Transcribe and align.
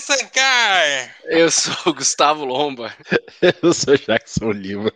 Sankar! 0.00 1.16
Eu 1.24 1.50
sou 1.50 1.74
o 1.86 1.94
Gustavo 1.94 2.44
Lomba. 2.44 2.94
Eu 3.62 3.72
sou 3.72 3.96
Jackson 3.96 4.50
Lima. 4.50 4.92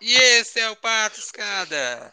E 0.00 0.12
esse 0.12 0.58
é 0.58 0.68
o 0.68 0.76
Pato 0.76 1.20
Escada. 1.20 2.12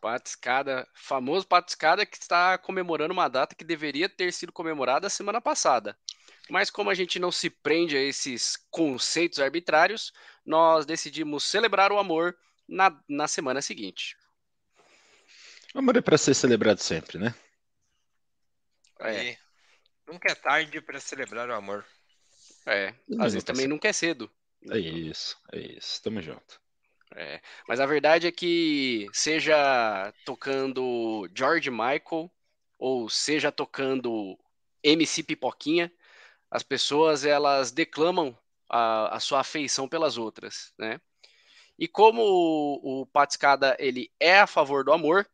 Pato 0.00 0.30
Escada, 0.30 0.88
famoso 0.94 1.46
Pato 1.46 1.68
Escada 1.68 2.06
que 2.06 2.16
está 2.16 2.56
comemorando 2.56 3.12
uma 3.12 3.28
data 3.28 3.54
que 3.54 3.64
deveria 3.64 4.08
ter 4.08 4.32
sido 4.32 4.52
comemorada 4.52 5.10
semana 5.10 5.40
passada. 5.40 5.96
Mas 6.48 6.70
como 6.70 6.90
a 6.90 6.94
gente 6.94 7.18
não 7.18 7.32
se 7.32 7.50
prende 7.50 7.96
a 7.96 8.00
esses 8.00 8.56
conceitos 8.70 9.40
arbitrários, 9.40 10.12
nós 10.44 10.86
decidimos 10.86 11.44
celebrar 11.44 11.92
o 11.92 11.98
amor 11.98 12.36
na, 12.68 12.96
na 13.08 13.28
semana 13.28 13.60
seguinte. 13.60 14.16
O 15.74 15.78
amor 15.80 15.96
é 15.96 16.00
para 16.00 16.16
ser 16.16 16.34
celebrado 16.34 16.80
sempre, 16.80 17.18
né? 17.18 17.34
É. 19.00 19.36
Nunca 20.06 20.30
é 20.30 20.34
tarde 20.34 20.80
para 20.80 21.00
celebrar 21.00 21.48
o 21.48 21.54
amor. 21.54 21.84
É, 22.64 22.94
às 23.18 23.32
vezes 23.32 23.44
também 23.44 23.66
nunca 23.66 23.88
é 23.88 23.92
cedo. 23.92 24.30
É 24.70 24.78
isso, 24.78 25.38
é 25.52 25.58
isso. 25.58 26.02
Tamo 26.02 26.20
junto. 26.20 26.60
É, 27.14 27.40
mas 27.68 27.78
a 27.78 27.86
verdade 27.86 28.26
é 28.26 28.32
que 28.32 29.06
seja 29.12 30.12
tocando 30.24 31.28
George 31.34 31.70
Michael 31.70 32.30
ou 32.78 33.08
seja 33.08 33.52
tocando 33.52 34.38
MC 34.82 35.22
Pipoquinha, 35.22 35.92
as 36.50 36.62
pessoas 36.62 37.24
elas 37.24 37.70
declamam 37.70 38.36
a, 38.68 39.16
a 39.16 39.20
sua 39.20 39.40
afeição 39.40 39.88
pelas 39.88 40.18
outras, 40.18 40.72
né? 40.78 41.00
E 41.78 41.86
como 41.86 42.22
o, 42.22 43.02
o 43.02 43.06
Patiscada 43.06 43.76
ele 43.78 44.10
é 44.18 44.40
a 44.40 44.46
favor 44.46 44.84
do 44.84 44.92
amor, 44.92 45.28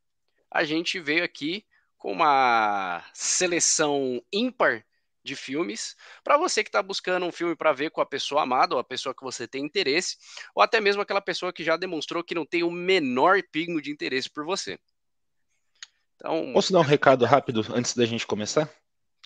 a 0.51 0.65
gente 0.65 1.01
veio 1.01 1.25
aqui 1.25 1.65
com 2.03 2.11
uma 2.11 3.01
seleção 3.15 4.21
ímpar 4.33 4.85
de 5.23 5.37
filmes 5.37 5.95
para 6.25 6.37
você 6.37 6.65
que 6.65 6.69
está 6.69 6.83
buscando 6.83 7.25
um 7.25 7.31
filme 7.31 7.55
para 7.55 7.73
ver 7.73 7.91
com 7.93 8.01
a 8.01 8.07
pessoa 8.07 8.43
amada 8.43 8.75
ou 8.75 8.81
a 8.81 8.85
pessoa 8.85 9.15
que 9.15 9.23
você 9.23 9.47
tem 9.47 9.65
interesse, 9.65 10.17
ou 10.53 10.65
até 10.65 10.81
mesmo 10.81 11.01
aquela 11.01 11.21
pessoa 11.21 11.53
que 11.53 11.63
já 11.63 11.77
demonstrou 11.77 12.25
que 12.25 12.35
não 12.35 12.45
tem 12.45 12.65
o 12.65 12.73
menor 12.73 13.41
pingo 13.53 13.81
de 13.81 13.93
interesse 13.93 14.29
por 14.29 14.45
você. 14.45 14.81
Então, 16.17 16.53
Posso 16.53 16.73
dar 16.73 16.81
um 16.81 16.83
recado 16.83 17.25
rápido 17.25 17.65
antes 17.73 17.95
da 17.95 18.05
gente 18.05 18.27
começar? 18.27 18.69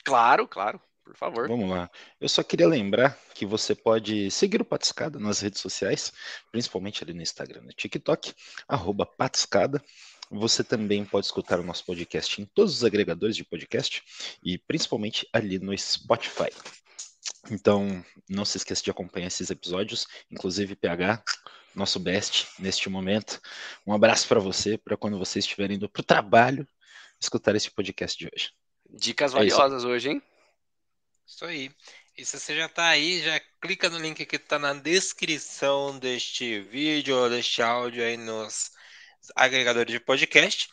Claro, 0.05 0.47
claro 0.47 0.79
por 1.07 1.15
favor. 1.15 1.49
Vamos 1.49 1.71
lá. 1.71 1.89
Eu 2.21 2.29
só 2.29 2.43
queria 2.43 2.67
lembrar 2.67 3.17
que 3.33 3.47
você 3.47 3.77
pode 3.77 4.29
seguir 4.29 4.61
o 4.61 4.65
Patiscada 4.65 5.21
nas 5.21 5.41
redes 5.41 5.61
sociais, 5.61 6.13
principalmente 6.51 7.05
ali 7.05 7.15
no 7.15 7.23
Instagram, 7.23 7.63
no 7.63 7.73
TikTok, 7.73 8.35
arroba 8.67 9.07
Patiscada. 9.07 9.81
Você 10.31 10.65
também 10.65 11.05
pode 11.05 11.27
escutar 11.27 11.61
o 11.61 11.65
nosso 11.65 11.85
podcast 11.85 12.41
em 12.41 12.45
todos 12.47 12.75
os 12.75 12.85
agregadores 12.85 13.37
de 13.37 13.45
podcast 13.45 14.03
e 14.43 14.59
principalmente 14.59 15.29
ali 15.33 15.59
no 15.59 15.77
Spotify. 15.77 16.51
Então, 17.51 18.05
não 18.29 18.45
se 18.45 18.57
esqueça 18.57 18.83
de 18.83 18.91
acompanhar 18.91 19.29
esses 19.29 19.51
episódios, 19.51 20.07
inclusive 20.31 20.75
PH, 20.75 21.23
nosso 21.75 22.01
best 22.01 22.49
neste 22.59 22.89
momento. 22.89 23.41
Um 23.87 23.93
abraço 23.93 24.27
para 24.27 24.41
você, 24.41 24.77
para 24.77 24.97
quando 24.97 25.19
você 25.19 25.39
estiver 25.39 25.71
indo 25.71 25.89
para 25.89 26.01
o 26.01 26.05
trabalho, 26.05 26.67
escutar 27.21 27.55
esse 27.55 27.71
podcast 27.71 28.19
de 28.19 28.29
hoje. 28.33 28.53
Dicas 28.91 29.33
é 29.33 29.37
valiosas 29.37 29.85
hoje, 29.85 30.11
hein? 30.11 30.23
Isso 31.27 31.45
aí. 31.45 31.71
E 32.17 32.25
se 32.25 32.39
você 32.39 32.57
já 32.57 32.67
está 32.67 32.89
aí, 32.89 33.23
já 33.23 33.39
clica 33.61 33.91
no 33.91 33.99
link 33.99 34.25
que 34.25 34.37
está 34.37 34.59
na 34.59 34.73
descrição 34.73 35.99
deste 35.99 36.61
vídeo 36.61 37.17
ou 37.17 37.29
deste 37.29 37.61
áudio 37.61 38.03
aí 38.03 38.17
nos 38.17 38.71
agregadores 39.35 39.93
de 39.93 40.01
podcast 40.01 40.69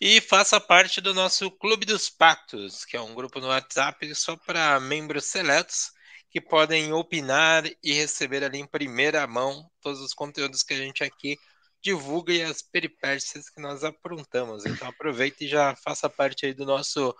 e 0.00 0.20
faça 0.20 0.60
parte 0.60 1.00
do 1.00 1.12
nosso 1.12 1.50
Clube 1.50 1.84
dos 1.84 2.08
Patos, 2.08 2.84
que 2.84 2.96
é 2.96 3.00
um 3.00 3.14
grupo 3.14 3.40
no 3.40 3.48
WhatsApp 3.48 4.14
só 4.14 4.36
para 4.36 4.78
membros 4.80 5.24
seletos 5.26 5.90
que 6.30 6.40
podem 6.40 6.92
opinar 6.92 7.64
e 7.82 7.92
receber 7.92 8.44
ali 8.44 8.58
em 8.58 8.66
primeira 8.66 9.26
mão 9.26 9.70
todos 9.80 10.00
os 10.00 10.14
conteúdos 10.14 10.62
que 10.62 10.74
a 10.74 10.76
gente 10.76 11.02
aqui 11.02 11.38
divulga 11.80 12.32
e 12.32 12.42
as 12.42 12.60
peripécias 12.60 13.48
que 13.48 13.60
nós 13.60 13.84
aprontamos. 13.84 14.66
Então 14.66 14.88
aproveite 14.88 15.44
e 15.44 15.48
já 15.48 15.74
faça 15.76 16.08
parte 16.08 16.46
aí 16.46 16.52
do 16.52 16.66
nosso 16.66 17.14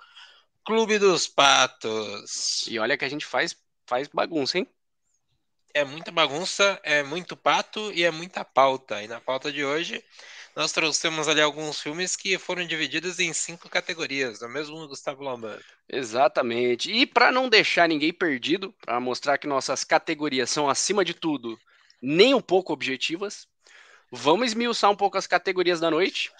Clube 0.64 0.98
dos 0.98 1.26
Patos. 1.26 2.66
E 2.66 2.78
olha 2.78 2.96
que 2.96 3.04
a 3.04 3.08
gente 3.08 3.24
faz, 3.24 3.56
faz 3.86 4.08
bagunça, 4.08 4.58
hein? 4.58 4.68
É 5.72 5.84
muita 5.84 6.10
bagunça, 6.10 6.80
é 6.82 7.02
muito 7.02 7.36
pato 7.36 7.92
e 7.92 8.04
é 8.04 8.10
muita 8.10 8.44
pauta. 8.44 9.02
E 9.02 9.08
na 9.08 9.20
pauta 9.20 9.52
de 9.52 9.64
hoje, 9.64 10.04
nós 10.58 10.72
trouxemos 10.72 11.28
ali 11.28 11.40
alguns 11.40 11.80
filmes 11.80 12.16
que 12.16 12.36
foram 12.36 12.66
divididos 12.66 13.20
em 13.20 13.32
cinco 13.32 13.68
categorias, 13.68 14.40
no 14.40 14.48
mesmo 14.48 14.88
Gustavo 14.88 15.22
Lombardo. 15.22 15.62
Exatamente. 15.88 16.90
E 16.90 17.06
para 17.06 17.30
não 17.30 17.48
deixar 17.48 17.88
ninguém 17.88 18.12
perdido, 18.12 18.74
para 18.84 18.98
mostrar 18.98 19.38
que 19.38 19.46
nossas 19.46 19.84
categorias 19.84 20.50
são, 20.50 20.68
acima 20.68 21.04
de 21.04 21.14
tudo, 21.14 21.56
nem 22.02 22.34
um 22.34 22.40
pouco 22.40 22.72
objetivas, 22.72 23.46
vamos 24.10 24.48
esmiuçar 24.48 24.90
um 24.90 24.96
pouco 24.96 25.16
as 25.16 25.28
categorias 25.28 25.78
da 25.78 25.92
noite 25.92 26.32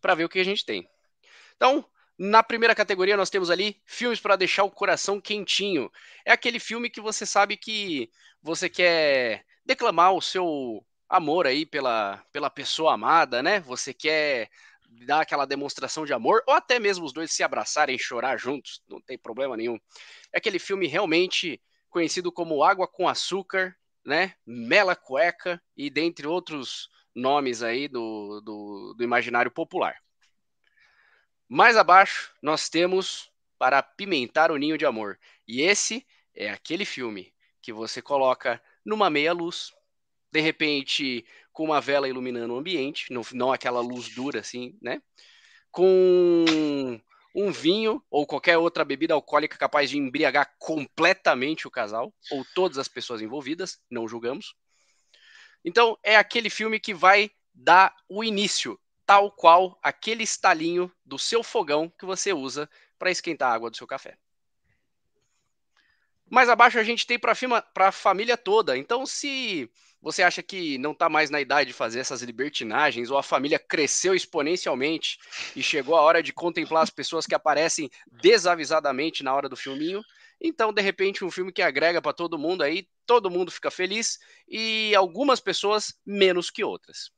para 0.00 0.14
ver 0.14 0.24
o 0.24 0.30
que 0.30 0.38
a 0.38 0.44
gente 0.44 0.64
tem. 0.64 0.88
Então, 1.54 1.84
na 2.18 2.42
primeira 2.42 2.74
categoria, 2.74 3.18
nós 3.18 3.28
temos 3.28 3.50
ali 3.50 3.82
filmes 3.84 4.18
para 4.18 4.34
deixar 4.34 4.64
o 4.64 4.70
coração 4.70 5.20
quentinho. 5.20 5.92
É 6.24 6.32
aquele 6.32 6.58
filme 6.58 6.88
que 6.88 7.02
você 7.02 7.26
sabe 7.26 7.58
que 7.58 8.10
você 8.42 8.70
quer 8.70 9.44
declamar 9.62 10.14
o 10.14 10.22
seu 10.22 10.82
amor 11.12 11.46
aí 11.46 11.66
pela, 11.66 12.24
pela 12.32 12.48
pessoa 12.48 12.94
amada, 12.94 13.42
né? 13.42 13.60
Você 13.60 13.92
quer 13.92 14.48
dar 15.04 15.20
aquela 15.20 15.46
demonstração 15.46 16.06
de 16.06 16.12
amor, 16.12 16.42
ou 16.46 16.54
até 16.54 16.78
mesmo 16.78 17.04
os 17.04 17.12
dois 17.12 17.30
se 17.30 17.42
abraçarem 17.42 17.96
e 17.96 17.98
chorar 17.98 18.38
juntos, 18.38 18.82
não 18.88 19.00
tem 19.00 19.18
problema 19.18 19.56
nenhum. 19.56 19.78
É 20.32 20.38
aquele 20.38 20.58
filme 20.58 20.86
realmente 20.86 21.60
conhecido 21.90 22.32
como 22.32 22.64
Água 22.64 22.88
com 22.88 23.06
Açúcar, 23.06 23.76
né? 24.02 24.34
Mela 24.46 24.96
Cueca 24.96 25.62
e 25.76 25.90
dentre 25.90 26.26
outros 26.26 26.88
nomes 27.14 27.62
aí 27.62 27.88
do, 27.88 28.40
do, 28.40 28.94
do 28.96 29.04
imaginário 29.04 29.50
popular. 29.50 29.94
Mais 31.46 31.76
abaixo, 31.76 32.32
nós 32.40 32.70
temos 32.70 33.30
Para 33.58 33.78
Apimentar 33.78 34.50
o 34.50 34.56
Ninho 34.56 34.78
de 34.78 34.86
Amor. 34.86 35.18
E 35.46 35.60
esse 35.60 36.06
é 36.34 36.48
aquele 36.48 36.86
filme 36.86 37.34
que 37.60 37.70
você 37.70 38.00
coloca 38.00 38.62
numa 38.82 39.10
meia 39.10 39.34
luz, 39.34 39.72
de 40.32 40.40
repente 40.40 41.24
com 41.52 41.64
uma 41.64 41.80
vela 41.80 42.08
iluminando 42.08 42.54
o 42.54 42.58
ambiente, 42.58 43.12
não, 43.12 43.22
não 43.32 43.52
aquela 43.52 43.80
luz 43.80 44.08
dura 44.08 44.40
assim, 44.40 44.76
né? 44.80 45.02
Com 45.70 46.44
um 47.34 47.52
vinho 47.52 48.02
ou 48.10 48.26
qualquer 48.26 48.56
outra 48.58 48.84
bebida 48.84 49.14
alcoólica 49.14 49.56
capaz 49.56 49.90
de 49.90 49.98
embriagar 49.98 50.54
completamente 50.58 51.66
o 51.66 51.70
casal 51.70 52.12
ou 52.30 52.44
todas 52.54 52.78
as 52.78 52.88
pessoas 52.88 53.20
envolvidas, 53.20 53.80
não 53.90 54.08
julgamos. 54.08 54.54
Então 55.64 55.98
é 56.02 56.16
aquele 56.16 56.50
filme 56.50 56.80
que 56.80 56.94
vai 56.94 57.30
dar 57.54 57.94
o 58.08 58.24
início 58.24 58.80
tal 59.04 59.30
qual 59.30 59.78
aquele 59.82 60.22
estalinho 60.22 60.90
do 61.04 61.18
seu 61.18 61.42
fogão 61.42 61.92
que 61.98 62.06
você 62.06 62.32
usa 62.32 62.68
para 62.98 63.10
esquentar 63.10 63.50
a 63.50 63.54
água 63.54 63.70
do 63.70 63.76
seu 63.76 63.86
café. 63.86 64.16
Mais 66.30 66.48
abaixo 66.48 66.78
a 66.78 66.82
gente 66.82 67.06
tem 67.06 67.18
para 67.18 67.34
a 67.76 67.92
família 67.92 68.38
toda. 68.38 68.78
Então, 68.78 69.04
se 69.04 69.70
você 70.02 70.22
acha 70.22 70.42
que 70.42 70.76
não 70.78 70.90
está 70.90 71.08
mais 71.08 71.30
na 71.30 71.40
idade 71.40 71.68
de 71.68 71.72
fazer 71.72 72.00
essas 72.00 72.20
libertinagens, 72.22 73.10
ou 73.10 73.16
a 73.16 73.22
família 73.22 73.58
cresceu 73.58 74.14
exponencialmente 74.14 75.18
e 75.54 75.62
chegou 75.62 75.94
a 75.94 76.02
hora 76.02 76.22
de 76.22 76.32
contemplar 76.32 76.82
as 76.82 76.90
pessoas 76.90 77.24
que 77.24 77.34
aparecem 77.34 77.88
desavisadamente 78.10 79.22
na 79.22 79.32
hora 79.32 79.48
do 79.48 79.56
filminho, 79.56 80.02
então, 80.44 80.72
de 80.72 80.82
repente, 80.82 81.24
um 81.24 81.30
filme 81.30 81.52
que 81.52 81.62
agrega 81.62 82.02
para 82.02 82.12
todo 82.12 82.36
mundo 82.36 82.62
aí, 82.62 82.88
todo 83.06 83.30
mundo 83.30 83.52
fica 83.52 83.70
feliz 83.70 84.18
e 84.48 84.92
algumas 84.96 85.38
pessoas 85.38 85.94
menos 86.04 86.50
que 86.50 86.64
outras. 86.64 87.12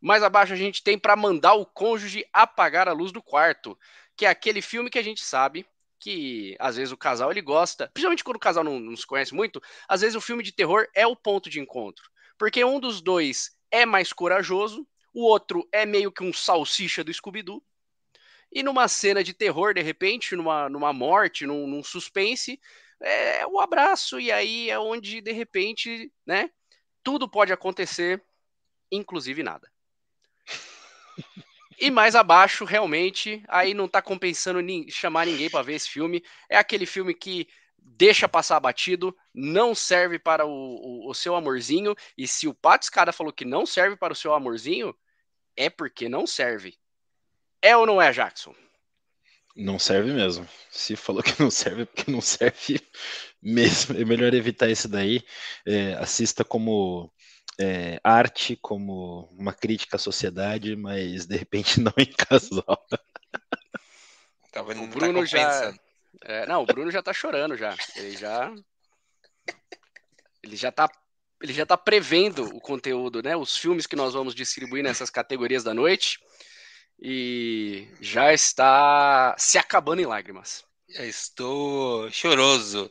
Mais 0.00 0.24
abaixo 0.24 0.52
a 0.52 0.56
gente 0.56 0.82
tem 0.82 0.98
para 0.98 1.14
mandar 1.14 1.54
o 1.54 1.64
cônjuge 1.64 2.26
apagar 2.32 2.88
a 2.88 2.92
luz 2.92 3.12
do 3.12 3.22
quarto, 3.22 3.78
que 4.16 4.26
é 4.26 4.28
aquele 4.28 4.60
filme 4.60 4.90
que 4.90 4.98
a 4.98 5.02
gente 5.02 5.24
sabe 5.24 5.64
que 6.04 6.54
às 6.60 6.76
vezes 6.76 6.92
o 6.92 6.98
casal 6.98 7.30
ele 7.30 7.40
gosta, 7.40 7.88
principalmente 7.94 8.22
quando 8.22 8.36
o 8.36 8.40
casal 8.40 8.62
não, 8.62 8.78
não 8.78 8.94
se 8.94 9.06
conhece 9.06 9.34
muito, 9.34 9.58
às 9.88 10.02
vezes 10.02 10.14
o 10.14 10.20
filme 10.20 10.42
de 10.42 10.52
terror 10.52 10.86
é 10.94 11.06
o 11.06 11.16
ponto 11.16 11.48
de 11.48 11.58
encontro, 11.58 12.04
porque 12.38 12.62
um 12.62 12.78
dos 12.78 13.00
dois 13.00 13.56
é 13.70 13.86
mais 13.86 14.12
corajoso, 14.12 14.86
o 15.14 15.24
outro 15.24 15.66
é 15.72 15.86
meio 15.86 16.12
que 16.12 16.22
um 16.22 16.30
salsicha 16.30 17.02
do 17.02 17.12
Scooby-Doo, 17.12 17.64
e 18.52 18.62
numa 18.62 18.86
cena 18.86 19.24
de 19.24 19.32
terror, 19.32 19.72
de 19.72 19.80
repente, 19.80 20.36
numa, 20.36 20.68
numa 20.68 20.92
morte, 20.92 21.46
num, 21.46 21.66
num 21.66 21.82
suspense, 21.82 22.60
é 23.00 23.46
o 23.46 23.58
abraço, 23.58 24.20
e 24.20 24.30
aí 24.30 24.68
é 24.68 24.78
onde, 24.78 25.22
de 25.22 25.32
repente, 25.32 26.12
né, 26.26 26.50
tudo 27.02 27.26
pode 27.26 27.50
acontecer, 27.50 28.22
inclusive 28.92 29.42
nada. 29.42 29.72
E 31.78 31.90
mais 31.90 32.14
abaixo, 32.14 32.64
realmente, 32.64 33.42
aí 33.48 33.74
não 33.74 33.88
tá 33.88 34.00
compensando 34.00 34.60
ni 34.60 34.90
chamar 34.90 35.26
ninguém 35.26 35.50
para 35.50 35.62
ver 35.62 35.74
esse 35.74 35.88
filme. 35.88 36.22
É 36.48 36.56
aquele 36.56 36.86
filme 36.86 37.14
que 37.14 37.48
deixa 37.78 38.28
passar 38.28 38.58
batido, 38.60 39.14
não 39.34 39.74
serve 39.74 40.18
para 40.18 40.46
o, 40.46 40.50
o, 40.50 41.10
o 41.10 41.14
seu 41.14 41.34
amorzinho. 41.34 41.94
E 42.16 42.26
se 42.26 42.48
o 42.48 42.54
Pato 42.54 42.84
Escada 42.84 43.12
falou 43.12 43.32
que 43.32 43.44
não 43.44 43.66
serve 43.66 43.96
para 43.96 44.12
o 44.12 44.16
seu 44.16 44.32
amorzinho, 44.32 44.94
é 45.56 45.68
porque 45.68 46.08
não 46.08 46.26
serve. 46.26 46.76
É 47.60 47.76
ou 47.76 47.86
não 47.86 48.00
é, 48.00 48.12
Jackson? 48.12 48.54
Não 49.56 49.78
serve 49.78 50.12
mesmo. 50.12 50.48
Se 50.70 50.96
falou 50.96 51.22
que 51.22 51.40
não 51.40 51.50
serve, 51.50 51.82
é 51.82 51.84
porque 51.84 52.10
não 52.10 52.20
serve 52.20 52.80
mesmo. 53.40 53.96
É 53.96 54.04
melhor 54.04 54.34
evitar 54.34 54.68
isso 54.68 54.88
daí. 54.88 55.22
É, 55.66 55.94
assista 55.94 56.44
como 56.44 57.12
é, 57.60 58.00
arte, 58.02 58.56
como 58.56 59.28
uma 59.32 59.52
crítica 59.52 59.96
à 59.96 59.98
sociedade, 59.98 60.76
mas 60.76 61.26
de 61.26 61.36
repente 61.36 61.80
não 61.80 61.92
em 61.98 62.06
casal. 62.12 62.86
Tava, 64.52 64.72
O 64.72 64.74
não 64.74 64.88
tá 64.88 64.98
Bruno 64.98 65.26
já. 65.26 65.38
compensando. 65.38 65.80
É, 66.22 66.46
não, 66.46 66.62
o 66.62 66.66
Bruno 66.66 66.90
já 66.90 67.02
tá 67.02 67.12
chorando 67.12 67.56
já. 67.56 67.76
Ele 67.96 68.16
já. 68.16 68.52
Ele 70.42 70.56
já 70.56 70.70
tá. 70.70 70.88
Ele 71.42 71.52
já 71.52 71.66
tá 71.66 71.76
prevendo 71.76 72.44
o 72.56 72.60
conteúdo, 72.60 73.22
né? 73.22 73.36
Os 73.36 73.56
filmes 73.56 73.86
que 73.86 73.96
nós 73.96 74.14
vamos 74.14 74.34
distribuir 74.34 74.82
nessas 74.82 75.10
categorias 75.10 75.64
da 75.64 75.74
noite. 75.74 76.18
E 77.00 77.88
já 78.00 78.32
está 78.32 79.34
se 79.36 79.58
acabando 79.58 80.00
em 80.00 80.06
lágrimas. 80.06 80.64
Já 80.88 81.04
estou 81.04 82.10
choroso. 82.10 82.90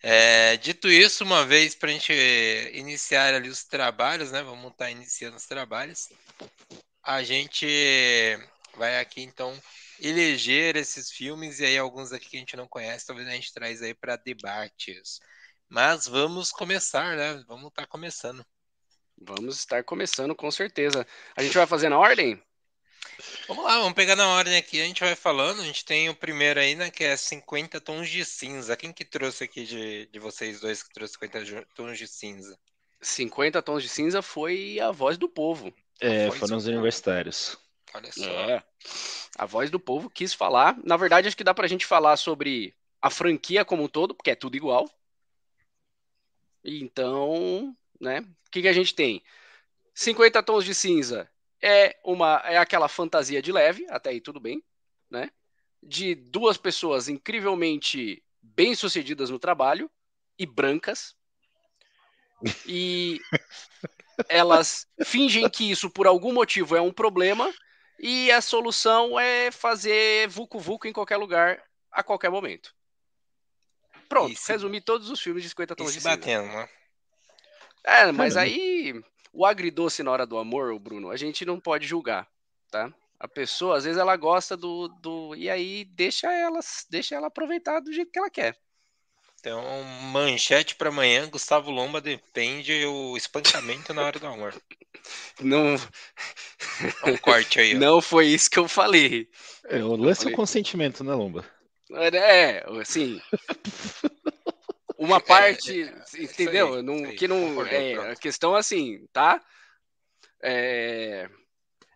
É, 0.00 0.56
dito 0.56 0.88
isso, 0.88 1.24
uma 1.24 1.44
vez 1.44 1.74
para 1.74 1.90
a 1.90 1.92
gente 1.92 2.12
iniciar 2.72 3.34
ali 3.34 3.48
os 3.48 3.64
trabalhos, 3.64 4.30
né? 4.30 4.42
Vamos 4.42 4.70
estar 4.72 4.90
iniciando 4.90 5.36
os 5.36 5.46
trabalhos. 5.46 6.08
A 7.02 7.22
gente 7.22 7.66
vai 8.76 9.00
aqui 9.00 9.22
então 9.22 9.60
eleger 10.00 10.76
esses 10.76 11.10
filmes 11.10 11.58
e 11.58 11.64
aí 11.64 11.76
alguns 11.76 12.12
aqui 12.12 12.28
que 12.30 12.36
a 12.36 12.40
gente 12.40 12.56
não 12.56 12.68
conhece, 12.68 13.06
talvez 13.06 13.26
a 13.26 13.32
gente 13.32 13.52
traz 13.52 13.82
aí 13.82 13.94
para 13.94 14.16
debates. 14.16 15.18
Mas 15.68 16.06
vamos 16.06 16.50
começar, 16.50 17.16
né? 17.16 17.42
Vamos 17.48 17.68
estar 17.68 17.86
começando. 17.86 18.44
Vamos 19.20 19.58
estar 19.58 19.82
começando 19.82 20.34
com 20.34 20.50
certeza. 20.50 21.06
A 21.36 21.42
gente 21.42 21.56
vai 21.56 21.66
fazer 21.66 21.88
na 21.88 21.98
ordem? 21.98 22.40
Vamos 23.48 23.64
lá, 23.64 23.78
vamos 23.78 23.94
pegar 23.94 24.14
na 24.14 24.28
ordem 24.28 24.56
aqui, 24.56 24.80
a 24.80 24.84
gente 24.84 25.00
vai 25.00 25.14
falando. 25.16 25.60
A 25.60 25.64
gente 25.64 25.84
tem 25.84 26.08
o 26.08 26.14
primeiro 26.14 26.60
aí, 26.60 26.74
né? 26.74 26.90
Que 26.90 27.04
é 27.04 27.16
50 27.16 27.80
tons 27.80 28.08
de 28.08 28.24
cinza. 28.24 28.76
Quem 28.76 28.92
que 28.92 29.04
trouxe 29.04 29.44
aqui 29.44 29.64
de, 29.64 30.06
de 30.06 30.18
vocês 30.18 30.60
dois 30.60 30.82
que 30.82 30.92
trouxe 30.92 31.14
50 31.14 31.44
jo- 31.44 31.66
tons 31.74 31.98
de 31.98 32.06
cinza? 32.06 32.58
50 33.00 33.62
tons 33.62 33.82
de 33.82 33.88
cinza 33.88 34.22
foi 34.22 34.78
a 34.80 34.90
voz 34.90 35.16
do 35.18 35.28
povo. 35.28 35.72
É, 36.00 36.30
foram 36.30 36.56
os 36.56 36.66
universitários. 36.66 37.58
Olha 37.94 38.12
só. 38.12 38.24
É. 38.24 38.62
A 39.36 39.46
voz 39.46 39.70
do 39.70 39.80
povo 39.80 40.10
quis 40.10 40.34
falar. 40.34 40.76
Na 40.84 40.96
verdade, 40.96 41.26
acho 41.26 41.36
que 41.36 41.44
dá 41.44 41.54
pra 41.54 41.66
gente 41.66 41.86
falar 41.86 42.16
sobre 42.16 42.74
a 43.00 43.10
franquia 43.10 43.64
como 43.64 43.84
um 43.84 43.88
todo, 43.88 44.14
porque 44.14 44.30
é 44.30 44.34
tudo 44.36 44.56
igual. 44.56 44.88
E 46.64 46.82
Então, 46.82 47.76
né? 48.00 48.20
O 48.20 48.50
que, 48.50 48.62
que 48.62 48.68
a 48.68 48.72
gente 48.72 48.94
tem? 48.94 49.22
50 49.94 50.42
tons 50.42 50.64
de 50.64 50.74
cinza 50.74 51.28
é 51.62 51.96
uma 52.04 52.42
é 52.44 52.56
aquela 52.58 52.88
fantasia 52.88 53.42
de 53.42 53.52
leve, 53.52 53.86
até 53.90 54.10
aí 54.10 54.20
tudo 54.20 54.40
bem, 54.40 54.62
né? 55.10 55.30
De 55.82 56.14
duas 56.14 56.56
pessoas 56.56 57.08
incrivelmente 57.08 58.22
bem-sucedidas 58.42 59.30
no 59.30 59.38
trabalho 59.38 59.90
e 60.38 60.46
brancas. 60.46 61.16
E 62.66 63.20
elas 64.28 64.86
fingem 65.04 65.48
que 65.48 65.70
isso 65.70 65.90
por 65.90 66.06
algum 66.06 66.32
motivo 66.32 66.76
é 66.76 66.80
um 66.80 66.92
problema 66.92 67.52
e 67.98 68.30
a 68.30 68.40
solução 68.40 69.18
é 69.18 69.50
fazer 69.50 70.28
vucu 70.28 70.58
vucu 70.58 70.86
em 70.86 70.92
qualquer 70.92 71.16
lugar 71.16 71.62
a 71.90 72.02
qualquer 72.02 72.30
momento. 72.30 72.74
Pronto, 74.08 74.38
se- 74.38 74.52
resumi 74.52 74.80
todos 74.80 75.10
os 75.10 75.20
filmes 75.20 75.42
de 75.42 75.50
50 75.50 75.74
E 75.74 75.76
tons 75.76 75.92
de 75.92 76.00
cinza. 76.00 76.10
batendo, 76.10 76.46
né? 76.48 76.68
É, 77.84 78.12
mas 78.12 78.34
Caramba. 78.34 78.40
aí 78.40 79.02
o 79.38 79.46
agridoce 79.46 80.02
na 80.02 80.10
hora 80.10 80.26
do 80.26 80.36
amor, 80.38 80.76
Bruno, 80.78 81.10
a 81.10 81.16
gente 81.16 81.44
não 81.44 81.60
pode 81.60 81.86
julgar, 81.86 82.26
tá? 82.70 82.92
A 83.20 83.28
pessoa, 83.28 83.76
às 83.76 83.84
vezes, 83.84 83.98
ela 83.98 84.16
gosta 84.16 84.56
do. 84.56 84.88
do 84.88 85.34
e 85.36 85.48
aí 85.50 85.84
deixa 85.84 86.32
ela, 86.32 86.60
deixa 86.90 87.14
ela 87.14 87.26
aproveitar 87.28 87.80
do 87.80 87.92
jeito 87.92 88.10
que 88.12 88.18
ela 88.18 88.30
quer. 88.30 88.56
Então, 89.40 89.62
manchete 90.12 90.74
para 90.74 90.88
amanhã, 90.88 91.28
Gustavo 91.28 91.70
Lomba 91.70 92.00
depende 92.00 92.84
o 92.86 93.16
espancamento 93.16 93.94
na 93.94 94.02
hora 94.02 94.18
do 94.18 94.26
amor. 94.26 94.54
Não, 95.40 95.76
Um 97.06 97.16
corte 97.18 97.60
aí, 97.60 97.74
ó. 97.76 97.78
não 97.78 98.02
foi 98.02 98.26
isso 98.26 98.50
que 98.50 98.58
eu 98.58 98.66
falei. 98.68 99.28
É, 99.66 99.82
o 99.82 99.94
lance 99.96 100.20
é 100.20 100.22
falei- 100.24 100.34
o 100.34 100.36
consentimento, 100.36 101.02
né, 101.04 101.14
Lomba? 101.14 101.44
É, 101.92 102.64
assim. 102.80 103.20
Uma 105.08 105.20
parte, 105.20 105.92
entendeu? 106.18 106.66
É, 106.66 106.70
isso 106.70 106.78
aí, 106.78 106.82
não, 106.82 107.14
que 107.14 107.28
não, 107.28 107.66
é, 107.66 108.12
a 108.12 108.16
questão 108.16 108.54
é 108.54 108.58
assim, 108.58 109.06
tá? 109.12 109.42
É, 110.42 111.28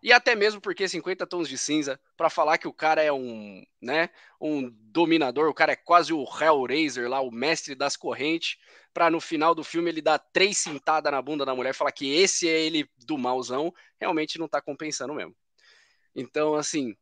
e 0.03 0.11
até 0.11 0.35
mesmo 0.35 0.59
porque 0.59 0.85
50 0.85 1.25
tons 1.25 1.47
de 1.47 1.57
cinza, 1.57 1.97
pra 2.17 2.29
falar 2.29 2.57
que 2.57 2.67
o 2.67 2.73
cara 2.73 3.01
é 3.01 3.11
um, 3.11 3.63
né, 3.81 4.09
um 4.39 4.69
dominador, 4.69 5.47
o 5.47 5.53
cara 5.53 5.71
é 5.71 5.77
quase 5.77 6.11
o 6.11 6.25
Hellraiser 6.25 7.07
lá, 7.07 7.21
o 7.21 7.31
mestre 7.31 7.73
das 7.73 7.95
correntes, 7.95 8.57
pra 8.93 9.09
no 9.09 9.21
final 9.21 9.55
do 9.55 9.63
filme 9.63 9.89
ele 9.89 10.01
dar 10.01 10.19
três 10.19 10.57
cintadas 10.57 11.09
na 11.09 11.21
bunda 11.21 11.45
da 11.45 11.55
mulher 11.55 11.69
e 11.69 11.77
falar 11.77 11.93
que 11.93 12.13
esse 12.13 12.49
é 12.49 12.59
ele 12.59 12.85
do 12.97 13.17
mauzão, 13.17 13.73
realmente 13.97 14.37
não 14.37 14.47
tá 14.49 14.61
compensando 14.61 15.13
mesmo. 15.13 15.33
Então, 16.13 16.55
assim, 16.55 16.97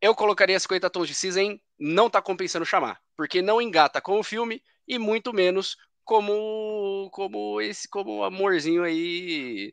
eu 0.00 0.14
colocaria 0.14 0.58
50 0.58 0.88
tons 0.88 1.08
de 1.08 1.14
cinza 1.14 1.42
em 1.42 1.60
não 1.76 2.08
tá 2.08 2.22
compensando 2.22 2.64
chamar, 2.64 3.00
porque 3.16 3.42
não 3.42 3.60
engata 3.60 4.00
com 4.00 4.20
o 4.20 4.22
filme 4.22 4.62
e 4.86 4.98
muito 4.98 5.32
menos 5.32 5.76
como 6.04 7.08
como 7.12 7.60
esse 7.60 7.88
como 7.88 8.22
amorzinho 8.22 8.82
aí 8.82 9.72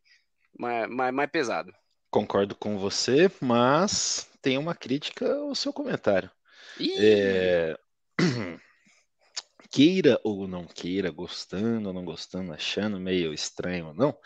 mais, 0.57 0.89
mais, 0.89 1.13
mais 1.13 1.29
pesado. 1.29 1.73
Concordo 2.09 2.55
com 2.55 2.77
você, 2.77 3.31
mas 3.39 4.29
tem 4.41 4.57
uma 4.57 4.75
crítica 4.75 5.33
ao 5.33 5.55
seu 5.55 5.71
comentário. 5.71 6.29
Ih, 6.79 6.93
É, 6.97 7.77
Queira 9.71 10.19
ou 10.21 10.49
não 10.49 10.65
queira, 10.65 11.09
gostando 11.09 11.87
ou 11.87 11.93
não 11.93 12.03
gostando, 12.03 12.51
achando 12.51 12.99
meio 12.99 13.33
estranho 13.33 13.87
ou 13.87 13.93
não, 13.93 14.17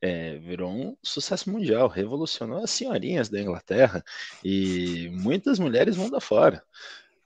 é, 0.00 0.38
virou 0.38 0.70
um 0.70 0.96
sucesso 1.02 1.50
mundial, 1.50 1.88
revolucionou 1.88 2.62
as 2.62 2.70
senhorinhas 2.70 3.28
da 3.28 3.40
Inglaterra 3.40 4.04
e 4.44 5.10
muitas 5.12 5.58
mulheres 5.58 5.96
mundo 5.96 6.16
afora. 6.16 6.62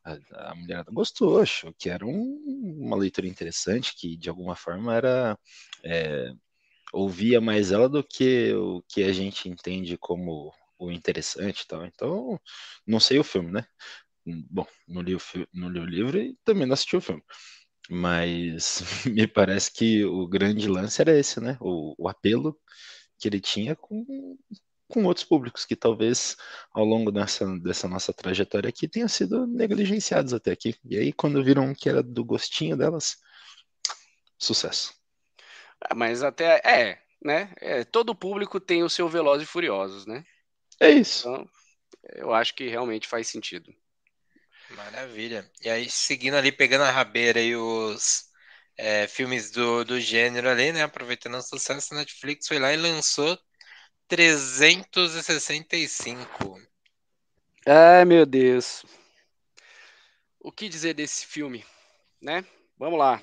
A, 0.05 0.55
mulherada 0.55 0.91
gostou, 0.93 1.41
achou 1.41 1.73
que 1.79 1.91
era 1.91 2.07
um- 2.07 2.77
uma 2.81 2.97
leitura 2.97 3.29
interessante, 3.29 3.95
que 3.97 4.17
de 4.17 4.29
alguma 4.31 4.57
forma 4.57 4.95
era 4.95 5.39
é, 5.85 6.33
ouvia 6.93 7.41
mais 7.41 7.73
ela 7.73 7.89
do 7.89 8.03
que 8.05 8.53
o 8.55 8.83
que 8.89 9.05
a 9.05 9.13
gente 9.13 9.49
entende 9.49 9.99
como 9.99 10.53
o 10.79 10.91
interessante 10.93 11.67
tal. 11.69 11.85
Então, 11.87 12.41
não 12.87 13.01
sei 13.01 13.19
o 13.19 13.25
filme, 13.25 13.53
né? 13.53 13.67
Bom, 14.51 14.67
não 14.89 15.03
li 15.03 15.15
o, 15.15 15.21
não 15.53 15.69
li 15.71 15.81
o 15.81 15.85
livro 15.87 16.19
e 16.21 16.37
também 16.45 16.67
não 16.67 16.75
assisti 16.75 16.97
o 16.97 17.01
filme. 17.01 17.23
Mas 17.91 18.83
me 19.07 19.27
parece 19.29 19.73
que 19.73 20.05
o 20.05 20.27
grande 20.29 20.69
lance 20.69 21.01
era 21.03 21.19
esse, 21.19 21.41
né? 21.41 21.57
O, 21.61 21.95
o 21.99 22.09
apelo 22.09 22.59
que 23.19 23.29
ele 23.29 23.41
tinha 23.41 23.77
com, 23.77 24.05
com 24.91 25.05
outros 25.05 25.25
públicos 25.25 25.65
que 25.65 25.77
talvez 25.77 26.37
ao 26.73 26.85
longo 26.85 27.11
dessa, 27.11 27.47
dessa 27.61 27.89
nossa 27.89 28.13
trajetória 28.13 28.69
aqui 28.69 28.87
tenham 28.89 29.09
sido 29.09 29.47
negligenciados 29.47 30.35
até 30.35 30.53
aqui. 30.53 30.75
E 30.85 30.99
aí, 30.99 31.13
quando 31.13 31.43
viram 31.43 31.75
que 31.75 31.89
era 31.89 32.03
do 32.03 32.25
gostinho 32.25 32.77
delas, 32.77 33.17
sucesso. 34.39 34.93
ah, 35.81 35.95
mas 35.95 36.23
até 36.23 36.61
é, 36.65 37.03
né? 37.25 37.55
É, 37.61 37.85
todo 37.85 38.15
público 38.15 38.61
tem 38.61 38.83
o 38.83 38.91
seu 38.91 39.09
Velozes 39.09 39.49
e 39.49 39.51
Furiosos, 39.51 40.07
né? 40.07 40.25
É 40.81 40.91
isso. 40.91 41.29
Então, 41.29 41.49
eu 42.17 42.35
acho 42.35 42.55
que 42.55 42.69
realmente 42.69 43.09
faz 43.09 43.29
sentido. 43.29 43.73
Maravilha. 44.71 45.51
E 45.63 45.69
aí, 45.69 45.91
seguindo 45.91 46.35
ali, 46.35 46.53
pegando 46.53 46.85
a 46.85 46.91
rabeira 46.91 47.41
aí 47.41 47.57
os 47.57 48.25
é, 48.77 49.07
filmes 49.07 49.51
do, 49.51 49.85
do 49.85 50.01
gênero 50.01 50.49
ali, 50.49 50.73
né? 50.73 50.83
Aproveitando 50.83 51.37
o 51.37 51.43
sucesso, 51.43 51.93
a 51.93 51.99
Netflix 51.99 52.47
foi 52.47 52.59
lá 52.59 52.73
e 52.73 52.77
lançou 52.77 53.39
365. 54.11 56.61
Ai, 57.65 58.05
meu 58.05 58.27
Deus. 58.27 58.85
O 60.41 60.51
que 60.51 60.69
dizer 60.69 60.95
desse 60.95 61.25
filme, 61.25 61.65
né? 62.21 62.45
Vamos 62.77 62.99
lá. 62.99 63.23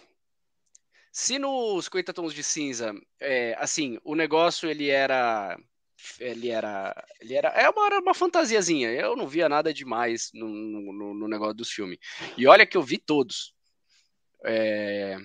Se 1.12 1.38
nos 1.38 1.84
50 1.86 2.14
tons 2.14 2.34
de 2.34 2.42
cinza, 2.42 2.94
é, 3.20 3.54
assim, 3.60 4.00
o 4.02 4.16
negócio 4.16 4.70
ele 4.70 4.90
era 4.90 5.60
ele 6.20 6.50
era 6.50 7.06
ele 7.20 7.34
era 7.34 7.50
é 7.50 7.68
uma, 7.70 7.86
era 7.88 8.00
uma 8.00 8.14
fantasiazinha. 8.14 8.90
Eu 8.90 9.18
não 9.18 9.28
via 9.28 9.50
nada 9.50 9.74
demais 9.74 10.32
no, 10.34 10.48
no, 10.48 11.14
no 11.14 11.28
negócio 11.28 11.56
dos 11.56 11.70
filmes. 11.70 12.00
E 12.38 12.48
olha 12.48 12.66
que 12.66 12.78
eu 12.78 12.82
vi 12.82 12.98
todos. 12.98 13.54
É, 14.46 15.18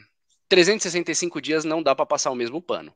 365 0.49 1.41
dias 1.41 1.65
não 1.65 1.81
dá 1.81 1.95
pra 1.95 2.05
passar 2.05 2.33
o 2.33 2.35
mesmo 2.35 2.61
pano. 2.61 2.93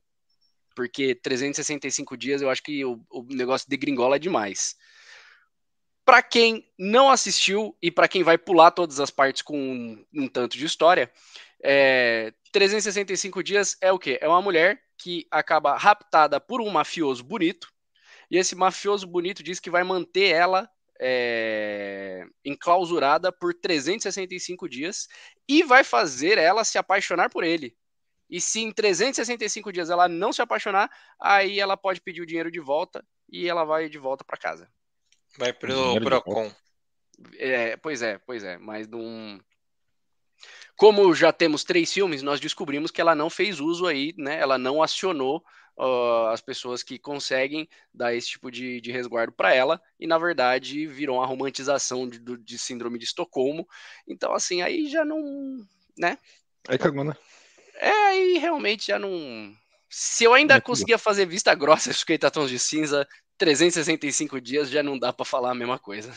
Porque 0.77 1.15
365 1.15 2.17
dias 2.17 2.43
eu 2.43 2.51
acho 2.51 2.63
que 2.63 2.85
o, 2.85 3.01
o 3.11 3.23
negócio 3.31 3.69
de 3.69 3.77
gringola 3.77 4.17
é 4.17 4.19
demais. 4.19 4.77
Pra 6.05 6.23
quem 6.23 6.71
não 6.79 7.11
assistiu 7.11 7.77
e 7.83 7.91
pra 7.91 8.07
quem 8.07 8.23
vai 8.23 8.39
pular 8.39 8.71
todas 8.71 9.01
as 9.01 9.11
partes 9.11 9.43
com 9.43 9.59
um, 9.59 10.07
um 10.15 10.29
tanto 10.29 10.57
de 10.57 10.65
história, 10.65 11.11
é, 11.65 12.33
365 12.53 13.43
dias 13.43 13.77
é 13.81 13.91
o 13.91 13.99
quê? 13.99 14.19
É 14.21 14.29
uma 14.29 14.43
mulher 14.43 14.81
que 14.99 15.27
acaba 15.31 15.77
raptada 15.77 16.39
por 16.39 16.61
um 16.61 16.71
mafioso 16.71 17.25
bonito, 17.25 17.69
e 18.31 18.37
esse 18.37 18.55
mafioso 18.55 19.07
bonito 19.07 19.43
diz 19.43 19.59
que 19.59 19.71
vai 19.71 19.83
manter 19.83 20.29
ela 20.31 20.69
é, 21.01 22.27
enclausurada 22.45 23.33
por 23.33 23.55
365 23.55 24.69
dias 24.69 25.09
e 25.49 25.63
vai 25.63 25.85
fazer 25.85 26.39
ela 26.39 26.65
se 26.65 26.79
apaixonar 26.79 27.31
por 27.31 27.45
ele. 27.45 27.77
E 28.29 28.41
se 28.41 28.61
em 28.61 28.73
365 28.73 29.73
dias 29.73 29.91
ela 29.91 30.09
não 30.09 30.33
se 30.33 30.43
apaixonar, 30.43 30.91
aí 31.21 31.61
ela 31.61 31.77
pode 31.77 32.01
pedir 32.01 32.21
o 32.21 32.27
dinheiro 32.27 32.51
de 32.51 32.61
volta 32.61 33.05
e 33.29 33.49
ela 33.49 33.65
vai 33.65 33.89
de 33.89 33.99
volta 33.99 34.25
para 34.25 34.37
casa. 34.37 34.69
Vai 35.39 35.53
pro 35.53 36.01
Procon. 36.01 36.53
É, 37.35 37.77
pois 37.77 38.03
é, 38.03 38.19
pois 38.19 38.45
é, 38.45 38.59
mas 38.59 38.87
num 38.87 39.41
como 40.77 41.15
já 41.15 41.33
temos 41.33 41.65
três 41.65 41.91
filmes, 41.91 42.23
nós 42.23 42.39
descobrimos 42.39 42.91
que 42.91 43.01
ela 43.01 43.15
não 43.15 43.31
fez 43.31 43.61
uso 43.61 43.87
aí, 43.87 44.15
né? 44.19 44.39
Ela 44.39 44.59
não 44.59 44.83
acionou 44.83 45.43
uh, 45.79 46.27
as 46.29 46.43
pessoas 46.43 46.83
que 46.83 46.99
conseguem 46.99 47.67
dar 47.93 48.15
esse 48.15 48.29
tipo 48.29 48.51
de, 48.51 48.81
de 48.83 48.93
resguardo 48.93 49.33
para 49.33 49.55
ela, 49.55 49.81
e 49.99 50.07
na 50.07 50.19
verdade 50.19 50.87
virou 50.87 51.17
uma 51.17 51.27
romantização 51.27 52.07
de, 52.07 52.19
de, 52.19 52.59
síndrome 52.59 52.99
de 52.99 53.07
Estocolmo. 53.07 53.67
Então, 54.07 54.35
assim, 54.35 54.61
aí 54.61 54.87
já 54.89 55.03
não. 55.03 55.67
né? 55.97 56.19
Aí 56.69 56.77
cagou, 56.77 57.05
né? 57.05 57.17
É, 57.77 57.91
aí 57.91 58.39
realmente 58.39 58.89
já 58.89 58.99
não. 58.99 59.55
Se 59.89 60.25
eu 60.25 60.35
ainda 60.35 60.57
é 60.57 60.61
conseguia 60.61 60.99
fazer 60.99 61.27
vista 61.27 61.55
grossa 61.55 61.93
50 61.95 62.31
tons 62.31 62.51
de 62.51 62.59
cinza, 62.59 63.07
365 63.39 64.41
dias 64.41 64.71
já 64.71 64.83
não 64.83 64.99
dá 64.99 65.13
para 65.13 65.25
falar 65.25 65.53
a 65.53 65.55
mesma 65.55 65.79
coisa. 65.79 66.13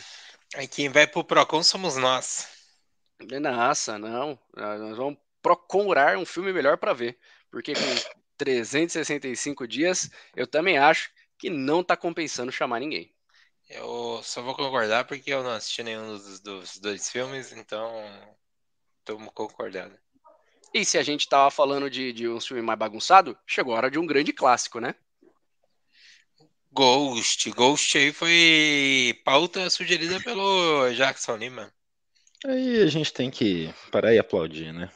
Aí 0.55 0.67
quem 0.67 0.89
vai 0.89 1.05
pro 1.05 1.23
Procon 1.23 1.61
somos 1.63 1.95
nós. 1.95 2.47
Nossa, 3.41 3.99
não. 3.99 4.39
Nós 4.55 4.97
vamos 4.97 5.19
procurar 5.41 6.17
um 6.17 6.25
filme 6.25 6.51
melhor 6.51 6.77
para 6.77 6.93
ver. 6.93 7.17
Porque 7.51 7.73
com 7.73 7.81
365 8.37 9.67
dias, 9.67 10.09
eu 10.35 10.47
também 10.47 10.77
acho 10.77 11.11
que 11.37 11.49
não 11.49 11.83
tá 11.83 11.95
compensando 11.95 12.51
chamar 12.51 12.79
ninguém. 12.79 13.13
Eu 13.69 14.21
só 14.23 14.41
vou 14.41 14.55
concordar 14.55 15.05
porque 15.05 15.31
eu 15.31 15.43
não 15.43 15.51
assisti 15.51 15.83
nenhum 15.83 16.07
dos, 16.07 16.39
dos 16.39 16.79
dois 16.79 17.09
filmes, 17.09 17.51
então 17.51 17.91
estamos 18.99 19.29
concordando. 19.33 19.95
E 20.73 20.85
se 20.85 20.97
a 20.97 21.03
gente 21.03 21.27
tava 21.27 21.49
falando 21.49 21.89
de, 21.89 22.13
de 22.13 22.27
um 22.27 22.39
filme 22.39 22.61
mais 22.61 22.77
bagunçado, 22.77 23.37
chegou 23.45 23.73
a 23.73 23.77
hora 23.77 23.91
de 23.91 23.97
um 23.97 24.05
grande 24.05 24.31
clássico, 24.31 24.79
né? 24.79 24.95
Ghost. 26.71 27.49
Ghost 27.51 27.97
aí 27.97 28.13
foi 28.13 29.19
pauta 29.25 29.69
sugerida 29.69 30.19
pelo 30.21 30.91
Jackson 30.93 31.35
Lima. 31.37 31.73
Aí 32.45 32.81
a 32.81 32.87
gente 32.87 33.11
tem 33.11 33.29
que 33.29 33.73
parar 33.91 34.13
e 34.13 34.19
aplaudir, 34.19 34.71
né? 34.71 34.89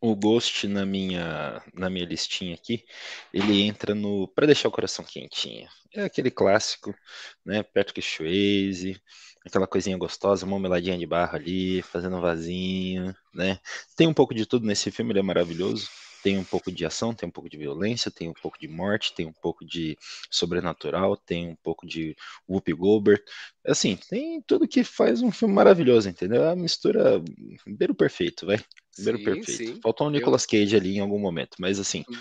o 0.00 0.14
Ghost 0.14 0.66
na 0.68 0.84
minha 0.84 1.62
na 1.72 1.88
minha 1.88 2.04
listinha 2.04 2.54
aqui, 2.54 2.84
ele 3.32 3.62
entra 3.62 3.94
no 3.94 4.28
para 4.28 4.46
deixar 4.46 4.68
o 4.68 4.72
coração 4.72 5.04
quentinho. 5.04 5.68
É 5.92 6.04
aquele 6.04 6.30
clássico, 6.30 6.94
né? 7.44 7.62
Patrick 7.62 8.00
Swayze, 8.02 9.00
aquela 9.50 9.66
coisinha 9.66 9.96
gostosa, 9.98 10.46
uma 10.46 10.58
meladinha 10.58 10.96
de 10.96 11.06
barro 11.06 11.36
ali, 11.36 11.82
fazendo 11.82 12.16
um 12.16 12.20
vasinho, 12.20 13.14
né? 13.34 13.58
Tem 13.96 14.06
um 14.06 14.14
pouco 14.14 14.34
de 14.34 14.46
tudo 14.46 14.66
nesse 14.66 14.90
filme, 14.90 15.12
ele 15.12 15.20
é 15.20 15.22
maravilhoso. 15.22 15.88
Tem 16.22 16.36
um 16.36 16.44
pouco 16.44 16.70
de 16.70 16.84
ação, 16.84 17.14
tem 17.14 17.28
um 17.28 17.32
pouco 17.32 17.48
de 17.48 17.56
violência, 17.56 18.10
tem 18.10 18.28
um 18.28 18.34
pouco 18.34 18.58
de 18.58 18.68
morte, 18.68 19.14
tem 19.14 19.26
um 19.26 19.32
pouco 19.32 19.64
de 19.64 19.96
sobrenatural, 20.30 21.16
tem 21.16 21.48
um 21.48 21.56
pouco 21.56 21.86
de 21.86 22.14
Whoopi 22.48 22.74
Goldberg. 22.74 23.22
Assim, 23.66 23.96
tem 24.08 24.42
tudo 24.42 24.68
que 24.68 24.84
faz 24.84 25.22
um 25.22 25.30
filme 25.30 25.54
maravilhoso, 25.54 26.08
entendeu? 26.08 26.44
É 26.44 26.52
a 26.52 26.56
mistura 26.56 27.22
beiro 27.66 27.94
perfeito, 27.94 28.46
vai. 28.46 28.62
Beiro 28.98 29.18
sim, 29.18 29.24
perfeito. 29.24 29.52
Sim. 29.52 29.80
Faltou 29.82 30.08
um 30.08 30.10
Nicolas. 30.10 30.44
Cage 30.44 30.76
ali 30.76 30.96
em 30.96 31.00
algum 31.00 31.18
momento, 31.18 31.56
mas 31.58 31.78
assim, 31.78 32.04
hum. 32.08 32.14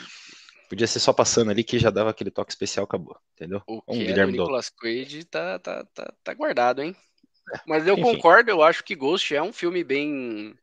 podia 0.69 0.88
ser 0.88 1.00
só 1.00 1.12
passando 1.12 1.51
ali 1.51 1.63
que 1.63 1.77
já 1.77 1.89
dava 1.89 2.09
aquele 2.09 2.31
toque 2.31 2.51
especial, 2.51 2.86
acabou, 2.86 3.17
entendeu? 3.33 3.62
O 3.67 3.81
um 3.86 3.98
que 3.98 4.05
Guilherme 4.05 4.33
é 4.33 4.38
do 4.38 4.43
Nicolas 4.43 4.69
Cage 4.69 5.25
tá, 5.25 5.59
tá, 5.59 5.83
tá, 5.93 6.13
tá 6.24 6.33
guardado, 6.33 6.81
hein? 6.81 6.95
É. 7.53 7.60
Mas 7.65 7.88
eu 7.88 7.94
Enfim. 7.94 8.03
concordo, 8.03 8.50
eu 8.51 8.62
acho 8.62 8.84
que 8.84 8.96
Ghost 8.96 9.34
é 9.34 9.41
um 9.41 9.53
filme 9.53 9.84
bem. 9.84 10.56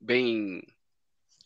bem. 0.00 0.62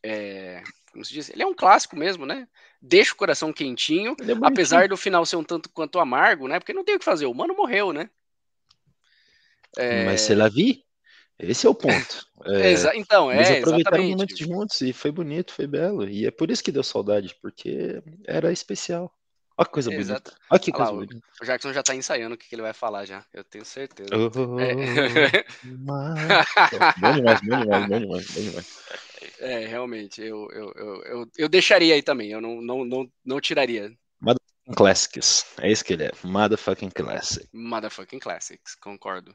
É, 0.03 0.63
como 0.93 1.05
se 1.05 1.13
diz? 1.13 1.31
Ele 1.31 1.43
é 1.43 1.47
um 1.47 1.55
clássico 1.55 1.97
mesmo, 1.97 2.25
né? 2.25 2.49
Deixa 2.81 3.13
o 3.13 3.17
coração 3.17 3.53
quentinho, 3.53 4.17
é 4.21 4.47
apesar 4.47 4.89
do 4.89 4.97
final 4.97 5.27
ser 5.27 5.37
um 5.37 5.45
tanto 5.45 5.69
quanto 5.71 5.99
amargo, 5.99 6.47
né? 6.47 6.59
Porque 6.59 6.73
não 6.73 6.85
tem 6.85 6.95
o 6.95 6.99
que 6.99 7.05
fazer, 7.05 7.27
o 7.27 7.35
mano 7.35 7.55
morreu, 7.55 7.93
né? 7.93 8.09
É... 9.77 10.05
Mas 10.05 10.23
você 10.23 10.35
lá 10.35 10.49
vi? 10.49 10.85
Esse 11.39 11.67
é 11.67 11.71
o 11.71 11.75
ponto. 11.75 12.27
É, 12.49 12.97
então, 12.97 13.29
é. 13.29 13.37
Eles 13.37 13.51
aproveitaram 13.51 14.05
exatamente. 14.05 14.11
momentos 14.13 14.39
juntos 14.39 14.81
e 14.81 14.93
foi 14.93 15.11
bonito, 15.11 15.53
foi 15.53 15.67
belo. 15.67 16.09
E 16.09 16.27
é 16.27 16.31
por 16.31 16.49
isso 16.49 16.63
que 16.63 16.71
deu 16.71 16.85
saudade, 16.85 17.35
porque 17.43 18.01
era 18.25 18.53
especial. 18.53 19.13
Olha 19.59 19.67
que 19.67 19.73
coisa 19.73 19.95
Exato. 19.95 20.31
bonita. 20.31 20.47
Olha 20.51 20.61
que 20.61 20.73
coisa 20.73 20.91
lá, 20.91 20.97
bonita. 20.99 21.27
O 21.41 21.45
Jackson 21.45 21.73
já 21.73 21.83
tá 21.83 21.95
ensaiando 21.95 22.35
o 22.35 22.39
que, 22.39 22.47
que 22.49 22.55
ele 22.55 22.63
vai 22.63 22.75
falar 22.75 23.07
já. 23.07 23.25
Eu 23.33 23.43
tenho 23.43 23.65
certeza. 23.65 24.11
Oh, 24.15 24.61
é. 24.61 25.45
bom 25.65 27.13
demais, 27.13 27.41
bom 27.41 27.57
demais, 27.57 27.89
bom 27.89 27.99
demais, 28.01 28.27
bom 28.33 28.41
demais. 28.43 28.79
É, 29.39 29.67
realmente, 29.67 30.21
eu, 30.21 30.49
eu, 30.51 30.73
eu, 30.77 31.03
eu, 31.05 31.31
eu 31.39 31.49
deixaria 31.49 31.95
aí 31.95 32.03
também, 32.03 32.31
eu 32.31 32.41
não, 32.41 32.61
não, 32.61 32.85
não, 32.85 33.13
não 33.25 33.41
tiraria. 33.41 33.97
Motherfucking 34.21 34.75
Classics, 34.75 35.47
é 35.59 35.71
isso 35.71 35.85
que 35.85 35.95
ele 35.95 36.05
é, 36.05 36.13
Motherfucking 36.23 36.91
Classics. 36.91 37.49
Motherfucking 37.53 38.19
Classics, 38.19 38.75
concordo. 38.75 39.35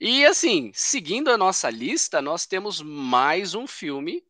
E 0.00 0.24
assim, 0.24 0.72
seguindo 0.74 1.30
a 1.30 1.36
nossa 1.36 1.68
lista, 1.68 2.22
nós 2.22 2.46
temos 2.46 2.80
mais 2.80 3.54
um 3.54 3.66
filme 3.66 4.24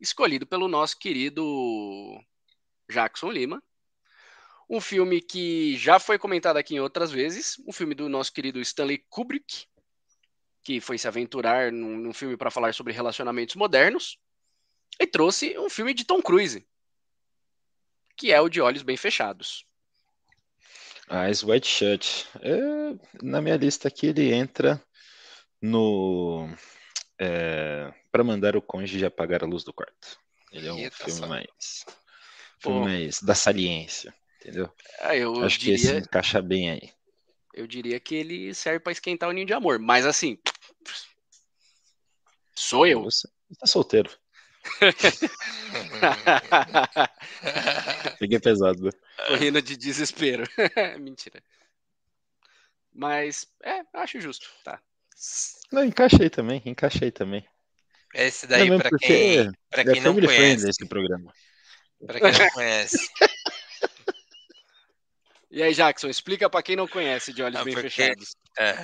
escolhido 0.00 0.46
pelo 0.46 0.68
nosso 0.68 0.96
querido 0.98 1.42
Jackson 2.90 3.30
Lima. 3.30 3.62
Um 4.68 4.80
filme 4.80 5.20
que 5.20 5.76
já 5.76 5.98
foi 5.98 6.18
comentado 6.18 6.56
aqui 6.56 6.74
em 6.74 6.80
outras 6.80 7.10
vezes, 7.10 7.56
um 7.66 7.72
filme 7.72 7.94
do 7.94 8.08
nosso 8.08 8.32
querido 8.32 8.60
Stanley 8.60 9.04
Kubrick, 9.08 9.66
que 10.62 10.80
foi 10.80 10.98
se 10.98 11.06
aventurar 11.06 11.70
num, 11.70 11.96
num 11.96 12.12
filme 12.12 12.36
para 12.36 12.50
falar 12.50 12.74
sobre 12.74 12.92
relacionamentos 12.92 13.54
modernos, 13.54 14.18
e 14.98 15.06
trouxe 15.06 15.56
um 15.58 15.70
filme 15.70 15.94
de 15.94 16.04
Tom 16.04 16.20
Cruise, 16.20 16.66
que 18.16 18.32
é 18.32 18.40
o 18.40 18.48
de 18.48 18.60
Olhos 18.60 18.82
Bem 18.82 18.96
Fechados. 18.96 19.64
Eyes 21.08 21.44
White 21.44 21.68
Shut. 21.68 22.26
É, 22.40 22.58
na 23.22 23.40
minha 23.40 23.56
lista 23.56 23.88
aqui 23.88 24.08
ele 24.08 24.32
entra 24.32 24.82
no 25.62 26.48
é, 27.18 27.92
para 28.10 28.24
mandar 28.24 28.56
o 28.56 28.62
cônjuge 28.62 29.04
apagar 29.04 29.44
a 29.44 29.46
luz 29.46 29.62
do 29.62 29.72
quarto. 29.72 30.18
Ele 30.52 30.66
é 30.66 30.72
um 30.72 30.78
Eita 30.78 30.96
filme 30.96 31.12
só. 31.12 31.26
mais, 31.26 31.84
filme 32.66 32.80
mais 32.80 33.22
da 33.22 33.34
saliência, 33.34 34.14
entendeu? 34.40 34.70
Ah, 35.00 35.16
eu 35.16 35.42
Acho 35.42 35.58
diria... 35.58 35.76
que 35.76 35.82
esse 35.82 35.96
encaixa 35.96 36.42
bem 36.42 36.70
aí. 36.70 36.90
Eu 37.54 37.66
diria 37.66 37.98
que 37.98 38.14
ele 38.14 38.54
serve 38.54 38.80
para 38.80 38.92
esquentar 38.92 39.28
o 39.28 39.32
ninho 39.32 39.46
de 39.46 39.54
amor, 39.54 39.78
mas 39.78 40.04
assim, 40.04 40.38
Sou 42.56 42.86
eu. 42.86 43.04
Você 43.04 43.28
tá 43.60 43.66
solteiro. 43.66 44.10
Peguei 48.18 48.40
pesado. 48.40 48.90
Tô 49.28 49.36
rindo 49.36 49.60
de 49.60 49.76
desespero. 49.76 50.44
Mentira. 50.98 51.42
Mas, 52.92 53.46
é, 53.62 53.82
acho 53.92 54.20
justo, 54.20 54.48
tá. 54.64 54.80
Não, 55.70 55.84
encaixei 55.84 56.30
também, 56.30 56.62
encaixei 56.64 57.10
também. 57.10 57.46
Esse 58.14 58.46
daí, 58.46 58.70
não, 58.70 58.78
pra 58.78 58.88
quem, 58.98 59.52
pra 59.70 59.84
quem 59.84 60.00
não 60.00 60.14
conhece. 60.14 60.70
Esse 60.70 60.86
programa. 60.86 61.30
Pra 62.04 62.20
quem 62.20 62.32
não 62.32 62.50
conhece. 62.50 63.08
E 65.48 65.62
aí, 65.62 65.72
Jackson, 65.72 66.08
explica 66.08 66.50
pra 66.50 66.62
quem 66.62 66.76
não 66.76 66.86
conhece 66.86 67.32
de 67.32 67.42
olhos 67.42 67.54
não, 67.54 67.64
bem 67.64 67.72
porque, 67.72 67.88
fechados. 67.88 68.36
É, 68.58 68.74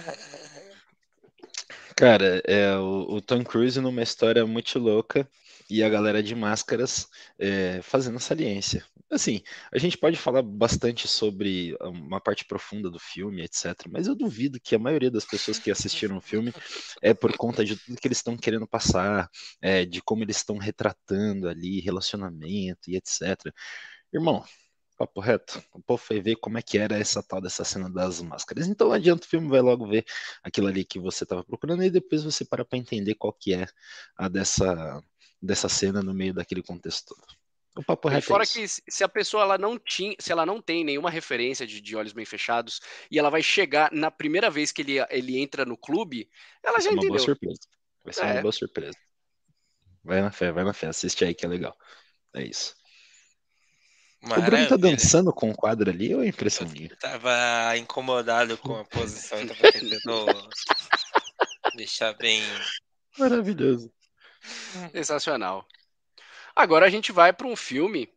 Cara, 1.94 2.42
é 2.46 2.76
o, 2.76 3.16
o, 3.16 3.20
Tom 3.20 3.44
Cruise 3.44 3.78
numa 3.80 4.02
história 4.02 4.46
muito 4.46 4.78
louca 4.78 5.28
e 5.72 5.82
a 5.82 5.88
galera 5.88 6.22
de 6.22 6.34
máscaras 6.34 7.08
é, 7.38 7.80
fazendo 7.82 8.20
saliência. 8.20 8.84
Assim, 9.10 9.42
a 9.72 9.78
gente 9.78 9.96
pode 9.96 10.16
falar 10.18 10.42
bastante 10.42 11.08
sobre 11.08 11.74
uma 11.80 12.20
parte 12.20 12.44
profunda 12.44 12.90
do 12.90 12.98
filme, 12.98 13.42
etc. 13.42 13.74
Mas 13.90 14.06
eu 14.06 14.14
duvido 14.14 14.60
que 14.60 14.74
a 14.74 14.78
maioria 14.78 15.10
das 15.10 15.24
pessoas 15.24 15.58
que 15.58 15.70
assistiram 15.70 16.18
o 16.18 16.20
filme 16.20 16.52
é 17.00 17.14
por 17.14 17.34
conta 17.36 17.64
de 17.64 17.76
tudo 17.76 17.98
que 17.98 18.06
eles 18.06 18.18
estão 18.18 18.36
querendo 18.36 18.66
passar, 18.66 19.30
é, 19.62 19.86
de 19.86 20.02
como 20.02 20.22
eles 20.22 20.36
estão 20.36 20.58
retratando 20.58 21.48
ali 21.48 21.80
relacionamento 21.80 22.90
e 22.90 22.96
etc. 22.96 23.52
Irmão, 24.12 24.44
papo 24.96 25.20
reto. 25.20 25.62
O 25.72 25.82
povo 25.82 26.02
foi 26.02 26.20
ver 26.20 26.36
como 26.36 26.58
é 26.58 26.62
que 26.62 26.78
era 26.78 26.96
essa 26.96 27.22
tal 27.22 27.40
dessa 27.40 27.64
cena 27.64 27.90
das 27.90 28.20
máscaras. 28.22 28.66
Então 28.68 28.92
adianta 28.92 29.26
o 29.26 29.28
filme, 29.28 29.48
vai 29.48 29.60
logo 29.60 29.86
ver 29.86 30.04
aquilo 30.42 30.68
ali 30.68 30.84
que 30.84 30.98
você 30.98 31.24
estava 31.24 31.44
procurando 31.44 31.82
e 31.82 31.90
depois 31.90 32.22
você 32.22 32.44
para 32.44 32.64
para 32.64 32.78
entender 32.78 33.14
qual 33.14 33.32
que 33.32 33.54
é 33.54 33.66
a 34.16 34.28
dessa, 34.28 35.02
dessa 35.42 35.68
cena 35.68 36.02
no 36.02 36.14
meio 36.14 36.32
daquele 36.32 36.62
contexto 36.62 37.14
todo. 37.14 37.42
O 37.74 37.82
papo 37.82 38.08
reto. 38.08 38.18
E 38.18 38.24
é 38.24 38.26
fora 38.28 38.44
é 38.44 38.46
que 38.46 38.66
se 38.68 39.02
a 39.02 39.08
pessoa 39.08 39.42
ela 39.42 39.58
não 39.58 39.78
tinha, 39.78 40.14
se 40.18 40.30
ela 40.30 40.44
não 40.44 40.60
tem 40.60 40.84
nenhuma 40.84 41.10
referência 41.10 41.66
de, 41.66 41.80
de 41.80 41.96
olhos 41.96 42.12
bem 42.12 42.24
fechados 42.24 42.80
e 43.10 43.18
ela 43.18 43.30
vai 43.30 43.42
chegar 43.42 43.90
na 43.90 44.10
primeira 44.10 44.50
vez 44.50 44.70
que 44.70 44.82
ele, 44.82 44.98
ele 45.10 45.38
entra 45.38 45.64
no 45.64 45.76
clube, 45.76 46.28
ela 46.62 46.74
vai 46.74 46.82
já 46.82 46.90
entendeu. 46.90 47.10
Vai 47.10 47.18
ser 47.18 47.30
uma 47.30 47.38
boa 47.38 47.52
surpresa. 47.54 47.60
Vai 48.04 48.12
ser 48.12 48.20
é. 48.20 48.32
uma 48.32 48.42
boa 48.42 48.52
surpresa. 48.52 48.98
Vai 50.04 50.20
na 50.20 50.30
fé, 50.30 50.52
vai 50.52 50.64
na 50.64 50.72
fé, 50.72 50.88
assiste 50.88 51.24
aí 51.24 51.34
que 51.34 51.46
é 51.46 51.48
legal. 51.48 51.74
É 52.34 52.44
isso. 52.44 52.74
O 54.22 54.40
Bruno 54.40 54.68
tá 54.68 54.76
dançando 54.76 55.32
com 55.32 55.50
o 55.50 55.54
quadro 55.54 55.90
ali 55.90 56.14
ou 56.14 56.22
é 56.22 56.28
impressão 56.28 56.68
minha? 56.68 56.88
Eu 56.88 56.96
tava 56.96 57.76
incomodado 57.76 58.56
com 58.58 58.76
a 58.76 58.84
posição, 58.84 59.40
então 59.40 59.56
tava 59.56 59.72
tentando 59.72 60.26
deixar 61.74 62.12
bem. 62.14 62.40
Maravilhoso. 63.18 63.92
Sensacional. 64.92 65.66
Agora 66.54 66.86
a 66.86 66.90
gente 66.90 67.12
vai 67.12 67.32
para 67.32 67.46
um 67.46 67.56
filme 67.56 68.12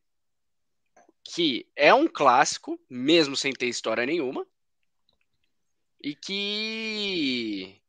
que 1.23 1.67
é 1.75 1.93
um 1.93 2.07
clássico, 2.07 2.79
mesmo 2.89 3.35
sem 3.35 3.51
ter 3.51 3.67
história 3.67 4.05
nenhuma, 4.05 4.45
e 6.01 6.13
que 6.15 7.81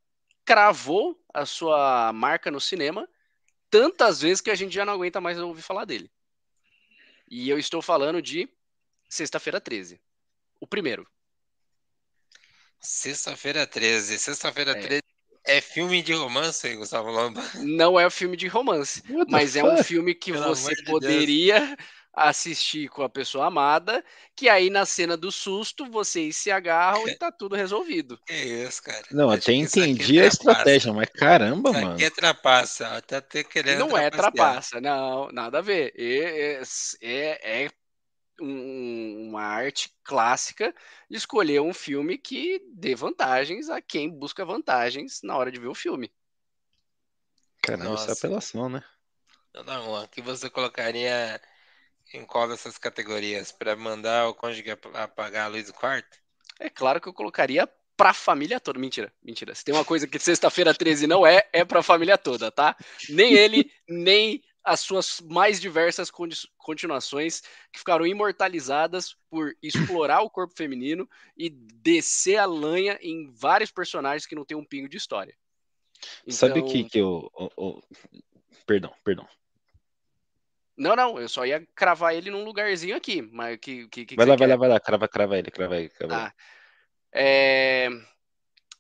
cravou 0.45 1.21
a 1.35 1.45
sua 1.45 2.13
marca 2.13 2.51
no 2.51 2.61
cinema 2.61 3.09
tantas 3.69 4.23
vezes 4.23 4.41
que 4.41 4.51
a 4.51 4.55
gente 4.55 4.75
já 4.75 4.85
não 4.85 4.95
aguenta 4.95 5.21
mais 5.21 5.39
ouvir 5.39 5.61
falar 5.61 5.85
dele. 5.85 6.11
E 7.29 7.51
eu 7.51 7.59
estou 7.59 7.83
falando 7.83 8.23
de 8.23 8.49
Sexta-feira 9.09 9.61
13. 9.61 10.01
O 10.61 10.67
primeiro. 10.67 11.09
Sexta-feira 12.81 13.67
13. 13.67 14.19
Sexta-feira 14.19 14.73
é. 14.73 14.81
13 14.81 15.06
é 15.47 15.61
filme 15.61 16.03
de 16.03 16.13
romance, 16.13 16.75
Gustavo 16.77 17.11
Lomba? 17.11 17.43
Não 17.57 17.99
é 17.99 18.07
um 18.07 18.11
filme 18.11 18.37
de 18.37 18.47
romance, 18.49 19.03
mas 19.29 19.57
é 19.57 19.65
um 19.65 19.83
filme 19.83 20.15
que 20.15 20.33
Pelo 20.33 20.45
você 20.45 20.75
poderia 20.85 21.77
assistir 22.17 22.89
com 22.89 23.03
a 23.03 23.11
pessoa 23.11 23.47
amada, 23.47 24.03
que 24.35 24.49
aí 24.49 24.71
na 24.71 24.87
cena 24.87 25.19
do 25.19 25.31
susto 25.31 25.85
vocês 25.91 26.37
se 26.37 26.51
agarram 26.51 27.07
e 27.07 27.15
tá 27.15 27.31
tudo 27.31 27.55
resolvido. 27.55 28.19
É 28.27 28.43
isso, 28.43 28.83
cara. 28.83 29.05
Não, 29.11 29.29
Acho 29.29 29.43
até 29.43 29.53
entendi 29.53 30.19
a 30.19 30.27
estratégia, 30.27 30.95
mas 30.95 31.11
caramba, 31.11 31.71
isso 31.71 31.81
mano. 31.81 31.95
Aqui 31.95 32.05
é 32.05 32.11
trapaça, 32.11 32.89
até 32.89 33.21
ter 33.21 33.45
querendo. 33.45 33.81
Não 33.81 33.99
é 33.99 34.09
trapaça, 34.09 34.81
não, 34.81 35.31
nada 35.31 35.59
a 35.59 35.63
ver. 35.63 35.93
É, 35.95 36.63
é, 37.03 37.65
é 37.65 37.71
um, 38.41 39.29
uma 39.29 39.43
arte 39.43 39.95
clássica 40.05 40.75
de 41.11 41.17
escolher 41.17 41.61
um 41.61 41.73
filme 41.73 42.19
que 42.19 42.63
dê 42.75 42.95
vantagens 42.95 43.69
a 43.69 43.81
quem 43.81 44.11
busca 44.11 44.45
vantagens 44.45 45.21
na 45.23 45.37
hora 45.37 45.51
de 45.51 45.61
ver 45.61 45.69
o 45.69 45.75
filme. 45.75 46.13
Caramba, 47.63 47.91
Nossa. 47.91 48.05
isso 48.05 48.11
é 48.11 48.15
apelação, 48.15 48.69
né? 48.69 48.83
Não, 49.55 49.65
não, 49.65 49.97
aqui 49.97 50.21
você 50.21 50.51
colocaria 50.51 51.41
em 52.13 52.25
qual 52.25 52.49
dessas 52.49 52.79
categorias? 52.79 53.51
Para 53.51 53.75
mandar 53.75 54.29
o 54.29 54.35
cônjuge 54.35 54.65
apagar 54.95 55.47
a 55.47 55.49
luz 55.49 55.67
do 55.67 55.73
quarto? 55.73 56.19
É 56.61 56.71
claro 56.71 57.01
que 57.01 57.09
eu 57.09 57.15
colocaria 57.15 57.69
pra 57.97 58.13
família 58.13 58.61
toda. 58.61 58.79
Mentira, 58.79 59.13
mentira. 59.23 59.55
Se 59.55 59.65
tem 59.65 59.75
uma 59.75 59.85
coisa 59.85 60.07
que 60.07 60.19
sexta-feira 60.19 60.75
13 60.75 61.07
não 61.07 61.27
é, 61.27 61.49
é 61.53 61.65
pra 61.65 61.83
família 61.83 62.19
toda, 62.19 62.51
tá? 62.51 62.77
Nem 63.09 63.35
ele, 63.35 63.71
nem 63.89 64.43
as 64.67 64.81
suas 64.81 65.21
mais 65.21 65.61
diversas 65.61 66.11
continuações 66.59 67.41
que 67.73 67.79
ficaram 67.79 68.05
imortalizadas 68.05 69.17
por 69.31 69.57
explorar 69.63 70.23
o 70.23 70.31
corpo 70.31 70.57
feminino 70.57 71.09
e 71.37 71.49
descer 71.49 72.37
a 72.39 72.47
lanha 72.47 72.99
em 73.01 73.31
vários 73.31 73.71
personagens 73.71 74.27
que 74.27 74.35
não 74.35 74.45
tem 74.45 74.57
um 74.57 74.65
pingo 74.65 74.89
de 74.89 74.97
história. 74.97 75.35
Então... 76.23 76.37
Sabe 76.37 76.59
o 76.59 76.67
que, 76.67 76.83
que 76.83 76.99
eu. 76.99 77.31
Oh, 77.33 77.51
oh, 77.57 77.83
perdão, 78.67 78.93
perdão. 79.05 79.27
Não, 80.77 80.97
não, 80.97 81.19
eu 81.21 81.29
só 81.29 81.47
ia 81.47 81.67
cravar 81.73 82.15
ele 82.15 82.29
num 82.29 82.45
lugarzinho 82.45 82.97
aqui. 82.97 83.23
Mas 83.23 83.59
que, 83.59 83.87
que, 83.89 84.05
que 84.05 84.17
vai 84.17 84.27
lá, 84.27 84.35
vai 84.35 84.49
lá, 84.49 84.57
vai 84.57 84.69
lá, 84.69 84.81
crava, 84.81 85.07
crava 85.07 85.39
ele, 85.39 85.51
crava 85.51 85.77
ele. 85.77 85.89
Crava 85.91 86.17
ah, 86.17 86.35
é... 87.13 87.89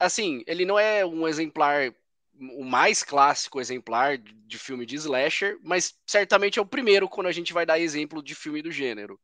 Assim, 0.00 0.42
ele 0.48 0.66
não 0.66 0.78
é 0.78 1.06
um 1.06 1.26
exemplar, 1.26 1.94
o 2.38 2.64
mais 2.64 3.02
clássico 3.02 3.60
exemplar 3.60 4.18
de 4.18 4.58
filme 4.58 4.84
de 4.84 4.96
slasher, 4.96 5.58
mas 5.62 5.94
certamente 6.06 6.58
é 6.58 6.62
o 6.62 6.66
primeiro 6.66 7.08
quando 7.08 7.26
a 7.26 7.32
gente 7.32 7.52
vai 7.52 7.64
dar 7.64 7.78
exemplo 7.78 8.22
de 8.22 8.34
filme 8.34 8.62
do 8.62 8.70
gênero. 8.70 9.18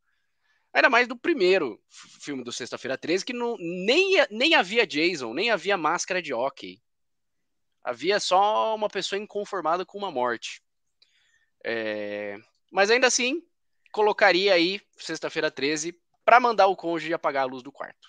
Ainda 0.72 0.88
mais 0.88 1.06
do 1.06 1.16
primeiro 1.16 1.78
filme 1.90 2.42
do 2.42 2.50
Sexta-feira 2.50 2.96
13, 2.96 3.24
que 3.24 3.32
não, 3.32 3.56
nem, 3.58 4.26
nem 4.30 4.54
havia 4.54 4.86
Jason, 4.86 5.34
nem 5.34 5.50
havia 5.50 5.76
máscara 5.76 6.22
de 6.22 6.32
hockey. 6.32 6.80
Havia 7.84 8.18
só 8.18 8.74
uma 8.74 8.88
pessoa 8.88 9.20
inconformada 9.20 9.84
com 9.84 9.98
uma 9.98 10.10
morte. 10.10 10.62
É... 11.64 12.38
Mas 12.70 12.90
ainda 12.90 13.06
assim, 13.06 13.42
colocaria 13.92 14.54
aí, 14.54 14.80
sexta-feira 14.96 15.50
13, 15.50 15.94
para 16.24 16.40
mandar 16.40 16.68
o 16.68 16.76
cônjuge 16.76 17.12
apagar 17.12 17.42
a 17.42 17.46
luz 17.46 17.62
do 17.62 17.70
quarto. 17.70 18.08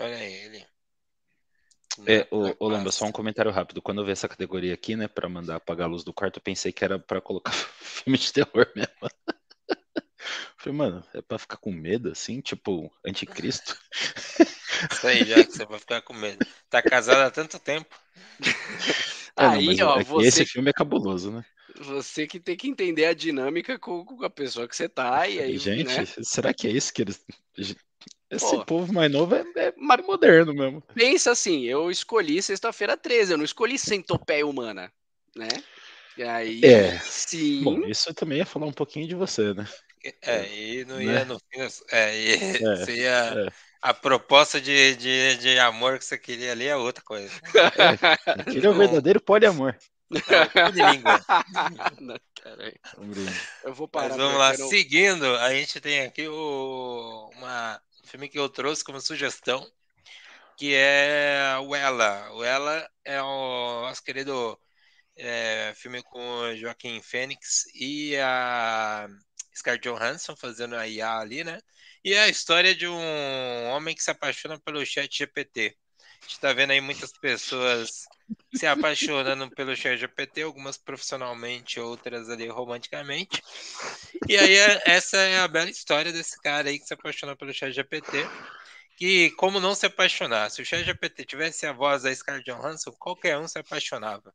Olha 0.00 0.24
ele. 0.24 0.66
É, 2.06 2.26
o, 2.30 2.54
o 2.58 2.68
Lamba, 2.68 2.90
só 2.90 3.04
um 3.06 3.12
comentário 3.12 3.50
rápido. 3.50 3.80
Quando 3.80 4.00
eu 4.00 4.04
vi 4.04 4.12
essa 4.12 4.28
categoria 4.28 4.74
aqui, 4.74 4.96
né, 4.96 5.08
para 5.08 5.28
mandar 5.28 5.56
apagar 5.56 5.86
a 5.86 5.90
luz 5.90 6.04
do 6.04 6.12
quarto, 6.12 6.38
eu 6.38 6.42
pensei 6.42 6.72
que 6.72 6.84
era 6.84 6.98
para 6.98 7.20
colocar 7.20 7.52
filme 7.80 8.18
de 8.18 8.32
terror 8.32 8.70
mesmo. 8.74 8.92
Falei, 10.58 10.76
mano, 10.76 11.04
é 11.14 11.22
pra 11.22 11.38
ficar 11.38 11.56
com 11.56 11.70
medo, 11.70 12.10
assim, 12.10 12.40
tipo, 12.40 12.90
anticristo? 13.06 13.78
Isso 14.90 15.06
aí, 15.06 15.24
já 15.24 15.44
que 15.44 15.52
você 15.52 15.64
vai 15.64 15.78
ficar 15.78 16.02
com 16.02 16.12
medo. 16.12 16.44
Tá 16.68 16.82
casado 16.82 17.20
há 17.20 17.30
tanto 17.30 17.58
tempo. 17.58 17.94
É, 19.38 19.44
aí, 19.44 19.76
não, 19.76 19.88
ó, 19.88 20.00
é 20.00 20.04
você... 20.04 20.28
Esse 20.28 20.46
filme 20.46 20.70
é 20.70 20.72
cabuloso, 20.72 21.30
né? 21.30 21.44
Você 21.78 22.26
que 22.26 22.40
tem 22.40 22.56
que 22.56 22.68
entender 22.68 23.04
a 23.04 23.14
dinâmica 23.14 23.78
com, 23.78 24.04
com 24.04 24.24
a 24.24 24.30
pessoa 24.30 24.66
que 24.66 24.74
você 24.74 24.88
tá. 24.88 25.28
E 25.28 25.40
aí, 25.40 25.58
Gente, 25.58 25.84
né? 25.84 26.06
será 26.22 26.54
que 26.54 26.66
é 26.66 26.70
isso 26.70 26.92
que 26.92 27.02
eles. 27.02 27.22
Esse 28.30 28.56
Pô, 28.56 28.64
povo 28.64 28.92
mais 28.92 29.10
novo 29.10 29.36
é, 29.36 29.44
é 29.56 29.72
mais 29.76 30.04
moderno 30.04 30.52
mesmo. 30.52 30.82
Pensa 30.94 31.30
assim, 31.30 31.62
eu 31.62 31.90
escolhi 31.90 32.42
sexta-feira 32.42 32.96
13, 32.96 33.32
eu 33.32 33.38
não 33.38 33.44
escolhi 33.44 33.78
centopeia 33.78 34.46
humana, 34.46 34.92
né? 35.34 35.48
E 36.16 36.22
aí, 36.22 36.60
é. 36.64 36.98
sim. 36.98 37.62
Bom, 37.62 37.86
isso 37.86 38.12
também 38.14 38.38
ia 38.38 38.46
falar 38.46 38.66
um 38.66 38.72
pouquinho 38.72 39.06
de 39.06 39.14
você, 39.14 39.54
né? 39.54 39.68
É, 40.22 40.46
e 40.52 40.84
não 40.84 41.00
ia 41.00 41.12
né? 41.12 41.24
no 41.24 41.38
fim. 41.38 41.60
É, 41.92 42.16
e, 42.16 43.04
é. 43.04 43.46
É. 43.46 43.48
A 43.82 43.94
proposta 43.94 44.60
de, 44.60 44.96
de, 44.96 45.36
de 45.36 45.58
amor 45.58 45.98
que 45.98 46.04
você 46.04 46.18
queria 46.18 46.52
ali 46.52 46.66
é 46.66 46.76
outra 46.76 47.04
coisa. 47.04 47.30
É, 47.54 48.42
queria 48.44 48.70
o 48.70 48.74
verdadeiro 48.78 49.20
poliamor. 49.20 49.76
Língua. 50.10 51.20
Não, 52.00 52.16
eu 53.64 53.74
vou 53.74 53.88
parar. 53.88 54.10
Mas 54.10 54.16
vamos 54.16 54.38
lá, 54.38 54.50
quero... 54.52 54.68
seguindo, 54.68 55.26
a 55.36 55.52
gente 55.52 55.80
tem 55.80 56.02
aqui 56.02 56.28
o 56.28 57.30
uma 57.36 57.80
filme 58.06 58.28
que 58.28 58.38
eu 58.38 58.48
trouxe 58.48 58.84
como 58.84 59.00
sugestão, 59.00 59.66
que 60.56 60.74
é 60.74 61.56
o 61.60 61.74
Ela. 61.74 62.32
O 62.34 62.44
Ela 62.44 62.88
é 63.04 63.20
o 63.22 63.82
nosso 63.82 64.02
querido 64.02 64.58
é, 65.16 65.72
filme 65.76 66.02
com 66.04 66.54
Joaquim 66.56 67.02
Fênix 67.02 67.64
e 67.74 68.16
a 68.18 69.08
Scarlett 69.54 69.88
Johansson 69.88 70.36
fazendo 70.36 70.76
a 70.76 70.86
IA 70.88 71.18
ali, 71.18 71.44
né? 71.44 71.60
E 72.04 72.12
é 72.14 72.22
a 72.22 72.28
história 72.28 72.74
de 72.74 72.86
um 72.88 73.66
homem 73.70 73.94
que 73.94 74.02
se 74.02 74.10
apaixona 74.10 74.60
pelo 74.60 74.84
chat 74.86 75.16
GPT. 75.16 75.76
Gente 76.22 76.40
tá 76.40 76.52
vendo 76.52 76.72
aí 76.72 76.80
muitas 76.80 77.12
pessoas 77.12 78.06
se 78.54 78.66
apaixonando 78.66 79.50
pelo 79.50 79.76
chat 79.76 79.98
GPT, 79.98 80.42
algumas 80.42 80.76
profissionalmente, 80.76 81.78
outras 81.78 82.28
ali 82.28 82.48
romanticamente. 82.48 83.42
E 84.28 84.36
aí 84.36 84.56
é, 84.56 84.82
essa 84.86 85.16
é 85.18 85.38
a 85.38 85.48
bela 85.48 85.70
história 85.70 86.12
desse 86.12 86.40
cara 86.40 86.68
aí 86.68 86.78
que 86.78 86.86
se 86.86 86.94
apaixona 86.94 87.36
pelo 87.36 87.52
chat 87.52 87.72
GPT. 87.72 88.18
Que 88.96 89.30
como 89.32 89.60
não 89.60 89.74
se 89.74 89.86
apaixonar? 89.86 90.50
Se 90.50 90.62
o 90.62 90.64
chat 90.64 90.84
GPT 90.84 91.24
tivesse 91.24 91.66
a 91.66 91.72
voz 91.72 92.02
da 92.02 92.14
Scarlett 92.14 92.50
Johansson, 92.50 92.92
qualquer 92.92 93.38
um 93.38 93.46
se 93.46 93.58
apaixonava. 93.58 94.32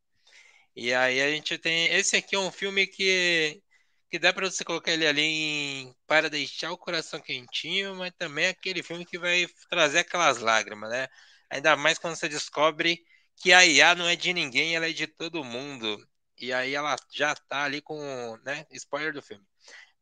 E 0.76 0.94
aí 0.94 1.22
a 1.22 1.30
gente 1.30 1.58
tem. 1.58 1.88
Esse 1.94 2.16
aqui 2.18 2.36
é 2.36 2.40
um 2.40 2.52
filme 2.52 2.88
que, 2.88 3.62
que 4.10 4.20
dá 4.20 4.32
para 4.32 4.50
você 4.50 4.64
colocar 4.64 4.92
ele 4.92 5.08
ali 5.08 5.22
em, 5.22 5.96
para 6.08 6.30
deixar 6.30 6.72
o 6.72 6.78
coração 6.78 7.20
quentinho, 7.20 7.96
mas 7.96 8.14
também 8.18 8.46
é 8.46 8.50
aquele 8.50 8.84
filme 8.84 9.06
que 9.06 9.18
vai 9.18 9.48
trazer 9.70 10.00
aquelas 10.00 10.38
lágrimas, 10.40 10.90
né? 10.90 11.08
Ainda 11.52 11.76
mais 11.78 12.00
quando 12.00 12.16
você 12.16 12.30
descobre 12.30 13.04
que 13.38 13.54
a 13.54 13.66
IA 13.66 13.96
não 13.96 14.08
é 14.08 14.16
de 14.16 14.34
ninguém, 14.34 14.76
ela 14.76 14.88
é 14.90 14.94
de 14.94 15.08
todo 15.08 15.44
mundo. 15.44 15.98
E 16.38 16.54
aí 16.54 16.74
ela 16.76 16.96
já 17.12 17.36
tá 17.36 17.64
ali 17.66 17.82
com, 17.82 18.38
né, 18.44 18.66
spoiler 18.72 19.14
do 19.14 19.22
filme. 19.22 19.46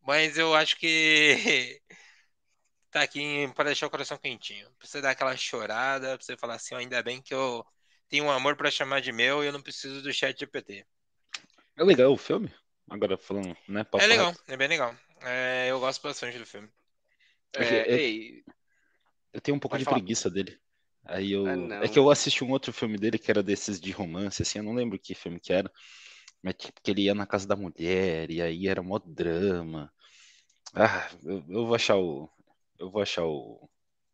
Mas 0.01 0.37
eu 0.37 0.55
acho 0.55 0.77
que 0.77 1.81
tá 2.91 3.01
aqui 3.01 3.51
para 3.55 3.65
deixar 3.65 3.87
o 3.87 3.89
coração 3.89 4.17
quentinho. 4.17 4.69
Pra 4.77 4.87
você 4.87 5.01
dar 5.01 5.11
aquela 5.11 5.35
chorada, 5.35 6.17
pra 6.17 6.25
você 6.25 6.37
falar 6.37 6.55
assim, 6.55 6.75
ainda 6.75 7.01
bem 7.03 7.21
que 7.21 7.33
eu 7.33 7.65
tenho 8.07 8.25
um 8.25 8.31
amor 8.31 8.55
para 8.55 8.71
chamar 8.71 9.01
de 9.01 9.11
meu 9.11 9.43
e 9.43 9.47
eu 9.47 9.53
não 9.53 9.61
preciso 9.61 10.01
do 10.01 10.13
chat 10.13 10.39
GPT. 10.39 10.85
É 11.77 11.83
legal 11.83 12.11
o 12.11 12.17
filme? 12.17 12.51
Agora 12.89 13.17
falando, 13.17 13.55
né? 13.67 13.85
É 13.97 14.07
legal, 14.07 14.33
é 14.47 14.57
bem 14.57 14.67
legal. 14.67 14.95
É, 15.21 15.67
eu 15.69 15.79
gosto 15.79 16.01
bastante 16.01 16.37
do 16.37 16.45
filme. 16.45 16.69
É, 17.55 17.95
é, 17.95 18.43
eu 19.33 19.41
tenho 19.41 19.57
um 19.57 19.59
pouco 19.59 19.77
de 19.77 19.85
falar. 19.85 19.97
preguiça 19.97 20.29
dele. 20.29 20.59
Aí 21.09 21.31
eu. 21.31 21.45
Ah, 21.47 21.83
é 21.83 21.87
que 21.87 21.97
eu 21.97 22.09
assisti 22.09 22.43
um 22.43 22.51
outro 22.51 22.71
filme 22.71 22.97
dele 22.97 23.17
que 23.17 23.31
era 23.31 23.41
desses 23.41 23.79
de 23.79 23.91
romance, 23.91 24.41
assim, 24.41 24.59
eu 24.59 24.63
não 24.63 24.73
lembro 24.73 24.99
que 24.99 25.15
filme 25.15 25.39
que 25.39 25.51
era. 25.51 25.71
Mas 26.41 26.53
tipo, 26.55 26.79
que 26.81 26.91
ele 26.91 27.03
ia 27.03 27.15
na 27.15 27.25
casa 27.25 27.47
da 27.47 27.55
mulher, 27.55 28.29
e 28.29 28.41
aí 28.41 28.67
era 28.67 28.81
mó 28.81 28.99
drama. 28.99 29.91
Ah, 30.73 31.09
eu, 31.23 31.43
eu 31.49 31.65
vou 31.65 31.75
achar 31.75 31.97
o. 31.97 32.29
Eu 32.77 32.89
vou 32.91 33.01
achar 33.01 33.25
o, 33.25 33.69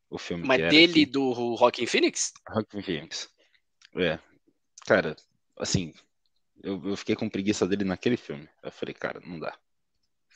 o 0.09 0.17
filme. 0.17 0.47
Mas 0.47 0.57
dele 0.57 1.03
aqui. 1.03 1.05
do 1.05 1.31
Rockin' 1.31 1.85
Phoenix? 1.85 2.33
Rockin' 2.49 2.81
Phoenix. 2.81 3.29
É. 3.95 4.17
Cara, 4.87 5.15
assim, 5.57 5.93
eu, 6.63 6.81
eu 6.89 6.95
fiquei 6.95 7.15
com 7.15 7.29
preguiça 7.29 7.67
dele 7.67 7.83
naquele 7.83 8.17
filme. 8.17 8.47
Eu 8.63 8.71
falei, 8.71 8.93
cara, 8.93 9.19
não 9.19 9.39
dá. 9.39 9.55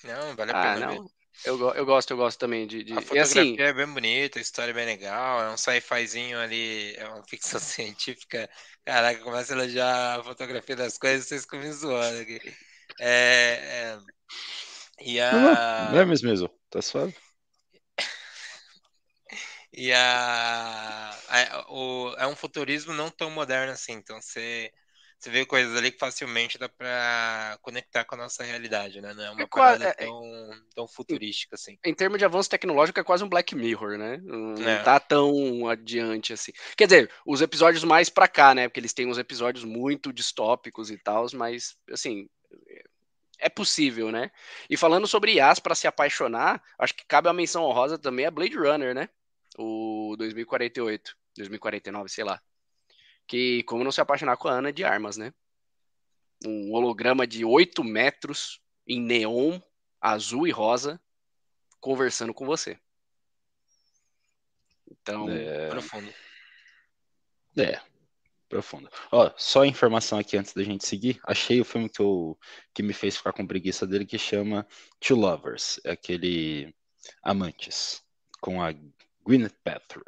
Não, 0.04 0.36
vale 0.36 0.52
a 0.52 0.60
ah, 0.60 0.74
pena 0.76 0.88
não. 0.88 1.04
Ver. 1.04 1.12
Eu, 1.46 1.74
eu 1.74 1.86
gosto, 1.86 2.12
eu 2.12 2.18
gosto 2.18 2.38
também 2.38 2.68
de. 2.68 2.84
de... 2.84 2.94
A 2.94 3.02
fotografia 3.02 3.42
assim... 3.42 3.56
é 3.60 3.74
bem 3.74 3.88
bonita, 3.88 4.40
a 4.40 4.42
história 4.42 4.72
é 4.72 4.74
bem 4.74 4.86
legal, 4.86 5.42
é 5.42 5.50
um 5.50 5.58
sci-fizinho 5.58 6.40
ali, 6.40 6.96
é 6.96 7.08
uma 7.08 7.24
ficção 7.24 7.60
científica. 7.60 8.50
Caraca, 8.86 9.24
começa 9.24 9.54
a 9.54 9.58
elogiar 9.58 10.20
a 10.20 10.24
fotografia 10.24 10.76
das 10.76 10.98
coisas, 10.98 11.28
vocês 11.28 11.44
ficam 11.44 11.60
me 11.60 11.72
zoando 11.72 12.22
aqui. 12.22 12.42
É, 13.00 13.98
é... 13.98 14.00
E 15.02 15.20
a... 15.20 15.32
Não, 15.32 15.92
não 15.94 16.00
é 16.00 16.06
mesmo, 16.06 16.30
mesmo. 16.30 16.50
Tá 16.70 16.82
suave. 16.82 17.16
E 19.72 19.94
a, 19.94 21.12
a, 21.30 21.66
o, 21.72 22.14
é 22.18 22.28
um 22.28 22.36
futurismo 22.36 22.92
não 22.94 23.10
tão 23.10 23.30
moderno 23.30 23.72
assim, 23.72 23.94
então 23.94 24.22
você 24.22 24.72
você 25.20 25.30
vê 25.30 25.46
coisas 25.46 25.76
ali 25.76 25.92
que 25.92 26.00
facilmente 26.00 26.58
dá 26.58 26.70
para 26.70 27.60
conectar 27.62 28.06
com 28.06 28.16
a 28.16 28.20
nossa 28.20 28.42
realidade, 28.42 29.02
né? 29.02 29.14
Não 29.14 29.24
é 29.24 29.32
uma 29.32 29.42
é 29.42 29.46
parada 29.48 29.86
é, 29.90 29.94
tão, 29.94 30.22
tão 30.74 30.88
futurística 30.88 31.56
assim. 31.56 31.78
Em 31.84 31.94
termos 31.94 32.18
de 32.18 32.26
avanço 32.26 32.50
tecnológico, 32.50 33.02
é 33.02 33.04
quase 33.04 33.24
um 33.24 33.30
Black 33.30 33.54
Mirror, 33.54 33.98
né? 33.98 34.18
Não, 34.24 34.56
é. 34.66 34.82
tá 34.82 34.98
tão 34.98 35.68
adiante 35.68 36.32
assim. 36.32 36.54
Quer 36.78 36.88
dizer, 36.88 37.12
os 37.26 37.42
episódios 37.42 37.84
mais 37.84 38.10
para 38.10 38.30
cá, 38.30 38.56
né? 38.56 38.70
Porque 38.70 38.80
eles 38.80 38.94
têm 38.94 39.08
uns 39.08 39.18
episódios 39.18 39.66
muito 39.66 40.14
distópicos 40.14 40.90
e 40.90 40.98
tal, 40.98 41.26
mas 41.34 41.76
assim, 41.92 42.30
é 43.40 43.50
possível, 43.50 44.14
né? 44.14 44.32
E 44.70 44.78
falando 44.78 45.06
sobre 45.06 45.34
IAs 45.34 45.60
para 45.60 45.76
se 45.76 45.86
apaixonar, 45.86 46.64
acho 46.78 46.96
que 46.96 47.06
cabe 47.06 47.28
a 47.28 47.34
menção 47.34 47.66
honrosa 47.66 47.98
também 47.98 48.26
a 48.26 48.32
Blade 48.32 48.58
Runner, 48.58 48.96
né? 48.96 49.10
O 49.58 50.16
2048, 50.18 51.14
2049, 51.36 52.08
sei 52.08 52.24
lá 52.24 52.42
que 53.30 53.62
como 53.64 53.84
não 53.84 53.92
se 53.92 54.02
apaixonar 54.02 54.36
com 54.38 54.48
a 54.48 54.54
Ana 54.54 54.74
de 54.74 54.84
armas, 54.84 55.16
né? 55.16 55.32
Um 56.44 56.74
holograma 56.74 57.28
de 57.28 57.46
8 57.46 57.84
metros 57.84 58.60
em 58.88 59.00
neon, 59.00 59.60
azul 60.02 60.48
e 60.48 60.52
rosa, 60.52 61.00
conversando 61.80 62.34
com 62.34 62.46
você. 62.46 62.80
Então, 64.90 65.30
é... 65.30 65.70
profundo. 65.70 66.12
É, 67.56 67.80
profundo. 68.48 68.90
Ó, 69.12 69.32
só 69.38 69.64
informação 69.64 70.18
aqui 70.18 70.36
antes 70.36 70.54
da 70.54 70.64
gente 70.64 70.88
seguir. 70.88 71.20
Achei 71.24 71.62
o 71.62 71.66
filme 71.66 71.88
que, 71.88 72.02
eu, 72.02 72.38
que 72.74 72.82
me 72.82 72.94
fez 72.94 73.16
ficar 73.16 73.34
com 73.34 73.46
preguiça 73.46 73.86
dele, 73.86 74.08
que 74.08 74.18
chama 74.18 74.68
Two 75.00 75.18
Lovers. 75.18 75.80
É 75.84 75.92
aquele 75.92 76.74
Amantes, 77.22 78.04
com 78.42 78.60
a 78.64 78.74
Gwyneth 79.24 79.56
Paltrow. 79.64 80.04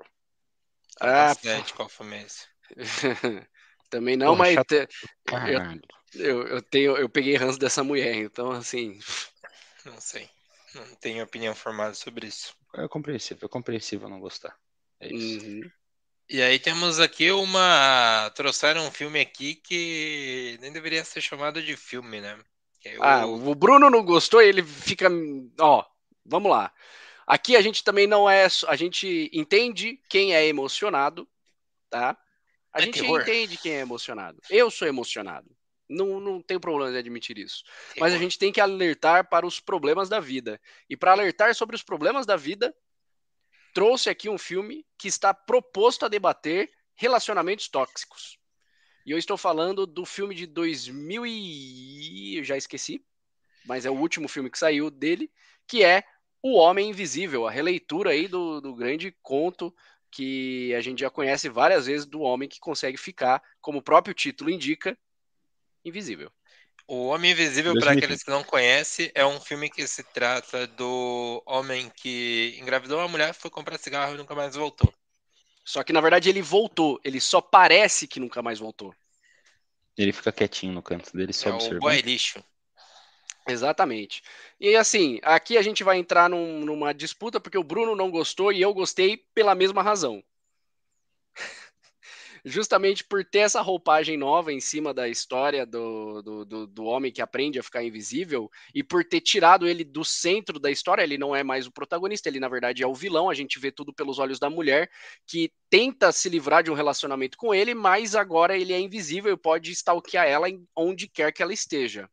Ah, 0.99 1.33
qual 1.75 1.87
filme 1.87 2.15
é 2.17 2.23
esse? 2.23 2.50
Também 3.89 4.15
não, 4.15 4.37
Porra, 4.37 4.37
mas 4.37 4.65
te, 4.65 4.87
eu, 6.15 6.23
eu, 6.23 6.47
eu, 6.47 6.61
tenho, 6.61 6.97
eu 6.97 7.09
peguei 7.09 7.35
ranço 7.35 7.59
dessa 7.59 7.83
mulher, 7.83 8.15
então 8.15 8.51
assim. 8.51 8.97
Não 9.85 9.99
sei. 9.99 10.29
Não 10.73 10.95
tenho 10.95 11.23
opinião 11.23 11.53
formada 11.53 11.93
sobre 11.93 12.27
isso. 12.27 12.55
É 12.75 12.87
compreensível, 12.87 13.47
é 13.47 13.49
compreensível 13.49 14.07
não 14.07 14.19
gostar. 14.19 14.55
É 14.99 15.11
isso. 15.11 15.45
Uhum. 15.45 15.69
E 16.29 16.41
aí 16.41 16.57
temos 16.59 16.99
aqui 16.99 17.29
uma. 17.31 18.31
Trouxeram 18.35 18.87
um 18.87 18.91
filme 18.91 19.19
aqui 19.19 19.55
que 19.55 20.57
nem 20.61 20.71
deveria 20.71 21.03
ser 21.03 21.19
chamado 21.19 21.61
de 21.61 21.75
filme, 21.75 22.21
né? 22.21 22.39
Eu... 22.85 23.03
Ah, 23.03 23.25
o 23.25 23.53
Bruno 23.53 23.89
não 23.89 24.03
gostou, 24.05 24.41
ele 24.41 24.63
fica. 24.63 25.09
Ó, 25.59 25.83
vamos 26.25 26.49
lá. 26.49 26.71
Aqui 27.27 27.55
a 27.55 27.61
gente 27.61 27.83
também 27.83 28.07
não 28.07 28.29
é. 28.29 28.47
A 28.67 28.75
gente 28.75 29.29
entende 29.33 29.99
quem 30.07 30.33
é 30.33 30.45
emocionado, 30.45 31.27
tá? 31.89 32.17
A 32.73 32.79
é 32.79 32.83
gente 32.83 33.01
terror. 33.01 33.21
entende 33.21 33.57
quem 33.57 33.73
é 33.73 33.79
emocionado. 33.79 34.39
Eu 34.49 34.71
sou 34.71 34.87
emocionado. 34.87 35.49
Não, 35.89 36.19
não 36.21 36.41
tenho 36.41 36.59
problema 36.59 36.91
de 36.91 36.97
admitir 36.97 37.37
isso. 37.37 37.63
Terror. 37.63 37.99
Mas 37.99 38.13
a 38.13 38.17
gente 38.17 38.39
tem 38.39 38.51
que 38.51 38.61
alertar 38.61 39.27
para 39.27 39.45
os 39.45 39.59
problemas 39.59 40.07
da 40.07 40.19
vida. 40.19 40.59
E 40.89 40.95
para 40.95 41.11
alertar 41.11 41.53
sobre 41.53 41.75
os 41.75 41.83
problemas 41.83 42.25
da 42.25 42.37
vida, 42.37 42.73
trouxe 43.73 44.09
aqui 44.09 44.29
um 44.29 44.37
filme 44.37 44.85
que 44.97 45.07
está 45.07 45.33
proposto 45.33 46.05
a 46.05 46.09
debater 46.09 46.71
relacionamentos 46.95 47.67
tóxicos. 47.67 48.39
E 49.05 49.11
eu 49.11 49.17
estou 49.17 49.37
falando 49.37 49.85
do 49.85 50.05
filme 50.05 50.35
de 50.35 50.45
2000 50.45 51.25
e... 51.25 52.37
Eu 52.37 52.43
já 52.43 52.55
esqueci, 52.55 53.03
mas 53.65 53.85
é 53.85 53.89
o 53.89 53.97
último 53.97 54.27
filme 54.27 54.49
que 54.49 54.57
saiu 54.57 54.89
dele, 54.89 55.29
que 55.67 55.83
é 55.83 56.03
O 56.41 56.57
Homem 56.57 56.89
Invisível, 56.89 57.47
a 57.47 57.51
releitura 57.51 58.11
aí 58.11 58.27
do, 58.27 58.61
do 58.61 58.75
grande 58.75 59.15
conto 59.21 59.73
que 60.11 60.73
a 60.75 60.81
gente 60.81 60.99
já 60.99 61.09
conhece 61.09 61.49
várias 61.49 61.85
vezes 61.85 62.05
do 62.05 62.21
homem 62.21 62.49
que 62.49 62.59
consegue 62.59 62.97
ficar, 62.97 63.41
como 63.61 63.79
o 63.79 63.81
próprio 63.81 64.13
título 64.13 64.49
indica, 64.49 64.97
invisível. 65.83 66.31
O 66.87 67.07
Homem 67.07 67.31
Invisível, 67.31 67.73
para 67.79 67.93
aqueles 67.93 68.21
que 68.21 68.29
não 68.29 68.43
conhecem, 68.43 69.09
é 69.15 69.25
um 69.25 69.39
filme 69.39 69.69
que 69.69 69.87
se 69.87 70.03
trata 70.03 70.67
do 70.67 71.41
homem 71.45 71.89
que 71.95 72.57
engravidou 72.59 72.99
uma 72.99 73.07
mulher, 73.07 73.33
foi 73.33 73.49
comprar 73.49 73.77
cigarro 73.77 74.13
e 74.13 74.17
nunca 74.17 74.35
mais 74.35 74.55
voltou. 74.55 74.93
Só 75.63 75.83
que 75.83 75.93
na 75.93 76.01
verdade 76.01 76.27
ele 76.27 76.41
voltou, 76.41 76.99
ele 77.01 77.21
só 77.21 77.39
parece 77.39 78.07
que 78.07 78.19
nunca 78.19 78.41
mais 78.41 78.59
voltou. 78.59 78.93
Ele 79.97 80.11
fica 80.11 80.33
quietinho 80.33 80.73
no 80.73 80.81
canto 80.81 81.15
dele, 81.15 81.31
só 81.31 81.49
é 81.49 81.53
observando. 81.53 81.77
O 81.77 81.81
boy 81.81 82.01
lixo. 82.01 82.43
Exatamente. 83.47 84.21
E 84.59 84.75
assim, 84.75 85.19
aqui 85.23 85.57
a 85.57 85.61
gente 85.61 85.83
vai 85.83 85.97
entrar 85.97 86.29
num, 86.29 86.59
numa 86.63 86.93
disputa 86.93 87.39
porque 87.39 87.57
o 87.57 87.63
Bruno 87.63 87.95
não 87.95 88.11
gostou 88.11 88.51
e 88.51 88.61
eu 88.61 88.73
gostei 88.73 89.17
pela 89.33 89.55
mesma 89.55 89.81
razão. 89.81 90.23
Justamente 92.45 93.03
por 93.03 93.23
ter 93.23 93.39
essa 93.39 93.61
roupagem 93.61 94.17
nova 94.17 94.51
em 94.51 94.59
cima 94.59 94.93
da 94.93 95.07
história 95.07 95.65
do, 95.65 96.21
do, 96.21 96.45
do, 96.45 96.67
do, 96.67 96.83
homem 96.85 97.11
que 97.11 97.21
aprende 97.21 97.59
a 97.59 97.63
ficar 97.63 97.83
invisível 97.83 98.49
e 98.73 98.83
por 98.83 99.03
ter 99.05 99.21
tirado 99.21 99.67
ele 99.67 99.83
do 99.83 100.03
centro 100.03 100.59
da 100.59 100.71
história, 100.71 101.03
ele 101.03 101.17
não 101.19 101.35
é 101.35 101.43
mais 101.43 101.67
o 101.67 101.71
protagonista, 101.71 102.29
ele 102.29 102.39
na 102.39 102.49
verdade 102.49 102.83
é 102.83 102.87
o 102.87 102.95
vilão. 102.95 103.29
A 103.29 103.33
gente 103.33 103.59
vê 103.59 103.71
tudo 103.71 103.93
pelos 103.93 104.17
olhos 104.19 104.39
da 104.39 104.49
mulher 104.49 104.89
que 105.27 105.51
tenta 105.69 106.11
se 106.11 106.29
livrar 106.29 106.63
de 106.63 106.71
um 106.71 106.75
relacionamento 106.75 107.37
com 107.37 107.53
ele, 107.53 107.73
mas 107.73 108.15
agora 108.15 108.57
ele 108.57 108.73
é 108.73 108.79
invisível 108.79 109.33
e 109.33 109.37
pode 109.37 109.71
stalkear 109.71 110.27
ela 110.27 110.47
onde 110.75 111.07
quer 111.07 111.31
que 111.31 111.43
ela 111.43 111.53
esteja. 111.53 112.09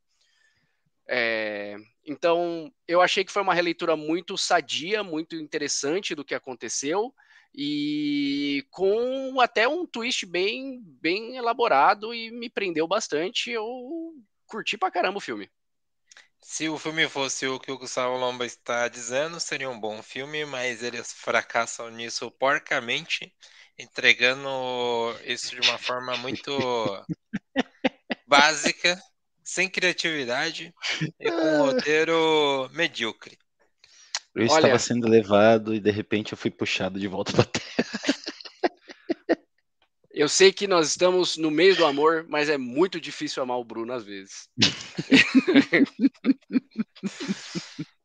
É, 1.08 1.76
então, 2.04 2.70
eu 2.86 3.00
achei 3.00 3.24
que 3.24 3.32
foi 3.32 3.40
uma 3.40 3.54
releitura 3.54 3.96
muito 3.96 4.36
sadia, 4.36 5.02
muito 5.02 5.34
interessante 5.36 6.14
do 6.14 6.24
que 6.24 6.34
aconteceu 6.34 7.14
e 7.54 8.66
com 8.70 9.40
até 9.40 9.66
um 9.66 9.86
twist 9.86 10.26
bem, 10.26 10.82
bem 11.00 11.36
elaborado 11.36 12.14
e 12.14 12.30
me 12.30 12.50
prendeu 12.50 12.86
bastante. 12.86 13.50
Eu 13.50 13.66
curti 14.46 14.76
pra 14.76 14.90
caramba 14.90 15.18
o 15.18 15.20
filme. 15.20 15.50
Se 16.40 16.68
o 16.68 16.78
filme 16.78 17.08
fosse 17.08 17.46
o 17.46 17.58
que 17.58 17.72
o 17.72 17.78
Gustavo 17.78 18.16
Lomba 18.16 18.46
está 18.46 18.86
dizendo, 18.88 19.40
seria 19.40 19.68
um 19.68 19.78
bom 19.78 20.02
filme, 20.02 20.44
mas 20.44 20.82
eles 20.82 21.12
fracassam 21.12 21.90
nisso 21.90 22.30
porcamente, 22.30 23.34
entregando 23.78 24.48
isso 25.24 25.50
de 25.50 25.68
uma 25.68 25.78
forma 25.78 26.16
muito 26.16 26.50
básica 28.26 28.98
sem 29.48 29.66
criatividade 29.66 30.74
e 31.18 31.30
com 31.30 31.40
um 31.40 31.62
roteiro 31.62 32.68
medíocre. 32.74 33.38
Eu 34.34 34.42
Olha, 34.42 34.58
estava 34.58 34.78
sendo 34.78 35.08
levado 35.08 35.74
e 35.74 35.80
de 35.80 35.90
repente 35.90 36.32
eu 36.32 36.38
fui 36.38 36.50
puxado 36.50 37.00
de 37.00 37.08
volta 37.08 37.32
para 37.32 37.44
terra. 37.44 37.88
Eu 40.10 40.28
sei 40.28 40.52
que 40.52 40.66
nós 40.66 40.88
estamos 40.88 41.38
no 41.38 41.50
meio 41.50 41.74
do 41.76 41.86
amor, 41.86 42.26
mas 42.28 42.50
é 42.50 42.58
muito 42.58 43.00
difícil 43.00 43.42
amar 43.42 43.56
o 43.56 43.64
Bruno 43.64 43.94
às 43.94 44.04
vezes. 44.04 44.50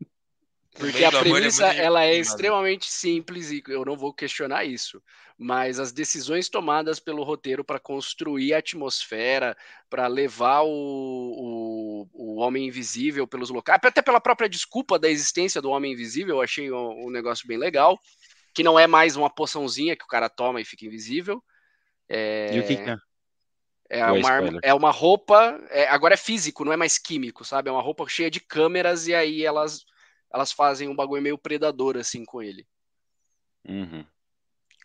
Porque 0.92 1.04
a 1.04 1.08
é 1.08 1.12
premissa 1.12 1.74
é 1.74 1.84
ela 1.84 2.04
é 2.04 2.16
extremamente 2.16 2.90
simples 2.90 3.52
e 3.52 3.64
eu 3.68 3.86
não 3.86 3.96
vou 3.96 4.14
questionar 4.14 4.66
isso. 4.66 5.02
Mas 5.38 5.80
as 5.80 5.92
decisões 5.92 6.50
tomadas 6.50 7.00
pelo 7.00 7.24
roteiro 7.24 7.64
para 7.64 7.80
construir 7.80 8.54
a 8.54 8.60
atmosfera, 8.60 9.58
para 9.90 10.08
levar 10.08 10.62
o, 10.62 10.70
o, 10.70 12.10
o, 12.14 12.36
Homem 12.40 12.68
Invisível 12.68 13.28
pelos 13.28 13.50
locais, 13.50 13.80
até 13.84 14.02
pela 14.02 14.22
própria 14.22 14.48
desculpa 14.48 15.00
da 15.00 15.10
existência 15.10 15.62
do 15.62 15.70
Homem 15.72 15.94
Invisível, 15.94 16.36
eu 16.36 16.42
achei 16.42 16.72
um, 16.72 17.08
um 17.08 17.10
negócio 17.10 17.48
bem 17.48 17.58
legal. 17.58 18.00
Que 18.54 18.64
não 18.64 18.78
é 18.78 18.86
mais 18.86 19.16
uma 19.16 19.32
poçãozinha 19.32 19.96
que 19.96 20.04
o 20.04 20.08
cara 20.08 20.30
toma 20.30 20.62
e 20.62 20.66
fica 20.66 20.86
invisível. 20.86 21.44
É... 22.08 22.56
E 22.56 22.60
o 22.60 22.68
que, 22.68 22.76
que 22.76 22.90
é? 22.90 22.98
É 23.90 24.12
uma, 24.12 24.30
arma, 24.30 24.60
é 24.64 24.74
uma 24.74 24.90
roupa, 24.90 25.60
é, 25.70 25.88
agora 25.88 26.16
é 26.16 26.18
físico, 26.18 26.66
não 26.66 26.74
é 26.74 26.78
mais 26.78 26.98
químico, 26.98 27.46
sabe? 27.46 27.70
É 27.70 27.72
uma 27.72 27.82
roupa 27.82 28.08
cheia 28.08 28.30
de 28.30 28.40
câmeras 28.40 29.08
e 29.08 29.14
aí 29.14 29.46
elas 29.46 29.86
elas 30.34 30.52
fazem 30.52 30.90
um 30.90 30.96
bagulho 30.96 31.22
meio 31.22 31.38
predador 31.38 31.98
assim 31.98 32.26
com 32.26 32.42
ele. 32.42 32.68
Uhum. 33.66 34.06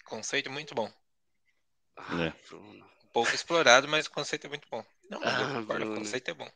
Conceito 0.05 0.51
muito 0.51 0.75
bom. 0.75 0.93
Ah, 1.97 2.27
é. 2.27 2.33
Pouco 3.13 3.35
explorado, 3.35 3.89
mas 3.89 4.07
o 4.07 4.11
conceito 4.11 4.47
é 4.47 4.49
muito 4.49 4.69
bom. 4.71 4.85
Não, 5.11 5.21
ah, 5.23 5.61
o 5.61 5.95
conceito 5.97 6.31
é 6.31 6.35
bom. 6.35 6.49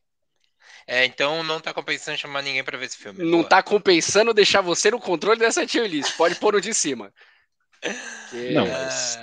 É, 0.86 1.04
então 1.04 1.42
não 1.42 1.60
tá 1.60 1.72
compensando 1.72 2.18
chamar 2.18 2.42
ninguém 2.42 2.62
para 2.62 2.78
ver 2.78 2.86
esse 2.86 2.96
filme. 2.96 3.24
Não 3.24 3.38
boa. 3.38 3.48
tá 3.48 3.62
compensando 3.62 4.34
deixar 4.34 4.60
você 4.60 4.90
no 4.90 5.00
controle 5.00 5.38
dessa 5.38 5.66
tier 5.66 5.88
list. 5.88 6.16
Pode 6.16 6.36
pôr 6.36 6.52
no 6.52 6.60
de 6.60 6.74
cima. 6.74 7.12
Que... 8.30 8.52
Não, 8.52 8.64
mas 8.64 9.18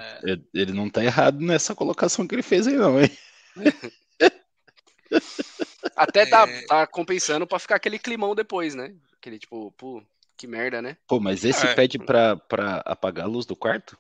ele 0.54 0.74
não 0.74 0.90
tá 0.90 1.02
errado 1.02 1.40
nessa 1.40 1.74
colocação 1.74 2.28
que 2.28 2.36
ele 2.36 2.44
fez 2.44 2.68
aí, 2.68 2.76
não, 2.76 3.02
hein? 3.02 3.10
Até 5.96 6.26
tá, 6.26 6.48
é... 6.48 6.66
tá 6.66 6.86
compensando 6.86 7.48
para 7.48 7.58
ficar 7.58 7.78
aquele 7.78 7.98
climão 7.98 8.36
depois, 8.36 8.76
né? 8.76 8.94
Aquele 9.20 9.38
tipo, 9.40 9.72
pô. 9.74 10.04
Que 10.38 10.48
merda, 10.48 10.82
né? 10.82 10.98
Pô, 11.08 11.20
mas 11.20 11.44
esse 11.44 11.68
É. 11.68 11.76
pede 11.76 12.00
pra, 12.00 12.38
pra 12.38 12.78
apagar 12.86 13.26
a 13.26 13.28
luz 13.30 13.46
do 13.46 13.56
quarto? 13.56 13.98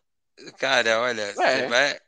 Cara, 0.57 1.01
olha, 1.01 1.33
você 1.33 1.61
vai. 1.67 1.99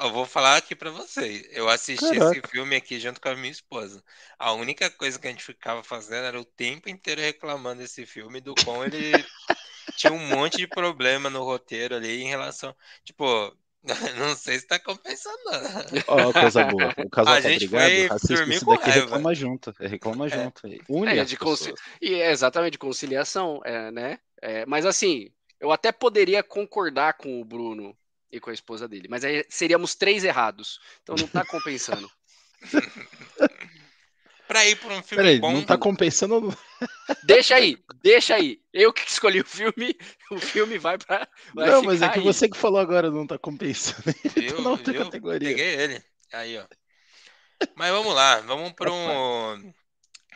Eu 0.00 0.10
vou 0.12 0.24
falar 0.24 0.56
aqui 0.56 0.74
pra 0.74 0.90
vocês. 0.90 1.46
Eu 1.50 1.68
assisti 1.68 2.14
esse 2.16 2.40
Caraca. 2.40 2.48
filme 2.48 2.74
aqui 2.76 2.98
junto 2.98 3.20
com 3.20 3.28
a 3.28 3.36
minha 3.36 3.50
esposa. 3.52 4.02
A 4.38 4.52
única 4.52 4.90
coisa 4.90 5.18
que 5.18 5.26
a 5.26 5.30
gente 5.30 5.44
ficava 5.44 5.82
fazendo 5.84 6.24
era 6.24 6.40
o 6.40 6.44
tempo 6.44 6.88
inteiro 6.88 7.20
reclamando 7.20 7.82
desse 7.82 8.06
filme, 8.06 8.40
do 8.40 8.56
quão 8.56 8.84
ele 8.84 9.28
tinha 9.94 10.12
um 10.12 10.18
monte 10.18 10.56
de 10.58 10.66
problema 10.68 11.30
no 11.30 11.44
roteiro 11.44 11.96
ali 11.96 12.22
em 12.22 12.28
relação. 12.28 12.74
Tipo, 13.04 13.56
não 14.18 14.34
sei 14.34 14.58
se 14.58 14.66
tá 14.66 14.78
compensando, 14.78 15.36
não. 15.44 16.02
Ó, 16.06 16.32
coisa 16.32 16.64
boa. 16.64 16.94
O 16.96 17.10
casal 17.10 17.34
A 17.34 17.42
tá 17.42 17.48
gente 17.50 17.68
brigado, 17.68 18.06
foi 18.08 18.36
dormir 18.36 18.54
isso 18.56 18.66
daqui 18.66 18.90
raiva. 18.90 19.00
reclama 19.02 19.34
junto. 19.34 19.74
é, 19.78 19.86
Reclama 19.86 20.28
junto. 20.28 20.66
aí. 20.66 20.80
Une 20.88 21.18
É, 21.18 21.24
de 21.24 21.36
pessoas. 21.36 21.80
E 22.00 22.14
é 22.14 22.30
exatamente 22.30 22.72
de 22.72 22.78
conciliação, 22.78 23.60
é, 23.64 23.90
né? 23.90 24.18
É, 24.40 24.64
mas 24.66 24.86
assim, 24.86 25.30
eu 25.60 25.70
até 25.70 25.92
poderia 25.92 26.42
concordar 26.42 27.14
com 27.14 27.40
o 27.40 27.44
Bruno 27.44 27.96
e 28.32 28.40
com 28.40 28.50
a 28.50 28.54
esposa 28.54 28.88
dele, 28.88 29.06
mas 29.08 29.24
aí 29.24 29.44
seríamos 29.48 29.94
três 29.94 30.24
errados. 30.24 30.80
Então 31.02 31.14
não 31.18 31.28
tá 31.28 31.44
compensando. 31.46 32.10
Pra 34.54 34.64
ir 34.66 34.76
pra 34.76 34.94
um 34.94 35.02
filme 35.02 35.24
Peraí, 35.24 35.38
bom. 35.40 35.52
não 35.52 35.64
tá 35.64 35.76
compensando. 35.76 36.56
deixa 37.24 37.56
aí, 37.56 37.76
deixa 38.02 38.36
aí. 38.36 38.60
Eu 38.72 38.92
que 38.92 39.02
escolhi 39.02 39.40
o 39.40 39.44
filme, 39.44 39.96
o 40.30 40.38
filme 40.38 40.78
vai 40.78 40.96
pra. 40.96 41.28
Vai 41.52 41.66
Não, 41.70 41.82
mas 41.82 42.02
é 42.02 42.08
que 42.08 42.20
aí. 42.20 42.24
você 42.24 42.48
que 42.48 42.56
falou 42.56 42.78
agora 42.78 43.10
não 43.10 43.26
tá 43.26 43.36
compensando. 43.36 44.14
Ele 44.36 44.52
tá 44.52 44.56
Viu, 44.56 44.62
na 44.62 44.70
outra 44.70 44.92
viu? 44.92 45.04
categoria. 45.04 45.48
Peguei 45.48 45.74
ele. 45.74 46.04
Aí, 46.32 46.56
ó. 46.58 46.66
Mas 47.74 47.90
vamos 47.90 48.14
lá, 48.14 48.40
vamos 48.40 48.72
para 48.72 48.92
um, 48.92 49.72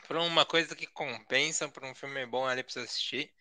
pra 0.09 0.23
uma 0.23 0.45
coisa 0.47 0.75
que 0.75 0.87
compensa, 0.87 1.69
para 1.69 1.87
um 1.89 1.95
filme 1.95 2.25
bom 2.27 2.47
ali 2.47 2.63
pra 2.63 2.73
você 2.73 2.81
assistir. 2.81 3.33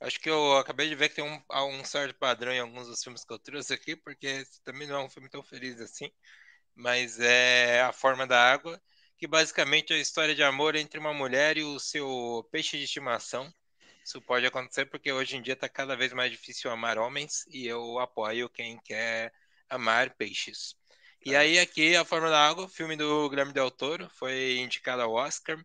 Acho 0.00 0.20
que 0.20 0.28
eu 0.28 0.58
acabei 0.58 0.88
de 0.88 0.94
ver 0.94 1.08
que 1.08 1.16
tem 1.16 1.24
um, 1.24 1.42
um 1.80 1.84
certo 1.84 2.14
padrão 2.18 2.52
em 2.52 2.60
alguns 2.60 2.88
dos 2.88 3.02
filmes 3.02 3.24
que 3.24 3.32
eu 3.32 3.38
trouxe 3.38 3.72
aqui, 3.72 3.96
porque 3.96 4.44
também 4.64 4.88
não 4.88 4.96
é 4.96 5.04
um 5.04 5.08
filme 5.10 5.28
tão 5.28 5.42
feliz 5.42 5.80
assim. 5.80 6.10
Mas 6.74 7.20
é 7.20 7.82
A 7.82 7.92
Forma 7.92 8.26
da 8.26 8.52
Água, 8.52 8.80
que 9.24 9.28
basicamente 9.28 9.90
é 9.90 9.96
a 9.96 10.00
história 10.00 10.34
de 10.34 10.42
amor 10.42 10.76
entre 10.76 11.00
uma 11.00 11.14
mulher 11.14 11.56
e 11.56 11.62
o 11.62 11.80
seu 11.80 12.46
peixe 12.52 12.76
de 12.76 12.84
estimação. 12.84 13.50
Isso 14.04 14.20
pode 14.20 14.44
acontecer 14.44 14.84
porque 14.84 15.10
hoje 15.10 15.34
em 15.34 15.40
dia 15.40 15.54
está 15.54 15.66
cada 15.66 15.96
vez 15.96 16.12
mais 16.12 16.30
difícil 16.30 16.70
amar 16.70 16.98
homens 16.98 17.46
e 17.48 17.66
eu 17.66 17.98
apoio 17.98 18.50
quem 18.50 18.78
quer 18.84 19.32
amar 19.66 20.10
peixes. 20.10 20.76
E 21.24 21.34
aí 21.34 21.58
aqui 21.58 21.96
A 21.96 22.04
Forma 22.04 22.28
da 22.28 22.46
Água, 22.46 22.68
filme 22.68 22.96
do 22.96 23.30
Guilherme 23.30 23.54
Del 23.54 23.70
Toro, 23.70 24.10
foi 24.10 24.58
indicado 24.58 25.00
ao 25.00 25.14
Oscar. 25.14 25.56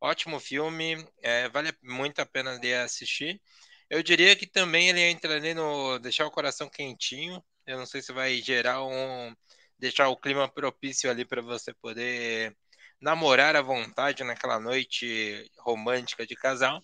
Ótimo 0.00 0.40
filme, 0.40 1.06
é, 1.20 1.50
vale 1.50 1.70
muito 1.82 2.18
a 2.20 2.24
pena 2.24 2.58
de 2.58 2.72
assistir. 2.72 3.42
Eu 3.90 4.02
diria 4.02 4.34
que 4.34 4.46
também 4.46 4.88
ele 4.88 5.02
entra 5.02 5.36
ali 5.36 5.52
no 5.52 5.98
deixar 5.98 6.24
o 6.24 6.30
coração 6.30 6.66
quentinho. 6.70 7.44
Eu 7.66 7.76
não 7.76 7.84
sei 7.84 8.00
se 8.00 8.10
vai 8.10 8.36
gerar 8.40 8.82
um 8.82 9.36
deixar 9.78 10.08
o 10.08 10.16
clima 10.16 10.48
propício 10.48 11.10
ali 11.10 11.26
para 11.26 11.42
você 11.42 11.74
poder 11.74 12.56
namorar 13.02 13.56
à 13.56 13.60
vontade 13.60 14.22
naquela 14.22 14.60
noite 14.60 15.50
romântica 15.58 16.24
de 16.24 16.36
casal, 16.36 16.80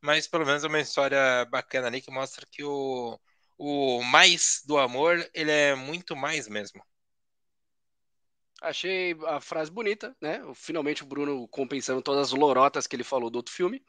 mas 0.00 0.26
pelo 0.26 0.44
menos 0.44 0.64
é 0.64 0.68
uma 0.68 0.80
história 0.80 1.44
bacana 1.46 1.86
ali 1.86 2.02
que 2.02 2.10
mostra 2.10 2.44
que 2.50 2.64
o, 2.64 3.18
o 3.56 4.02
mais 4.02 4.62
do 4.66 4.76
amor, 4.78 5.24
ele 5.32 5.50
é 5.50 5.74
muito 5.74 6.16
mais 6.16 6.48
mesmo. 6.48 6.84
Achei 8.60 9.16
a 9.26 9.40
frase 9.40 9.70
bonita, 9.70 10.14
né? 10.20 10.42
Finalmente 10.54 11.02
o 11.02 11.06
Bruno 11.06 11.48
compensando 11.48 12.02
todas 12.02 12.28
as 12.28 12.38
lorotas 12.38 12.86
que 12.86 12.94
ele 12.94 13.04
falou 13.04 13.30
do 13.30 13.36
outro 13.36 13.54
filme. 13.54 13.82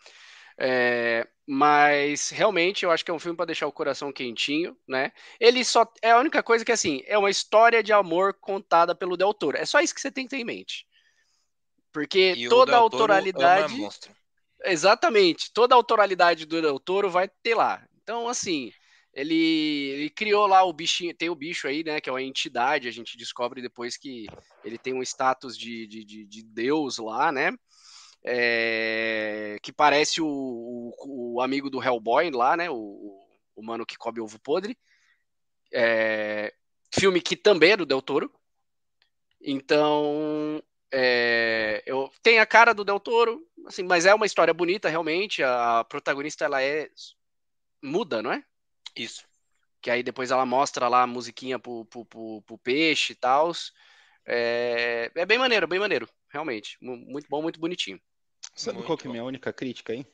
É, 0.57 1.27
mas 1.47 2.29
realmente 2.29 2.85
eu 2.85 2.91
acho 2.91 3.03
que 3.03 3.09
é 3.09 3.13
um 3.13 3.19
filme 3.19 3.35
para 3.35 3.47
deixar 3.47 3.67
o 3.67 3.71
coração 3.71 4.11
quentinho, 4.11 4.77
né? 4.87 5.11
Ele 5.39 5.65
só 5.65 5.91
é 6.01 6.11
a 6.11 6.19
única 6.19 6.43
coisa 6.43 6.63
que 6.63 6.71
assim 6.71 7.01
é 7.05 7.17
uma 7.17 7.29
história 7.29 7.81
de 7.81 7.91
amor 7.91 8.33
contada 8.35 8.93
pelo 8.93 9.17
Del 9.17 9.33
Toro. 9.33 9.57
É 9.57 9.65
só 9.65 9.79
isso 9.81 9.95
que 9.95 9.99
você 10.01 10.11
tem 10.11 10.25
que 10.25 10.29
ter 10.29 10.37
em 10.37 10.45
mente, 10.45 10.85
porque 11.91 12.33
E 12.37 12.49
toda 12.49 12.75
a 12.75 12.79
autoralidade, 12.79 13.75
exatamente, 14.63 15.51
toda 15.53 15.75
a 15.75 15.77
autoralidade 15.77 16.45
do 16.45 16.61
Del 16.61 16.79
Toro 16.79 17.09
vai 17.09 17.29
ter 17.43 17.55
lá. 17.55 17.85
Então 18.01 18.27
assim, 18.27 18.71
ele, 19.13 19.35
ele 19.35 20.09
criou 20.09 20.47
lá 20.47 20.63
o 20.63 20.73
bichinho, 20.73 21.15
tem 21.15 21.29
o 21.29 21.35
bicho 21.35 21.67
aí, 21.67 21.83
né? 21.83 21.99
Que 21.99 22.09
é 22.09 22.13
uma 22.13 22.21
entidade. 22.21 22.87
A 22.87 22.91
gente 22.91 23.17
descobre 23.17 23.61
depois 23.61 23.97
que 23.97 24.27
ele 24.63 24.77
tem 24.77 24.93
um 24.93 25.03
status 25.03 25.57
de, 25.57 25.87
de, 25.87 26.05
de, 26.05 26.25
de 26.25 26.43
deus 26.43 26.97
lá, 26.97 27.31
né? 27.31 27.53
é, 28.23 29.57
que 29.61 29.71
parece 29.71 30.21
o, 30.21 30.27
o, 30.27 31.35
o, 31.35 31.41
amigo 31.41 31.69
do 31.69 31.83
Hellboy 31.83 32.29
lá, 32.31 32.55
né? 32.55 32.69
O, 32.69 33.19
o 33.55 33.63
mano 33.63 33.85
que 33.85 33.97
come 33.97 34.19
ovo 34.19 34.39
podre. 34.39 34.77
É, 35.73 36.53
filme 36.93 37.21
que 37.21 37.35
também 37.35 37.71
é 37.71 37.77
do 37.77 37.85
Del 37.85 38.01
Toro. 38.01 38.31
Então, 39.41 40.61
é, 40.91 41.81
eu, 41.85 42.11
tem 42.21 42.39
a 42.39 42.45
cara 42.45 42.73
do 42.73 42.83
Del 42.83 42.99
Toro, 42.99 43.47
assim, 43.65 43.83
mas 43.83 44.05
é 44.05 44.13
uma 44.13 44.25
história 44.25 44.53
bonita, 44.53 44.89
realmente. 44.89 45.41
A 45.41 45.85
protagonista, 45.87 46.43
ela 46.43 46.61
é 46.61 46.89
muda, 47.81 48.21
não 48.21 48.31
é? 48.31 48.43
Isso. 48.95 49.25
Que 49.81 49.89
aí 49.89 50.03
depois 50.03 50.31
ela 50.31 50.45
mostra 50.45 50.87
lá 50.87 51.03
a 51.03 51.07
musiquinha 51.07 51.57
pro, 51.57 51.85
pro, 51.85 52.05
pro, 52.05 52.41
pro 52.41 52.57
peixe 52.57 53.13
e 53.13 53.15
tal. 53.15 53.51
É, 54.25 55.09
é 55.15 55.25
bem 55.25 55.37
maneiro, 55.37 55.67
bem 55.67 55.79
maneiro, 55.79 56.07
realmente. 56.29 56.77
Muito 56.81 57.27
bom, 57.29 57.41
muito 57.41 57.59
bonitinho. 57.59 57.99
Sabe 58.53 58.77
Muito 58.77 58.87
qual 58.87 58.97
que 58.97 59.07
é 59.07 59.09
a 59.09 59.11
minha 59.11 59.23
única 59.23 59.53
crítica 59.53 59.93
aí? 59.93 60.05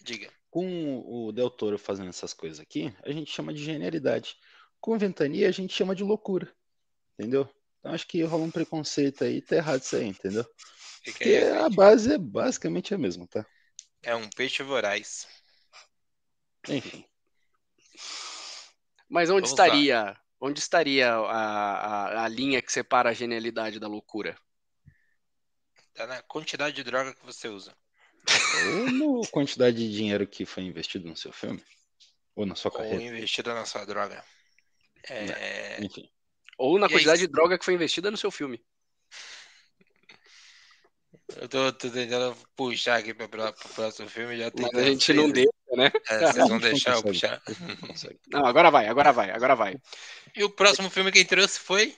Diga. 0.00 0.30
Com 0.50 1.02
o 1.06 1.32
Del 1.32 1.50
Toro 1.50 1.78
fazendo 1.78 2.08
essas 2.08 2.34
coisas 2.34 2.60
aqui, 2.60 2.94
a 3.02 3.10
gente 3.12 3.30
chama 3.30 3.52
de 3.52 3.62
genialidade. 3.64 4.36
Com 4.80 4.98
Ventania, 4.98 5.48
a 5.48 5.52
gente 5.52 5.74
chama 5.74 5.94
de 5.94 6.02
loucura. 6.02 6.52
Entendeu? 7.18 7.48
Então 7.80 7.92
acho 7.92 8.06
que 8.06 8.22
rola 8.22 8.44
um 8.44 8.50
preconceito 8.50 9.24
aí, 9.24 9.40
tá 9.40 9.56
errado 9.56 9.80
isso 9.80 9.96
aí, 9.96 10.06
entendeu? 10.06 10.44
Fica 11.02 11.18
Porque 11.18 11.30
aí, 11.30 11.50
a 11.58 11.68
base 11.70 12.12
é 12.12 12.18
basicamente 12.18 12.94
a 12.94 12.98
mesma, 12.98 13.26
tá? 13.26 13.44
É 14.02 14.14
um 14.14 14.28
peixe 14.28 14.62
voraz. 14.62 15.26
Enfim. 16.68 17.04
Mas 19.08 19.30
onde 19.30 19.48
Vamos 19.48 19.58
lá. 19.58 19.64
estaria, 19.66 20.20
onde 20.40 20.60
estaria 20.60 21.12
a, 21.12 22.20
a, 22.20 22.24
a 22.24 22.28
linha 22.28 22.60
que 22.60 22.70
separa 22.70 23.10
a 23.10 23.14
genialidade 23.14 23.80
da 23.80 23.88
loucura? 23.88 24.36
Tá 25.94 26.06
na 26.06 26.22
quantidade 26.22 26.76
de 26.76 26.84
droga 26.84 27.14
que 27.14 27.24
você 27.24 27.48
usa. 27.48 27.74
Ou 28.66 29.22
na 29.22 29.28
quantidade 29.28 29.76
de 29.76 29.90
dinheiro 29.90 30.26
que 30.26 30.44
foi 30.44 30.64
investido 30.64 31.08
no 31.08 31.16
seu 31.16 31.32
filme. 31.32 31.62
Ou 32.36 32.46
na 32.46 32.54
sua 32.54 32.70
Ou 32.70 32.76
carreira. 32.78 33.02
investida 33.02 33.54
na 33.54 33.64
sua 33.64 33.84
droga. 33.84 34.22
É, 35.08 35.82
Enfim. 35.82 36.08
Ou 36.60 36.78
na 36.78 36.86
E 36.86 36.90
aí, 36.90 36.94
quantidade 36.94 37.20
se- 37.20 37.26
de 37.26 37.32
droga 37.32 37.58
que 37.58 37.64
foi 37.64 37.72
investida 37.72 38.10
no 38.10 38.18
seu 38.18 38.30
filme. 38.30 38.62
eu 41.38 41.48
tô, 41.48 41.72
tô 41.72 41.90
tentando 41.90 42.36
puxar 42.54 42.98
aqui 42.98 43.14
para 43.14 43.24
o 43.26 43.54
próximo 43.74 44.08
filme. 44.08 44.36
Já 44.36 44.50
Mas 44.54 44.74
a 44.74 44.82
gente 44.84 45.12
não 45.14 45.30
deixa, 45.30 45.50
né? 45.74 45.90
vocês 46.06 46.36
A 46.36 46.46
vão 46.46 46.58
deixar 46.60 46.94
eu 46.96 47.02
puxar. 47.02 47.42
não 48.28 48.44
agora 48.44 48.70
vai, 48.70 48.88
agora 48.88 49.10
vai, 49.10 49.30
agora 49.30 49.54
vai. 49.56 49.76
E 50.36 50.44
o 50.44 50.50
próximo 50.50 50.90
filme 50.90 51.10
quem 51.10 51.24
trouxe 51.24 51.58
foi? 51.58 51.96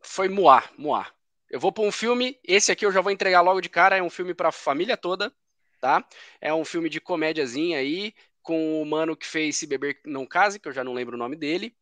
Foi 0.00 0.28
Moá, 0.28 0.62
Moá. 0.78 1.10
Eu 1.50 1.58
vou 1.58 1.72
para 1.72 1.82
um 1.84 1.90
filme, 1.92 2.38
esse 2.44 2.70
aqui 2.70 2.86
eu 2.86 2.92
já 2.92 3.00
vou 3.00 3.10
entregar 3.12 3.40
logo 3.40 3.60
de 3.60 3.68
cara, 3.68 3.96
é 3.96 4.02
um 4.02 4.10
filme 4.10 4.32
para 4.32 4.50
a 4.50 4.52
família 4.52 4.96
toda, 4.96 5.32
tá? 5.80 6.04
É 6.40 6.54
um 6.54 6.64
filme 6.64 6.88
de 6.88 7.00
comédiazinha 7.00 7.78
aí, 7.78 8.14
com 8.42 8.80
o 8.80 8.86
mano 8.86 9.16
que 9.16 9.26
fez 9.26 9.56
Se 9.56 9.66
Beber 9.66 10.00
Não 10.04 10.24
Case, 10.24 10.60
que 10.60 10.68
eu 10.68 10.72
já 10.72 10.84
não 10.84 10.92
lembro 10.94 11.16
o 11.16 11.18
nome 11.18 11.34
dele. 11.36 11.74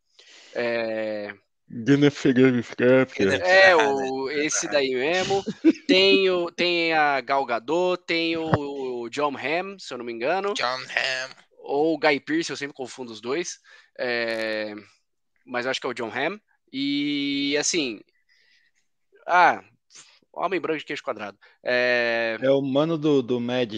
É, 0.55 1.35
é 3.43 3.75
o, 3.75 4.31
esse 4.31 4.69
daí 4.69 4.91
mesmo. 4.91 5.43
Tem, 5.87 6.29
o, 6.29 6.51
tem 6.51 6.93
a 6.93 7.21
Gal 7.21 7.45
Gadot, 7.47 8.03
tem 8.07 8.37
o 8.37 9.09
John 9.09 9.35
Hamm, 9.37 9.79
se 9.79 9.93
eu 9.93 9.99
não 9.99 10.05
me 10.05 10.13
engano. 10.13 10.53
John 10.55 10.65
Hamm. 10.65 11.31
ou 11.59 11.95
o 11.95 11.99
Guy 11.99 12.21
Pearce, 12.21 12.51
eu 12.51 12.57
sempre 12.57 12.77
confundo 12.77 13.11
os 13.11 13.21
dois, 13.21 13.59
é, 13.99 14.75
mas 15.47 15.65
eu 15.65 15.71
acho 15.71 15.81
que 15.81 15.87
é 15.87 15.91
o 15.91 15.95
John 15.95 16.11
Hamm. 16.11 16.39
E 16.73 17.57
assim, 17.59 18.01
ah, 19.27 19.63
homem 20.33 20.61
branco 20.61 20.79
de 20.81 20.85
queixo 20.85 21.03
quadrado. 21.03 21.39
É, 21.63 22.39
É 22.41 22.51
o 22.51 22.63
mano 22.63 22.99
do, 22.99 23.23
do 23.23 23.41
Mad. 23.41 23.73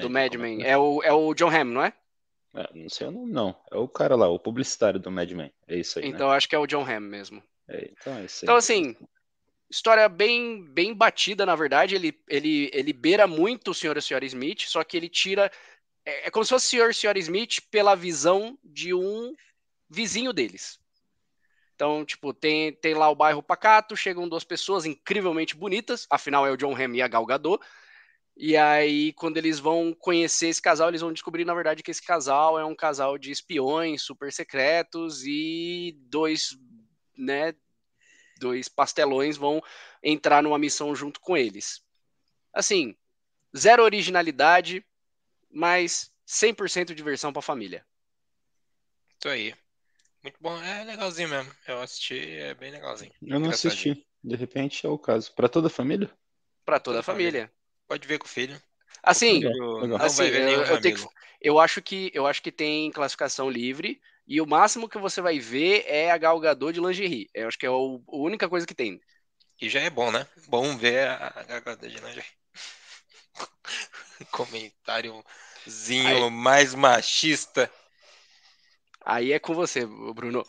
do 0.00 0.10
Mad 0.10 0.34
Men. 0.34 0.62
É 0.64 0.76
o, 0.76 1.02
é 1.02 1.12
o 1.12 1.34
John 1.34 1.50
Hamm, 1.50 1.72
não 1.72 1.84
é? 1.84 1.92
É, 2.54 2.68
não 2.74 2.88
sei 2.88 3.06
o 3.06 3.10
nome, 3.10 3.32
não. 3.32 3.56
É 3.70 3.76
o 3.76 3.88
cara 3.88 4.14
lá, 4.14 4.28
o 4.28 4.38
publicitário 4.38 5.00
do 5.00 5.10
Mad 5.10 5.30
Men. 5.30 5.52
É 5.66 5.76
isso 5.76 5.98
aí, 5.98 6.06
Então 6.06 6.28
eu 6.28 6.32
acho 6.32 6.48
que 6.48 6.54
é 6.54 6.58
o 6.58 6.66
John 6.66 6.84
Hamm 6.84 7.00
mesmo. 7.00 7.38
né? 7.68 7.76
É, 7.76 7.90
então 7.90 8.14
é 8.18 8.24
isso 8.24 8.44
aí. 8.44 8.46
Então, 8.46 8.56
assim, 8.56 8.96
história 9.70 10.08
bem, 10.08 10.62
bem 10.64 10.94
batida, 10.94 11.46
na 11.46 11.56
verdade. 11.56 11.94
Ele, 11.94 12.18
ele, 12.28 12.70
ele 12.72 12.92
beira 12.92 13.26
muito 13.26 13.70
o 13.70 13.74
Sr. 13.74 13.96
e 13.96 13.98
a 13.98 14.00
Sra. 14.00 14.24
Smith, 14.26 14.64
só 14.66 14.84
que 14.84 14.96
ele 14.96 15.08
tira. 15.08 15.50
É, 16.04 16.26
é 16.26 16.30
como 16.30 16.44
se 16.44 16.50
fosse 16.50 16.76
o 16.76 16.80
Sr. 16.80 16.84
e 16.84 16.88
a 16.88 16.90
Sra. 16.90 17.18
Smith 17.18 17.60
pela 17.70 17.94
visão 17.94 18.58
de 18.62 18.92
um 18.92 19.34
vizinho 19.88 20.32
deles. 20.32 20.78
Então, 21.74 22.04
tipo, 22.04 22.32
tem, 22.32 22.72
tem 22.72 22.94
lá 22.94 23.08
o 23.08 23.14
bairro 23.14 23.42
pacato, 23.42 23.96
chegam 23.96 24.28
duas 24.28 24.44
pessoas 24.44 24.84
incrivelmente 24.84 25.56
bonitas, 25.56 26.06
afinal 26.08 26.46
é 26.46 26.50
o 26.50 26.56
John 26.56 26.76
Hamm 26.76 26.94
e 26.94 27.02
a 27.02 27.08
Gal 27.08 27.26
Gadot, 27.26 27.64
E 28.44 28.56
aí, 28.56 29.12
quando 29.12 29.36
eles 29.36 29.60
vão 29.60 29.94
conhecer 29.94 30.48
esse 30.48 30.60
casal, 30.60 30.88
eles 30.88 31.00
vão 31.00 31.12
descobrir, 31.12 31.44
na 31.44 31.54
verdade, 31.54 31.80
que 31.80 31.92
esse 31.92 32.02
casal 32.02 32.58
é 32.58 32.64
um 32.64 32.74
casal 32.74 33.16
de 33.16 33.30
espiões 33.30 34.02
super 34.02 34.32
secretos 34.32 35.22
e 35.24 35.96
dois, 36.08 36.58
né, 37.16 37.54
dois 38.40 38.68
pastelões 38.68 39.36
vão 39.36 39.62
entrar 40.02 40.42
numa 40.42 40.58
missão 40.58 40.92
junto 40.92 41.20
com 41.20 41.36
eles. 41.36 41.84
Assim, 42.52 42.96
zero 43.56 43.84
originalidade, 43.84 44.84
mas 45.48 46.10
100% 46.26 46.96
diversão 46.96 47.32
pra 47.32 47.40
família. 47.40 47.86
Isso 49.20 49.28
aí. 49.28 49.54
Muito 50.20 50.38
bom, 50.40 50.60
é 50.60 50.82
legalzinho 50.82 51.28
mesmo. 51.28 51.52
Eu 51.68 51.80
assisti, 51.80 52.18
é 52.18 52.54
bem 52.54 52.72
legalzinho. 52.72 53.12
Eu 53.22 53.38
não 53.38 53.50
assisti. 53.50 54.04
De 54.20 54.34
repente 54.34 54.84
é 54.84 54.88
o 54.88 54.98
caso. 54.98 55.32
Pra 55.32 55.48
toda 55.48 55.68
a 55.68 55.70
família? 55.70 56.10
Pra 56.64 56.80
toda 56.80 56.98
a 56.98 57.02
família. 57.04 57.48
Pode 57.92 58.08
ver 58.08 58.18
com 58.18 58.24
o 58.24 58.28
filho. 58.28 58.58
Assim, 59.02 59.38
Legal, 59.38 59.78
legal. 59.78 59.88
Não 59.88 59.96
assim 60.06 60.24
eu, 60.30 60.94
que- 60.94 61.58
acho 61.60 61.82
que 61.82 62.10
eu 62.14 62.26
acho 62.26 62.42
que 62.42 62.52
tem 62.52 62.90
classificação 62.90 63.50
livre 63.50 64.00
e 64.26 64.40
o 64.40 64.46
máximo 64.46 64.88
que 64.88 64.98
você 64.98 65.20
vai 65.20 65.38
ver 65.38 65.84
é 65.86 66.10
a 66.10 66.16
Galgador 66.18 66.72
de 66.72 66.80
lingerie. 66.80 67.28
Eu 67.34 67.48
acho 67.48 67.58
que 67.58 67.66
é 67.66 67.70
o- 67.70 68.02
a 68.08 68.16
única 68.16 68.48
coisa 68.48 68.66
que 68.66 68.74
tem. 68.74 69.00
E 69.58 69.66
já 69.70 69.80
é 69.80 69.88
bom, 69.88 70.10
né? 70.12 70.26
Bom 70.46 70.76
ver 70.76 71.08
a 71.08 71.28
a 71.36 71.42
Gagada 71.44 71.88
de 71.88 71.98
lingerie. 71.98 72.24
Comentáriozinho 74.30 76.30
mais 76.30 76.74
machista. 76.74 77.70
Aí 79.04 79.32
é 79.32 79.38
com 79.38 79.54
você, 79.54 79.86
Bruno. 79.86 80.44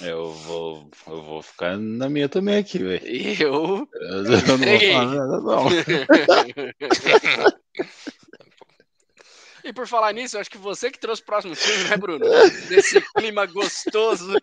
Eu 0.00 0.32
vou, 0.32 0.90
eu 1.06 1.22
vou 1.22 1.42
ficar 1.42 1.78
na 1.78 2.08
minha 2.08 2.28
também 2.28 2.58
aqui, 2.58 2.78
velho. 2.78 3.06
E 3.06 3.40
eu 3.42 3.88
Eu 3.94 4.22
não 4.58 4.58
vou 4.58 4.80
falar 4.80 5.06
nada, 5.06 5.40
não. 5.40 5.66
E 9.64 9.72
por 9.72 9.86
falar 9.86 10.12
nisso, 10.12 10.36
eu 10.36 10.40
acho 10.40 10.50
que 10.50 10.58
você 10.58 10.90
que 10.90 10.98
trouxe 10.98 11.22
o 11.22 11.24
próximo 11.24 11.54
filme, 11.54 11.84
né, 11.84 11.96
Bruno? 11.96 12.24
Desse 12.68 13.00
clima 13.14 13.46
gostoso. 13.46 14.34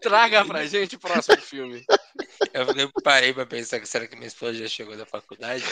Traga 0.00 0.44
pra 0.44 0.66
gente 0.66 0.96
o 0.96 0.98
próximo 0.98 1.36
filme. 1.36 1.84
Eu 2.52 2.66
fiquei- 2.66 2.90
parei 3.04 3.32
pra 3.32 3.46
pensar 3.46 3.78
que 3.78 3.86
será 3.86 4.08
que 4.08 4.16
minha 4.16 4.26
esposa 4.26 4.54
já 4.54 4.66
chegou 4.66 4.96
da 4.96 5.06
faculdade? 5.06 5.62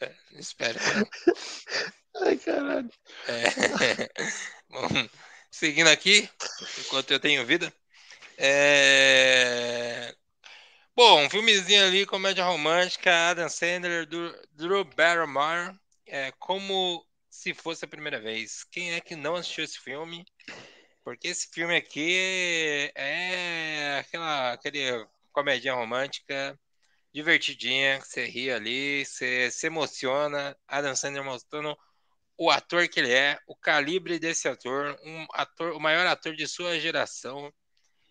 É, 0.00 0.12
espero. 0.32 0.78
Ai, 2.20 2.36
caralho. 2.36 2.90
É. 3.28 3.42
Bom, 4.68 5.08
seguindo 5.52 5.88
aqui, 5.88 6.28
enquanto 6.80 7.12
eu 7.12 7.20
tenho 7.20 7.46
vida. 7.46 7.72
É... 8.38 10.14
Bom, 10.96 11.24
um 11.24 11.30
filmezinho 11.30 11.84
ali, 11.86 12.06
comédia 12.06 12.44
romântica, 12.44 13.30
Adam 13.30 13.48
Sandler, 13.48 14.06
Drew, 14.52 14.84
Barrymore, 14.96 15.78
é 16.06 16.32
como 16.38 17.06
se 17.30 17.54
fosse 17.54 17.84
a 17.84 17.88
primeira 17.88 18.20
vez. 18.20 18.64
Quem 18.64 18.94
é 18.94 19.00
que 19.00 19.14
não 19.14 19.36
assistiu 19.36 19.64
esse 19.64 19.78
filme? 19.78 20.24
Porque 21.04 21.28
esse 21.28 21.48
filme 21.52 21.76
aqui 21.76 22.90
é 22.94 23.98
aquela 24.00 24.52
aquele 24.52 25.06
comédia 25.32 25.74
romântica 25.74 26.58
divertidinha, 27.12 28.00
que 28.00 28.08
você 28.08 28.24
ri 28.24 28.50
ali, 28.50 29.04
você 29.04 29.50
se 29.50 29.66
emociona. 29.66 30.56
Adam 30.66 30.96
Sandler 30.96 31.24
mostrando 31.24 31.76
o 32.36 32.50
ator 32.50 32.88
que 32.88 33.00
ele 33.00 33.12
é, 33.12 33.38
o 33.46 33.54
calibre 33.54 34.18
desse 34.18 34.48
ator, 34.48 34.98
um 35.04 35.26
ator, 35.32 35.72
o 35.72 35.80
maior 35.80 36.06
ator 36.06 36.34
de 36.34 36.46
sua 36.46 36.78
geração, 36.78 37.52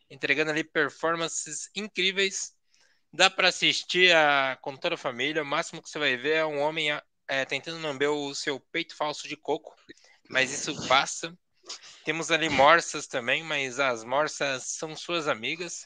entregando 0.10 0.52
ali 0.52 0.64
performances 0.64 1.70
incríveis. 1.76 2.54
Dá 3.14 3.30
para 3.30 3.50
assistir 3.50 4.16
a, 4.16 4.58
com 4.62 4.76
toda 4.78 4.96
a 4.96 4.98
família. 4.98 5.44
O 5.44 5.46
máximo 5.46 5.82
que 5.82 5.90
você 5.90 6.00
vai 6.00 6.16
ver 6.16 6.36
é 6.36 6.46
um 6.46 6.60
homem 6.60 6.90
é, 7.28 7.46
tentando 7.46 7.82
lamber 7.82 8.10
o 8.10 8.34
seu 8.34 8.60
peito 8.60 8.96
falso 8.96 9.28
de 9.28 9.36
coco, 9.36 9.76
mas 10.30 10.52
isso 10.52 10.88
passa. 10.88 11.36
Temos 12.04 12.32
ali 12.32 12.50
morsas 12.50 13.08
também, 13.08 13.44
mas 13.44 13.80
as 13.80 14.04
morsas 14.04 14.64
são 14.64 14.96
suas 14.96 15.28
amigas. 15.28 15.86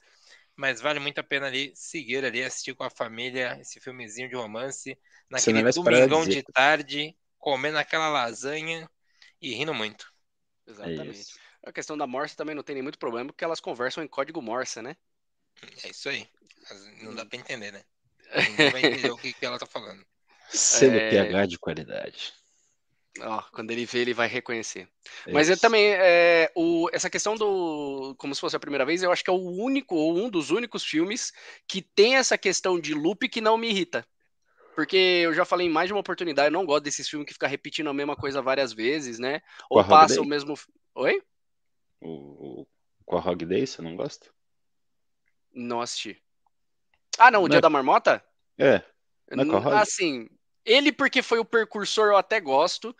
Mas 0.56 0.80
vale 0.80 1.00
muito 1.00 1.20
a 1.20 1.24
pena 1.24 1.48
ali 1.48 1.74
seguir 1.76 2.24
ali, 2.24 2.42
assistir 2.42 2.74
com 2.74 2.84
a 2.84 2.90
família 2.90 3.58
esse 3.60 3.80
filmezinho 3.80 4.30
de 4.30 4.36
romance, 4.36 4.98
naquele 5.30 5.62
domingão 5.74 6.26
de 6.26 6.42
tarde, 6.44 7.16
comendo 7.46 7.78
aquela 7.78 8.10
lasanha 8.10 8.90
e 9.40 9.54
rindo 9.54 9.72
muito. 9.72 10.12
É 10.66 10.72
Exatamente. 10.72 11.12
isso. 11.12 11.40
A 11.64 11.72
questão 11.72 11.96
da 11.96 12.08
Morse 12.08 12.36
também 12.36 12.56
não 12.56 12.64
tem 12.64 12.74
nem 12.74 12.82
muito 12.82 12.98
problema, 12.98 13.28
porque 13.28 13.44
elas 13.44 13.60
conversam 13.60 14.04
em 14.04 14.08
código 14.08 14.42
Morse, 14.42 14.82
né? 14.82 14.98
É 15.84 15.90
isso 15.90 16.10
aí. 16.10 16.28
Mas 16.68 17.04
Não 17.04 17.14
dá 17.14 17.24
pra 17.24 17.38
entender, 17.38 17.72
né? 17.72 17.84
Ninguém 18.50 18.72
vai 18.72 18.84
entender 18.84 19.12
o 19.12 19.18
que, 19.18 19.32
que 19.32 19.46
ela 19.46 19.60
tá 19.60 19.68
falando. 19.68 20.04
Selo 20.50 20.96
É. 20.96 21.12
PH 21.12 21.46
de 21.46 21.60
qualidade. 21.60 22.34
Ó, 23.22 23.44
quando 23.52 23.70
ele 23.70 23.86
vê, 23.86 24.00
ele 24.00 24.14
vai 24.14 24.28
reconhecer. 24.28 24.90
É 25.28 25.32
Mas 25.32 25.48
eu 25.48 25.58
também, 25.58 25.94
é, 25.94 26.52
o, 26.56 26.90
essa 26.92 27.12
questão 27.12 27.36
do. 27.36 28.16
Como 28.18 28.34
se 28.34 28.42
fosse 28.42 28.56
a 28.56 28.60
primeira 28.60 28.86
vez, 28.86 29.04
eu 29.04 29.12
acho 29.12 29.24
que 29.24 29.30
é 29.30 29.34
o 29.34 29.38
único, 29.38 29.96
ou 29.96 30.18
um 30.18 30.30
dos 30.30 30.50
únicos 30.50 30.84
filmes 30.84 31.32
que 31.68 31.82
tem 31.82 32.16
essa 32.16 32.38
questão 32.40 32.80
de 32.80 32.96
loop 32.96 33.30
que 33.30 33.40
não 33.40 33.56
me 33.56 33.70
irrita. 33.70 34.06
Porque 34.76 34.98
eu 34.98 35.34
já 35.34 35.46
falei 35.46 35.68
em 35.68 35.70
mais 35.70 35.88
de 35.88 35.94
uma 35.94 36.02
oportunidade, 36.02 36.48
eu 36.48 36.52
não 36.52 36.66
gosto 36.66 36.84
desses 36.84 37.08
filmes 37.08 37.26
que 37.26 37.34
fica 37.34 37.48
repetindo 37.48 37.90
a 37.90 37.94
mesma 37.94 38.16
coisa 38.16 38.42
várias 38.42 38.74
vezes, 38.74 39.18
né? 39.18 39.42
Ou 39.70 39.82
passa 39.84 40.16
Holiday? 40.16 40.20
o 40.20 40.26
mesmo. 40.26 40.54
Oi? 40.96 41.24
O, 42.02 42.62
o, 42.62 42.68
com 43.06 43.18
a 43.18 43.20
Hog 43.22 43.46
Day, 43.46 43.66
você 43.66 43.82
não 43.82 43.96
gosta? 43.96 44.30
Não 45.54 45.82
assisti. 45.82 46.22
Ah, 47.18 47.32
não, 47.32 47.40
o 47.40 47.44
Não 47.44 47.50
Dia 47.50 47.60
é- 47.60 47.62
da 47.62 47.70
Marmota? 47.70 48.24
É. 48.58 48.84
Não 49.32 49.58
é? 49.58 49.78
Assim, 49.82 50.30
ele 50.66 50.92
porque 50.92 51.22
foi 51.22 51.40
o 51.40 51.46
precursor 51.46 52.08
eu 52.08 52.18
até 52.18 52.42
gosto. 52.42 52.94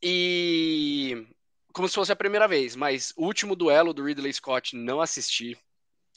E 0.00 1.26
como 1.72 1.88
se 1.88 1.94
fosse 1.94 2.12
a 2.12 2.16
primeira 2.16 2.46
vez, 2.46 2.76
mas 2.76 3.12
o 3.16 3.24
último 3.24 3.56
duelo 3.56 3.92
do 3.92 4.04
Ridley 4.04 4.32
Scott 4.32 4.76
não 4.76 5.00
assisti. 5.00 5.58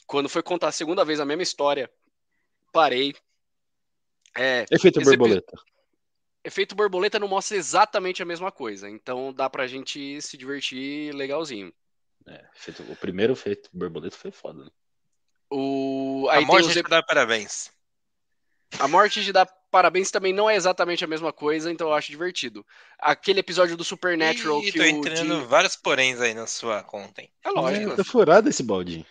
Quando 0.06 0.28
foi 0.28 0.42
contar 0.42 0.68
a 0.68 0.72
segunda 0.72 1.04
vez 1.04 1.18
a 1.18 1.24
mesma 1.24 1.42
história, 1.42 1.90
parei. 2.72 3.14
É, 4.36 4.64
Efeito 4.70 5.00
borboleta. 5.00 5.56
efeito 6.44 6.74
borboleta 6.74 7.18
não 7.18 7.28
mostra 7.28 7.56
exatamente 7.56 8.22
a 8.22 8.26
mesma 8.26 8.50
coisa, 8.52 8.88
então 8.88 9.32
dá 9.32 9.48
pra 9.50 9.66
gente 9.66 10.20
se 10.22 10.36
divertir 10.36 11.14
legalzinho. 11.14 11.72
É, 12.26 12.44
efeito- 12.54 12.82
o 12.90 12.96
primeiro 12.96 13.32
efeito 13.32 13.68
borboleta 13.72 14.16
foi 14.16 14.30
foda, 14.30 14.64
né? 14.64 14.70
O 15.50 16.26
a 16.28 16.34
aí 16.34 16.38
tem 16.38 16.46
morte 16.46 16.66
os 16.68 16.72
te 16.74 16.82
dá 16.82 17.02
parabéns. 17.02 17.70
A 18.78 18.86
morte 18.86 19.24
de 19.24 19.32
dar 19.32 19.46
parabéns 19.70 20.10
também 20.10 20.32
não 20.32 20.48
é 20.48 20.54
exatamente 20.54 21.02
a 21.02 21.08
mesma 21.08 21.32
coisa, 21.32 21.72
então 21.72 21.88
eu 21.88 21.94
acho 21.94 22.10
divertido. 22.10 22.64
Aquele 22.98 23.40
episódio 23.40 23.76
do 23.76 23.84
Supernatural 23.84 24.60
Ih, 24.60 24.72
que 24.72 24.78
tô 24.78 24.84
o 24.84 24.86
entrando 24.86 25.40
Jim... 25.40 25.46
vários 25.46 25.74
poréns 25.74 26.20
aí 26.20 26.34
na 26.34 26.46
sua 26.46 26.82
conta, 26.82 27.22
hein? 27.22 27.30
É 27.42 27.50
lógico. 27.50 27.92
É, 27.92 27.96
tá 27.96 28.04
furado 28.04 28.48
esse 28.48 28.62
baldinho. 28.62 29.06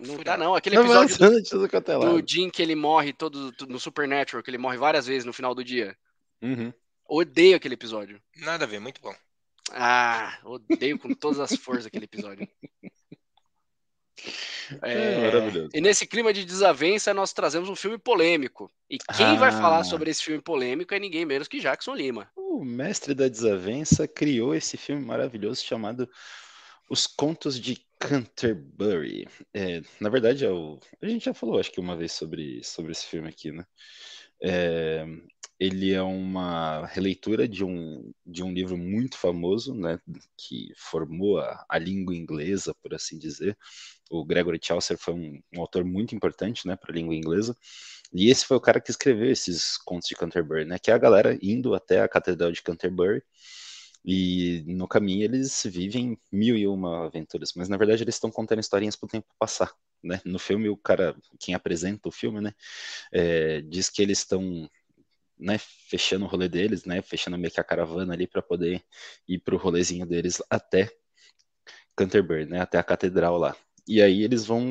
Não 0.00 0.16
dá 0.22 0.36
não. 0.36 0.54
Aquele 0.54 0.76
episódio 0.76 1.16
do, 1.18 2.20
do. 2.20 2.22
Jim 2.26 2.50
que 2.50 2.62
ele 2.62 2.74
morre 2.74 3.12
todo 3.12 3.52
no 3.68 3.78
Supernatural, 3.78 4.42
que 4.42 4.50
ele 4.50 4.58
morre 4.58 4.76
várias 4.76 5.06
vezes 5.06 5.24
no 5.24 5.32
final 5.32 5.54
do 5.54 5.64
dia. 5.64 5.96
Uhum. 6.42 6.72
Odeio 7.08 7.56
aquele 7.56 7.74
episódio. 7.74 8.20
Nada 8.36 8.64
a 8.64 8.68
ver, 8.68 8.80
muito 8.80 9.00
bom. 9.00 9.14
Ah, 9.72 10.38
odeio 10.44 10.98
com 10.98 11.12
todas 11.14 11.40
as 11.40 11.56
forças 11.56 11.86
aquele 11.86 12.04
episódio. 12.04 12.48
É, 14.82 14.92
É, 14.92 15.20
maravilhoso. 15.30 15.70
E 15.74 15.80
nesse 15.80 16.06
clima 16.06 16.32
de 16.32 16.44
desavença, 16.44 17.14
nós 17.14 17.32
trazemos 17.32 17.68
um 17.68 17.76
filme 17.76 17.98
polêmico. 17.98 18.70
E 18.90 18.98
quem 18.98 19.36
vai 19.38 19.50
Ah. 19.50 19.60
falar 19.60 19.84
sobre 19.84 20.10
esse 20.10 20.22
filme 20.22 20.42
polêmico 20.42 20.94
é 20.94 20.98
ninguém 20.98 21.24
menos 21.24 21.46
que 21.46 21.60
Jackson 21.60 21.94
Lima. 21.94 22.28
O 22.34 22.64
mestre 22.64 23.14
da 23.14 23.28
desavença 23.28 24.08
criou 24.08 24.54
esse 24.54 24.76
filme 24.76 25.04
maravilhoso 25.04 25.62
chamado 25.64 26.08
Os 26.88 27.06
Contos 27.06 27.58
de 27.60 27.84
Canterbury. 27.98 29.26
É, 29.52 29.80
na 30.00 30.08
verdade, 30.08 30.44
é 30.44 30.48
a 30.48 31.08
gente 31.08 31.24
já 31.24 31.34
falou, 31.34 31.58
acho 31.58 31.72
que 31.72 31.80
uma 31.80 31.96
vez 31.96 32.12
sobre, 32.12 32.62
sobre 32.62 32.92
esse 32.92 33.06
filme 33.06 33.28
aqui, 33.28 33.50
né? 33.50 33.64
É, 34.40 35.04
ele 35.58 35.92
é 35.92 36.02
uma 36.02 36.86
releitura 36.86 37.48
de 37.48 37.64
um, 37.64 38.12
de 38.24 38.42
um 38.42 38.52
livro 38.52 38.76
muito 38.76 39.16
famoso, 39.16 39.74
né? 39.74 39.98
Que 40.36 40.72
formou 40.76 41.38
a, 41.38 41.64
a 41.68 41.78
língua 41.78 42.14
inglesa, 42.14 42.74
por 42.82 42.94
assim 42.94 43.18
dizer. 43.18 43.56
O 44.10 44.24
Gregory 44.24 44.60
Chaucer 44.62 44.98
foi 44.98 45.14
um, 45.14 45.40
um 45.56 45.60
autor 45.60 45.84
muito 45.84 46.14
importante, 46.14 46.68
né, 46.68 46.76
para 46.76 46.92
a 46.92 46.94
língua 46.94 47.14
inglesa. 47.14 47.56
E 48.12 48.30
esse 48.30 48.44
foi 48.44 48.56
o 48.56 48.60
cara 48.60 48.80
que 48.80 48.90
escreveu 48.90 49.30
esses 49.30 49.76
contos 49.78 50.08
de 50.08 50.14
Canterbury, 50.14 50.64
né? 50.64 50.78
Que 50.78 50.90
é 50.90 50.94
a 50.94 50.98
galera 50.98 51.36
indo 51.42 51.74
até 51.74 52.00
a 52.00 52.08
Catedral 52.08 52.52
de 52.52 52.62
Canterbury 52.62 53.22
e 54.06 54.64
no 54.66 54.88
caminho 54.88 55.24
eles 55.24 55.64
vivem 55.66 56.18
mil 56.32 56.56
e 56.56 56.66
uma 56.68 57.06
aventuras, 57.06 57.52
mas 57.56 57.68
na 57.68 57.76
verdade 57.76 58.04
eles 58.04 58.14
estão 58.16 58.30
contando 58.30 58.60
historinhas 58.60 58.96
pro 58.96 59.08
tempo 59.08 59.26
passar, 59.38 59.72
né? 60.02 60.20
No 60.24 60.38
filme 60.38 60.68
o 60.68 60.76
cara, 60.76 61.16
quem 61.40 61.54
apresenta 61.54 62.08
o 62.08 62.12
filme, 62.12 62.40
né, 62.40 62.54
é, 63.12 63.60
diz 63.62 63.90
que 63.90 64.02
eles 64.02 64.18
estão 64.18 64.70
né, 65.38 65.58
fechando 65.58 66.24
o 66.24 66.28
rolê 66.28 66.48
deles, 66.48 66.84
né, 66.84 67.02
fechando 67.02 67.38
meio 67.38 67.52
que 67.52 67.60
a 67.60 67.64
caravana 67.64 68.14
ali 68.14 68.26
para 68.26 68.42
poder 68.42 68.82
ir 69.28 69.38
pro 69.40 69.56
rolezinho 69.58 70.06
deles 70.06 70.42
até 70.50 70.90
Canterbury, 71.96 72.46
né, 72.46 72.60
até 72.60 72.78
a 72.78 72.82
catedral 72.84 73.38
lá. 73.38 73.56
e 73.88 74.02
aí 74.02 74.22
eles 74.22 74.44
vão, 74.46 74.64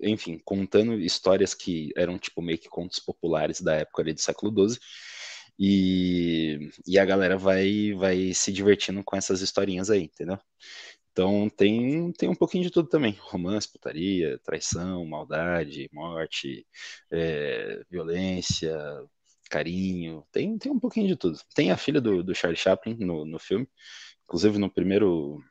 enfim, 0.00 0.40
contando 0.44 0.94
histórias 1.00 1.54
que 1.54 1.92
eram 1.96 2.18
tipo 2.18 2.40
meio 2.42 2.58
que 2.58 2.68
contos 2.68 2.98
populares 3.00 3.60
da 3.60 3.74
época 3.76 4.02
ali 4.02 4.12
do 4.14 4.20
século 4.20 4.52
XII. 4.52 4.78
E, 5.58 6.70
e 6.86 6.98
a 6.98 7.04
galera 7.04 7.38
vai, 7.38 7.92
vai 7.94 8.34
se 8.34 8.52
divertindo 8.52 9.02
com 9.04 9.16
essas 9.16 9.40
historinhas 9.40 9.90
aí, 9.90 10.04
entendeu? 10.04 10.38
Então 11.12 11.48
tem, 11.48 12.12
tem 12.12 12.28
um 12.28 12.34
pouquinho 12.34 12.64
de 12.64 12.70
tudo 12.70 12.88
também: 12.88 13.16
romance, 13.20 13.70
putaria, 13.70 14.38
traição, 14.44 15.04
maldade, 15.06 15.88
morte, 15.92 16.66
é, 17.10 17.82
violência, 17.90 18.76
carinho. 19.50 20.26
Tem, 20.32 20.58
tem 20.58 20.70
um 20.72 20.78
pouquinho 20.80 21.08
de 21.08 21.16
tudo. 21.16 21.38
Tem 21.54 21.70
a 21.70 21.76
filha 21.76 22.00
do, 22.00 22.22
do 22.22 22.34
Charlie 22.34 22.58
Chaplin 22.58 22.96
no, 22.98 23.24
no 23.24 23.38
filme, 23.38 23.66
inclusive 24.24 24.58
no 24.58 24.70
primeiro, 24.70 25.42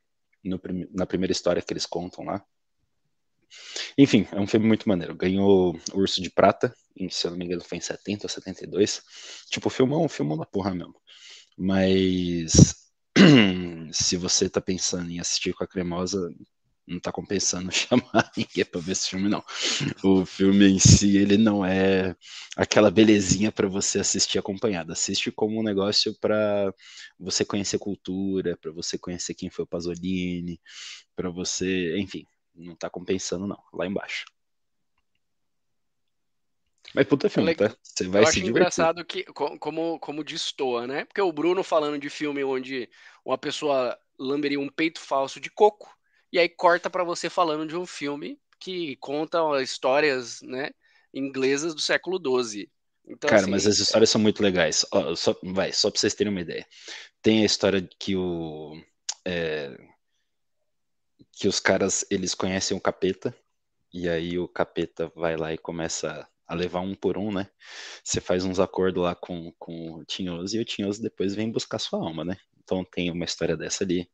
no, 0.44 0.62
na 0.92 1.06
primeira 1.06 1.32
história 1.32 1.62
que 1.62 1.74
eles 1.74 1.86
contam 1.86 2.26
lá. 2.26 2.46
Enfim, 3.98 4.28
é 4.32 4.40
um 4.40 4.48
filme 4.48 4.68
muito 4.68 4.88
maneiro. 4.88 5.16
Ganhou 5.16 5.80
Urso 5.94 6.22
de 6.22 6.30
Prata, 6.30 6.74
em, 6.98 7.10
se 7.10 7.26
eu 7.28 7.32
não 7.32 7.38
me 7.38 7.46
engano 7.46 7.64
foi 7.64 7.78
em 7.78 7.82
70 7.82 8.26
ou 8.26 8.30
72. 8.30 9.02
Tipo, 9.50 9.70
filmão, 9.70 10.06
um 10.06 10.10
filmão 10.10 10.38
da 10.38 10.46
porra 10.46 10.74
mesmo. 10.74 10.96
Mas 11.58 12.76
se 13.92 14.18
você 14.18 14.50
tá 14.50 14.62
pensando 14.62 15.10
em 15.12 15.20
assistir 15.20 15.54
com 15.54 15.64
a 15.64 15.68
cremosa, 15.68 16.30
não 16.88 17.00
tá 17.00 17.12
compensando 17.12 17.72
chamar 17.74 18.32
ninguém 18.38 18.66
pra 18.66 18.80
ver 18.80 18.92
esse 18.92 19.10
filme, 19.10 19.30
não. 19.30 19.44
O 20.04 20.26
filme 20.26 20.68
em 20.68 20.80
si, 20.80 21.18
ele 21.18 21.38
não 21.38 21.66
é 21.66 22.16
aquela 22.56 22.92
belezinha 22.92 23.52
para 23.52 23.68
você 23.68 24.00
assistir 24.00 24.38
acompanhado. 24.38 24.92
Assiste 24.92 25.32
como 25.32 25.60
um 25.60 25.64
negócio 25.64 26.16
para 26.20 26.74
você 27.20 27.44
conhecer 27.44 27.80
cultura, 27.80 28.58
para 28.58 28.72
você 28.72 28.98
conhecer 28.98 29.34
quem 29.34 29.50
foi 29.50 29.64
o 29.66 29.68
Pasolini, 29.68 30.60
para 31.16 31.30
você, 31.30 31.98
enfim, 31.98 32.26
não 32.56 32.76
tá 32.76 32.90
compensando, 32.90 33.48
não, 33.48 33.62
lá 33.74 33.86
embaixo. 33.86 34.26
Mas 36.94 37.08
puta 37.08 37.30
filme, 37.30 37.54
tá? 37.56 37.76
Você 37.84 38.08
vai 38.08 38.22
Eu 38.22 38.28
se 38.28 38.30
acho 38.30 38.40
divertir. 38.40 38.52
engraçado 38.52 39.06
que, 39.06 39.24
co- 39.26 39.58
como, 39.60 40.00
como 40.00 40.24
destoa, 40.24 40.88
né? 40.88 41.06
Porque 41.06 41.22
o 41.22 41.32
Bruno 41.32 41.64
falando 41.64 41.98
de 42.00 42.10
filme 42.10 42.44
onde 42.44 42.90
uma 43.26 43.38
pessoa 43.38 43.98
lamberia 44.18 44.60
um 44.60 44.70
peito 44.70 45.00
falso 45.02 45.40
de 45.40 45.50
coco, 45.50 45.90
e 46.32 46.40
aí 46.40 46.48
corta 46.48 46.90
pra 46.90 47.04
você 47.04 47.30
falando 47.30 47.68
de 47.68 47.76
um 47.76 47.86
filme 47.86 48.40
que 48.60 48.96
conta 48.98 49.62
histórias, 49.62 50.42
né, 50.42 50.70
inglesas 51.14 51.76
do 51.76 51.82
século 51.82 52.18
XII. 52.18 52.70
Então, 53.06 53.30
Cara, 53.30 53.42
assim, 53.42 53.52
mas 53.52 53.68
as 53.68 53.78
histórias 53.80 54.10
são 54.10 54.22
muito 54.22 54.42
legais. 54.42 54.86
Ó, 54.92 55.14
só, 55.16 55.36
vai, 55.44 55.72
só 55.74 55.92
pra 55.92 56.00
vocês 56.00 56.14
terem 56.16 56.32
uma 56.32 56.42
ideia. 56.42 56.66
Tem 57.22 57.42
a 57.42 57.46
história 57.46 57.88
que 58.00 58.16
o. 58.16 58.82
é, 59.26 59.76
que 61.32 61.48
os 61.48 61.60
caras, 61.60 62.06
eles 62.10 62.34
conhecem 62.36 62.76
o 62.78 62.82
capeta, 62.82 63.36
e 63.94 64.10
aí 64.10 64.38
o 64.40 64.48
capeta 64.48 65.12
vai 65.16 65.38
lá 65.38 65.54
e 65.54 65.58
começa 65.58 66.28
a 66.48 66.56
levar 66.56 66.82
um 66.82 66.96
por 66.96 67.18
um, 67.18 67.32
né? 67.32 67.50
Você 68.04 68.22
faz 68.22 68.46
uns 68.46 68.60
acordos 68.60 69.04
lá 69.04 69.16
com, 69.16 69.54
com 69.60 69.96
o 69.96 70.06
Tinhoso, 70.06 70.58
e 70.58 70.60
o 70.62 70.66
Tinhoso 70.66 71.02
depois 71.02 71.36
vem 71.36 71.52
buscar 71.52 71.80
sua 71.80 72.00
alma, 72.00 72.26
né? 72.26 72.38
Então 72.64 72.84
tem 72.86 73.12
uma 73.12 73.26
história 73.26 73.58
dessa 73.58 73.84
ali. 73.84 74.10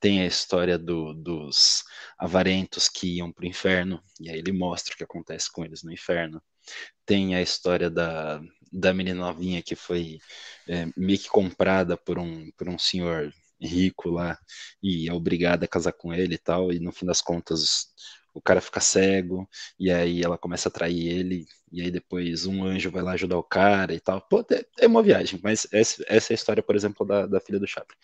Tem 0.00 0.22
a 0.22 0.26
história 0.26 0.78
do- 0.78 1.14
dos 1.14 1.84
avarentos 2.18 2.88
que 2.88 3.16
iam 3.18 3.32
pro 3.32 3.46
inferno, 3.46 4.02
e 4.20 4.30
aí 4.30 4.38
ele 4.38 4.52
mostra 4.52 4.94
o 4.94 4.96
que 4.96 5.04
acontece 5.04 5.50
com 5.52 5.64
eles 5.64 5.82
no 5.82 5.92
inferno. 5.92 6.42
Tem 7.04 7.34
a 7.34 7.42
história 7.42 7.90
da, 7.90 8.40
da 8.72 8.92
menina 8.92 9.20
novinha 9.20 9.62
que 9.62 9.76
foi 9.76 10.18
é, 10.68 10.86
meio 10.96 11.18
que 11.18 11.28
comprada 11.28 11.96
por 11.96 12.18
um, 12.18 12.50
por 12.52 12.68
um 12.68 12.78
senhor 12.78 13.32
rico 13.60 14.10
lá 14.10 14.38
e 14.82 15.08
é 15.08 15.12
obrigada 15.12 15.64
a 15.64 15.68
casar 15.68 15.92
com 15.92 16.12
ele 16.12 16.34
e 16.34 16.38
tal, 16.38 16.72
e 16.72 16.78
no 16.80 16.92
fim 16.92 17.06
das 17.06 17.20
contas 17.20 17.88
o 18.34 18.40
cara 18.40 18.60
fica 18.60 18.80
cego, 18.80 19.48
e 19.78 19.90
aí 19.90 20.22
ela 20.22 20.36
começa 20.36 20.68
a 20.68 20.72
trair 20.72 21.08
ele, 21.08 21.46
e 21.72 21.80
aí 21.80 21.90
depois 21.90 22.44
um 22.44 22.64
anjo 22.64 22.90
vai 22.90 23.02
lá 23.02 23.12
ajudar 23.12 23.38
o 23.38 23.42
cara 23.42 23.94
e 23.94 24.00
tal. 24.00 24.20
Pô, 24.28 24.44
é, 24.78 24.86
uma 24.86 25.02
viagem, 25.02 25.40
mas 25.42 25.66
essa, 25.72 26.04
essa 26.06 26.32
é 26.32 26.34
a 26.34 26.36
história, 26.36 26.62
por 26.62 26.76
exemplo, 26.76 27.06
da, 27.06 27.26
da 27.26 27.40
filha 27.40 27.58
do 27.58 27.66
Chaplin. 27.66 27.96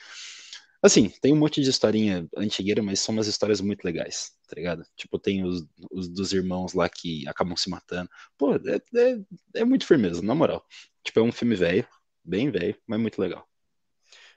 Assim, 0.83 1.09
tem 1.21 1.33
um 1.33 1.37
monte 1.37 1.61
de 1.61 1.71
historinha 1.71 2.29
antigueira, 2.37 2.83
mas 2.83 2.99
são 3.01 3.15
umas 3.15 3.29
histórias 3.29 3.61
muito 3.61 3.85
legais, 3.85 4.33
tá 4.49 4.57
ligado? 4.57 4.85
Tipo, 4.97 5.19
tem 5.19 5.45
os, 5.45 5.65
os 5.93 6.09
dos 6.09 6.33
irmãos 6.33 6.73
lá 6.73 6.89
que 6.89 7.27
acabam 7.29 7.57
se 7.57 7.71
matando. 7.71 8.11
Pô, 8.37 8.55
é, 8.57 8.81
é, 8.97 9.19
é 9.61 9.65
muito 9.65 9.87
firmeza, 9.87 10.21
na 10.23 10.35
moral. 10.35 10.67
Tipo, 11.05 11.21
é 11.21 11.23
um 11.23 11.31
filme 11.33 11.55
velho, 11.55 11.87
bem 12.25 12.51
velho, 12.51 12.77
mas 12.87 13.01
muito 13.01 13.21
legal. 13.21 13.47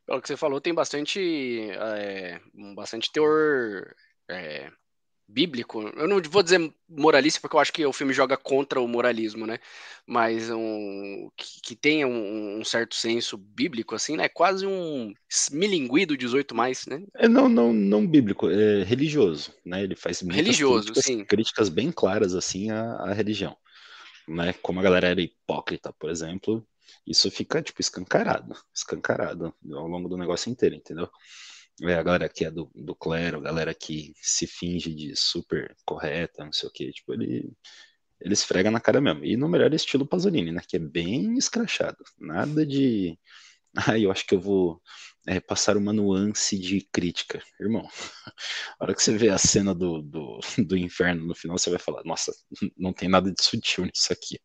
Pelo 0.06 0.22
que 0.22 0.28
você 0.28 0.38
falou, 0.38 0.62
tem 0.62 0.74
bastante, 0.74 1.70
é, 1.72 2.40
bastante 2.76 3.12
teor 3.12 3.94
é, 4.30 4.72
bíblico. 5.28 5.82
Eu 5.96 6.08
não 6.08 6.22
vou 6.22 6.44
dizer 6.44 6.74
moralista, 6.88 7.42
porque 7.42 7.56
eu 7.56 7.60
acho 7.60 7.74
que 7.74 7.86
o 7.86 7.94
filme 7.94 8.14
joga 8.14 8.38
contra 8.38 8.80
o 8.80 8.88
moralismo, 8.88 9.48
né? 9.48 9.58
Mas 10.06 10.50
um, 10.52 11.30
que, 11.36 11.62
que 11.62 11.76
tenha 11.76 12.08
um, 12.08 12.60
um 12.60 12.64
certo 12.64 12.96
senso 12.96 13.38
bíblico, 13.38 13.96
assim, 13.96 14.16
né? 14.16 14.30
Quase 14.30 14.66
um 14.66 15.14
milinguido 15.52 16.14
do 16.14 16.18
18 16.18 16.54
mais, 16.54 16.86
né? 16.86 17.04
É 17.16 17.28
não, 17.28 17.50
não, 17.50 17.74
não 17.74 18.06
bíblico, 18.06 18.50
é 18.50 18.84
religioso, 18.84 19.54
né? 19.66 19.84
Ele 19.84 19.96
faz 19.96 20.22
muitas 20.22 20.38
Religioso, 20.38 20.94
críticas, 20.94 21.04
sim. 21.04 21.26
críticas 21.26 21.70
bem 21.70 21.92
claras 21.92 22.36
assim 22.36 22.70
à, 22.70 22.94
à 22.98 23.14
religião, 23.14 23.58
né? 24.28 24.54
Como 24.62 24.80
a 24.80 24.84
galera 24.84 25.08
era 25.08 25.22
hipócrita, 25.22 25.92
por 26.00 26.12
exemplo, 26.12 26.66
isso 27.06 27.30
fica 27.32 27.62
tipo 27.62 27.82
escancarado, 27.82 28.56
escancarado 28.74 29.54
ao 29.74 29.88
longo 29.88 30.10
do 30.10 30.18
negócio 30.18 30.50
inteiro, 30.52 30.76
entendeu? 30.76 31.10
É, 31.84 31.96
a 31.96 32.04
galera 32.04 32.30
que 32.30 32.46
é 32.46 32.52
do, 32.52 32.72
do 32.74 32.96
clero, 32.96 33.38
a 33.40 33.42
galera 33.42 33.74
que 33.74 34.14
se 34.22 34.48
finge 34.48 34.94
de 34.94 35.14
super 35.16 35.76
correta, 35.86 36.46
não 36.46 36.52
sei 36.54 36.70
o 36.70 36.72
que, 36.72 36.92
tipo, 36.92 37.14
ele, 37.14 37.52
ele 38.22 38.34
esfrega 38.34 38.72
na 38.72 38.80
cara 38.80 39.02
mesmo. 39.02 39.26
E 39.26 39.36
no 39.36 39.50
melhor 39.50 39.74
estilo 39.74 40.08
Pasolini, 40.08 40.52
né? 40.52 40.62
Que 40.68 40.78
é 40.78 40.80
bem 40.80 41.38
escrachado. 41.38 41.98
Nada 42.20 42.66
de. 42.66 43.18
Ah, 43.78 44.00
eu 44.00 44.10
acho 44.10 44.26
que 44.26 44.34
eu 44.34 44.40
vou 44.40 44.82
é, 45.28 45.42
passar 45.42 45.76
uma 45.76 45.92
nuance 45.92 46.58
de 46.58 46.80
crítica. 46.94 47.44
Irmão, 47.60 47.86
a 48.80 48.86
hora 48.86 48.96
que 48.96 49.04
você 49.04 49.18
vê 49.18 49.28
a 49.28 49.38
cena 49.38 49.76
do, 49.76 50.02
do, 50.02 50.40
do 50.66 50.78
inferno 50.78 51.28
no 51.28 51.36
final, 51.36 51.58
você 51.58 51.70
vai 51.70 51.78
falar, 51.78 52.02
nossa, 52.06 52.32
não 52.78 52.94
tem 52.94 53.10
nada 53.10 53.30
de 53.30 53.44
sutil 53.44 53.84
nisso 53.84 54.14
aqui. 54.14 54.40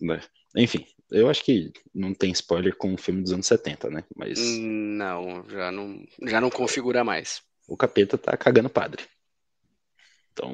Né? 0.00 0.22
Enfim, 0.56 0.86
eu 1.10 1.28
acho 1.28 1.44
que 1.44 1.72
não 1.94 2.14
tem 2.14 2.30
spoiler 2.32 2.76
com 2.76 2.94
o 2.94 2.98
filme 2.98 3.22
dos 3.22 3.32
anos 3.32 3.46
70, 3.46 3.90
né? 3.90 4.04
Mas 4.16 4.38
Não, 4.58 5.44
já 5.48 5.70
não, 5.70 6.04
já 6.26 6.40
não 6.40 6.50
configura 6.50 7.04
mais. 7.04 7.42
o 7.68 7.76
capeta 7.76 8.18
tá 8.18 8.36
cagando 8.36 8.68
padre. 8.68 9.02
Então, 10.32 10.52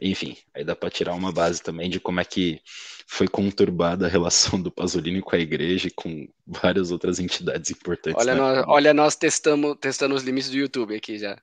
enfim, 0.00 0.36
aí 0.54 0.64
dá 0.64 0.74
pra 0.76 0.90
tirar 0.90 1.14
uma 1.14 1.32
base 1.32 1.62
também 1.62 1.88
de 1.88 1.98
como 2.00 2.20
é 2.20 2.24
que 2.24 2.60
foi 3.06 3.26
conturbada 3.26 4.06
a 4.06 4.08
relação 4.08 4.60
do 4.60 4.70
Pasolini 4.70 5.20
com 5.20 5.34
a 5.34 5.38
igreja 5.38 5.88
e 5.88 5.92
com 5.92 6.28
várias 6.46 6.90
outras 6.90 7.18
entidades 7.18 7.70
importantes. 7.70 8.20
Olha, 8.20 8.34
nós, 8.34 8.64
olha 8.66 8.94
nós 8.94 9.16
testamos, 9.16 9.76
testando 9.80 10.14
os 10.14 10.22
limites 10.22 10.50
do 10.50 10.56
YouTube 10.56 10.94
aqui 10.94 11.18
já. 11.18 11.40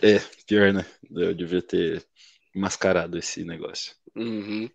É, 0.00 0.18
pior, 0.46 0.72
né? 0.72 0.84
Eu 1.10 1.34
devia 1.34 1.62
ter 1.62 2.04
mascarado 2.54 3.18
esse 3.18 3.44
negócio. 3.44 3.94
Uhum. 4.16 4.68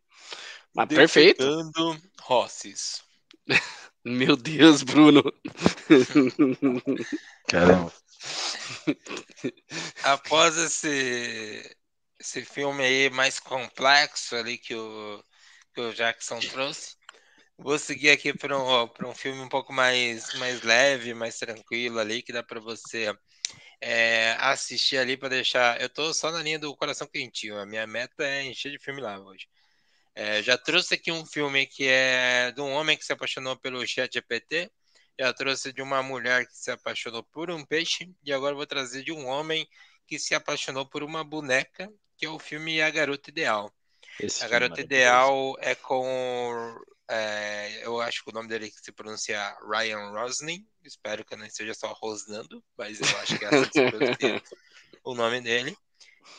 Mas 0.78 0.89
perfeito. 0.89 1.43
Rosses. 2.21 3.01
Meu 4.05 4.38
Deus, 4.38 4.84
Bruno. 4.84 5.23
Caramba. 7.49 7.91
Após 10.03 10.55
esse, 10.55 11.75
esse 12.19 12.45
filme 12.45 12.84
aí 12.84 13.09
mais 13.09 13.39
complexo 13.39 14.36
ali 14.36 14.59
que 14.59 14.75
o, 14.75 15.23
que 15.73 15.82
o 15.82 15.93
Jackson 15.93 16.39
trouxe, 16.39 16.95
vou 17.57 17.80
seguir 17.80 18.11
aqui 18.11 18.32
para 18.32 18.55
um, 18.55 18.88
pra 18.88 19.09
um 19.09 19.15
filme 19.15 19.41
um 19.41 19.49
pouco 19.49 19.73
mais, 19.73 20.32
mais 20.36 20.61
leve, 20.61 21.15
mais 21.15 21.39
tranquilo 21.39 21.97
ali, 21.97 22.21
que 22.21 22.32
dá 22.32 22.43
para 22.43 22.59
você 22.59 23.11
é, 23.82 24.36
assistir 24.39 24.97
ali 24.97 25.17
para 25.17 25.30
deixar. 25.30 25.82
Eu 25.82 25.89
tô 25.89 26.13
só 26.13 26.32
na 26.32 26.43
linha 26.43 26.59
do 26.59 26.78
coração 26.78 27.07
quentinho. 27.07 27.57
A 27.57 27.65
minha 27.65 27.88
meta 27.88 28.23
é 28.23 28.43
encher 28.43 28.71
de 28.71 28.78
filme 28.78 29.01
lá 29.01 29.19
hoje. 29.19 29.47
É, 30.20 30.41
já 30.41 30.57
trouxe 30.57 30.95
aqui 30.95 31.11
um 31.11 31.24
filme 31.24 31.68
que 31.68 31.88
é 31.88 32.51
de 32.51 32.59
um 32.59 32.72
homem 32.72 32.97
que 32.97 33.05
se 33.05 33.13
apaixonou 33.13 33.55
pelo 33.55 33.86
chat 33.86 34.11
GPT. 34.11 34.68
Já 35.20 35.32
trouxe 35.32 35.72
de 35.72 35.80
uma 35.80 36.01
mulher 36.01 36.47
que 36.47 36.57
se 36.57 36.72
apaixonou 36.72 37.22
por 37.22 37.51
um 37.51 37.63
peixe. 37.63 38.11
E 38.24 38.34
agora 38.34 38.55
vou 38.55 38.65
trazer 38.65 39.03
de 39.03 39.11
um 39.11 39.28
homem 39.28 39.70
que 40.07 40.18
se 40.18 40.34
apaixonou 40.34 40.88
por 40.88 41.03
uma 41.03 41.24
boneca, 41.24 41.88
que 42.18 42.26
é 42.26 42.30
o 42.30 42.39
filme 42.39 42.82
A 42.82 42.89
Garota 42.89 43.30
Ideal. 43.30 43.72
Esse 44.20 44.43
A 44.43 44.47
é 44.47 44.49
Garota. 44.49 44.82
Ideal 44.82 45.55
é 45.59 45.76
com. 45.76 46.76
é, 47.07 47.86
eu 47.86 48.01
acho 48.01 48.24
que 48.24 48.32
o 48.32 48.34
nome 48.34 48.49
dele 48.49 48.72
se 48.72 48.91
pronuncia 48.91 49.55
Ryan 49.70 50.09
Rosling. 50.13 50.68
Espero 50.84 51.24
que 51.24 51.36
eu 51.36 51.38
não 51.38 51.45
esteja 51.45 51.76
só 51.76 51.93
rosnando, 51.93 52.63
mas 52.76 52.99
eu 52.99 53.18
acho 53.20 53.38
que 53.38 53.45
é 53.45 53.49
assim 53.49 53.70
que 53.70 53.72
se 53.72 53.91
pronuncia 53.91 54.43
o 55.05 55.13
nome 55.13 55.41
dele. 55.41 55.78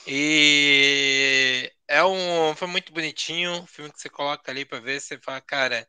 E 0.07 1.70
é 1.86 2.03
um 2.05 2.55
filme 2.57 2.72
muito 2.72 2.93
bonitinho, 2.93 3.53
um 3.62 3.66
filme 3.66 3.93
que 3.93 4.01
você 4.01 4.09
coloca 4.09 4.51
ali 4.51 4.64
pra 4.64 4.80
ver, 4.80 5.01
você 5.01 5.18
fala, 5.20 5.41
cara, 5.41 5.86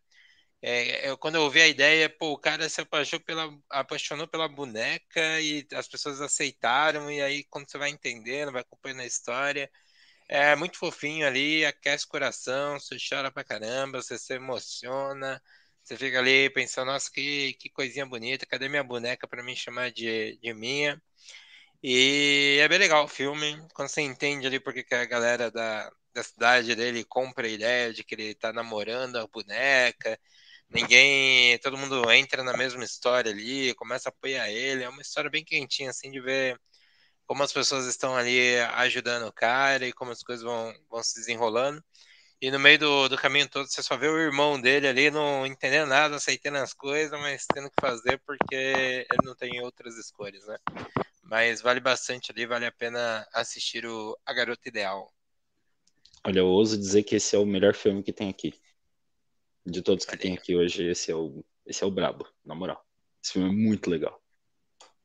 É, 0.61 1.09
eu, 1.09 1.17
quando 1.17 1.35
eu 1.35 1.43
ouvi 1.43 1.61
a 1.61 1.67
ideia, 1.67 2.09
pô, 2.09 2.31
o 2.33 2.37
cara 2.39 2.69
se 2.69 2.81
apaixonou 2.81 3.23
pela, 3.25 3.49
apaixonou 3.69 4.27
pela 4.27 4.47
boneca 4.49 5.41
e 5.41 5.65
as 5.73 5.87
pessoas 5.87 6.21
aceitaram, 6.21 7.11
e 7.11 7.21
aí 7.21 7.43
quando 7.45 7.69
você 7.71 7.77
vai 7.77 7.89
entendendo, 7.91 8.51
vai 8.51 8.61
acompanhando 8.61 9.01
a 9.01 9.05
história, 9.05 9.71
é 10.29 10.55
muito 10.55 10.77
fofinho 10.79 11.27
ali, 11.27 11.65
aquece 11.65 12.05
o 12.05 12.09
coração, 12.09 12.79
você 12.79 12.97
chora 12.99 13.31
pra 13.31 13.43
caramba, 13.43 14.01
você 14.01 14.17
se 14.19 14.33
emociona, 14.35 15.41
você 15.83 15.97
fica 15.97 16.19
ali 16.19 16.49
pensando, 16.51 16.87
nossa, 16.91 17.11
que, 17.11 17.53
que 17.55 17.69
coisinha 17.69 18.05
bonita, 18.05 18.45
cadê 18.45 18.69
minha 18.69 18.83
boneca 18.83 19.27
para 19.27 19.43
me 19.43 19.55
chamar 19.55 19.91
de, 19.91 20.37
de 20.39 20.53
minha? 20.53 21.01
E 21.81 22.57
é 22.61 22.67
bem 22.67 22.77
legal 22.77 23.05
o 23.05 23.07
filme, 23.07 23.57
quando 23.73 23.87
você 23.89 24.01
entende 24.01 24.45
ali 24.45 24.59
porque 24.59 24.83
que 24.83 24.93
a 24.95 25.05
galera 25.05 25.49
da, 25.49 25.89
da 26.13 26.23
cidade 26.23 26.75
dele 26.75 27.05
compra 27.05 27.47
a 27.47 27.49
ideia 27.49 27.93
de 27.93 28.03
que 28.03 28.15
ele 28.15 28.35
tá 28.35 28.51
namorando 28.51 29.15
a 29.17 29.27
boneca, 29.27 30.19
ninguém, 30.69 31.57
todo 31.59 31.77
mundo 31.77 32.11
entra 32.11 32.43
na 32.43 32.53
mesma 32.57 32.83
história 32.83 33.31
ali, 33.31 33.73
começa 33.75 34.09
a 34.09 34.11
apoiar 34.11 34.49
ele, 34.49 34.83
é 34.83 34.89
uma 34.89 35.01
história 35.01 35.29
bem 35.29 35.43
quentinha, 35.45 35.89
assim, 35.89 36.11
de 36.11 36.19
ver 36.19 36.59
como 37.25 37.43
as 37.43 37.53
pessoas 37.53 37.85
estão 37.85 38.15
ali 38.17 38.57
ajudando 38.75 39.27
o 39.27 39.33
cara 39.33 39.87
e 39.87 39.93
como 39.93 40.11
as 40.11 40.23
coisas 40.23 40.43
vão, 40.43 40.73
vão 40.89 41.03
se 41.03 41.15
desenrolando. 41.15 41.83
E 42.41 42.51
no 42.51 42.59
meio 42.59 42.79
do, 42.79 43.09
do 43.09 43.17
caminho 43.17 43.49
todo 43.49 43.67
você 43.67 43.83
só 43.83 43.97
vê 43.97 44.07
o 44.07 44.17
irmão 44.19 44.59
dele 44.59 44.87
ali, 44.87 45.11
não 45.11 45.45
entendendo 45.45 45.89
nada, 45.89 46.15
aceitando 46.17 46.57
as 46.57 46.73
coisas, 46.73 47.19
mas 47.19 47.45
tendo 47.53 47.69
que 47.69 47.81
fazer 47.81 48.19
porque 48.25 48.55
ele 48.55 49.25
não 49.25 49.35
tem 49.35 49.61
outras 49.61 49.97
escolhas, 49.97 50.45
né? 50.47 50.57
Mas 51.29 51.61
vale 51.61 51.79
bastante 51.79 52.31
ali, 52.31 52.45
vale 52.47 52.65
a 52.65 52.71
pena 52.71 53.27
assistir 53.31 53.85
o 53.85 54.17
A 54.25 54.33
Garota 54.33 54.67
Ideal. 54.67 55.13
Olha, 56.25 56.39
eu 56.39 56.47
ouso 56.47 56.75
dizer 56.75 57.03
que 57.03 57.15
esse 57.15 57.35
é 57.35 57.39
o 57.39 57.45
melhor 57.45 57.75
filme 57.75 58.01
que 58.01 58.11
tem 58.11 58.29
aqui. 58.29 58.53
De 59.63 59.83
todos 59.83 60.05
que 60.05 60.17
tem 60.17 60.33
aqui 60.33 60.55
hoje, 60.55 60.89
esse 60.89 61.11
é 61.11 61.15
o, 61.15 61.45
esse 61.67 61.83
é 61.83 61.87
o 61.87 61.91
brabo, 61.91 62.27
na 62.43 62.55
moral. 62.55 62.83
Esse 63.23 63.33
filme 63.33 63.47
é 63.47 63.51
muito 63.51 63.91
legal. 63.91 64.19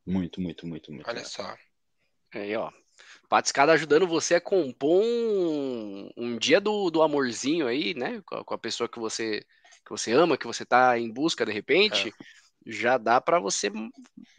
Muito, 0.06 0.40
muito, 0.40 0.66
muito, 0.66 0.90
muito. 0.90 1.06
Olha 1.06 1.16
legal. 1.16 1.30
só. 1.30 1.56
Aí, 2.32 2.56
ó. 2.56 2.72
Patiscada 3.28 3.72
ajudando 3.72 4.06
você 4.06 4.36
a 4.36 4.40
compor 4.40 5.02
um, 5.02 6.10
um 6.16 6.38
dia 6.38 6.60
do, 6.60 6.90
do 6.90 7.02
amorzinho 7.02 7.66
aí, 7.66 7.92
né? 7.92 8.22
Com 8.24 8.36
a, 8.36 8.44
com 8.44 8.54
a 8.54 8.58
pessoa 8.58 8.88
que 8.88 8.98
você, 8.98 9.40
que 9.84 9.90
você 9.90 10.12
ama, 10.12 10.38
que 10.38 10.46
você 10.46 10.64
tá 10.64 10.98
em 10.98 11.12
busca 11.12 11.44
de 11.44 11.52
repente. 11.52 12.08
É. 12.08 12.12
Já 12.66 12.96
dá 12.96 13.20
para 13.20 13.38
você 13.38 13.70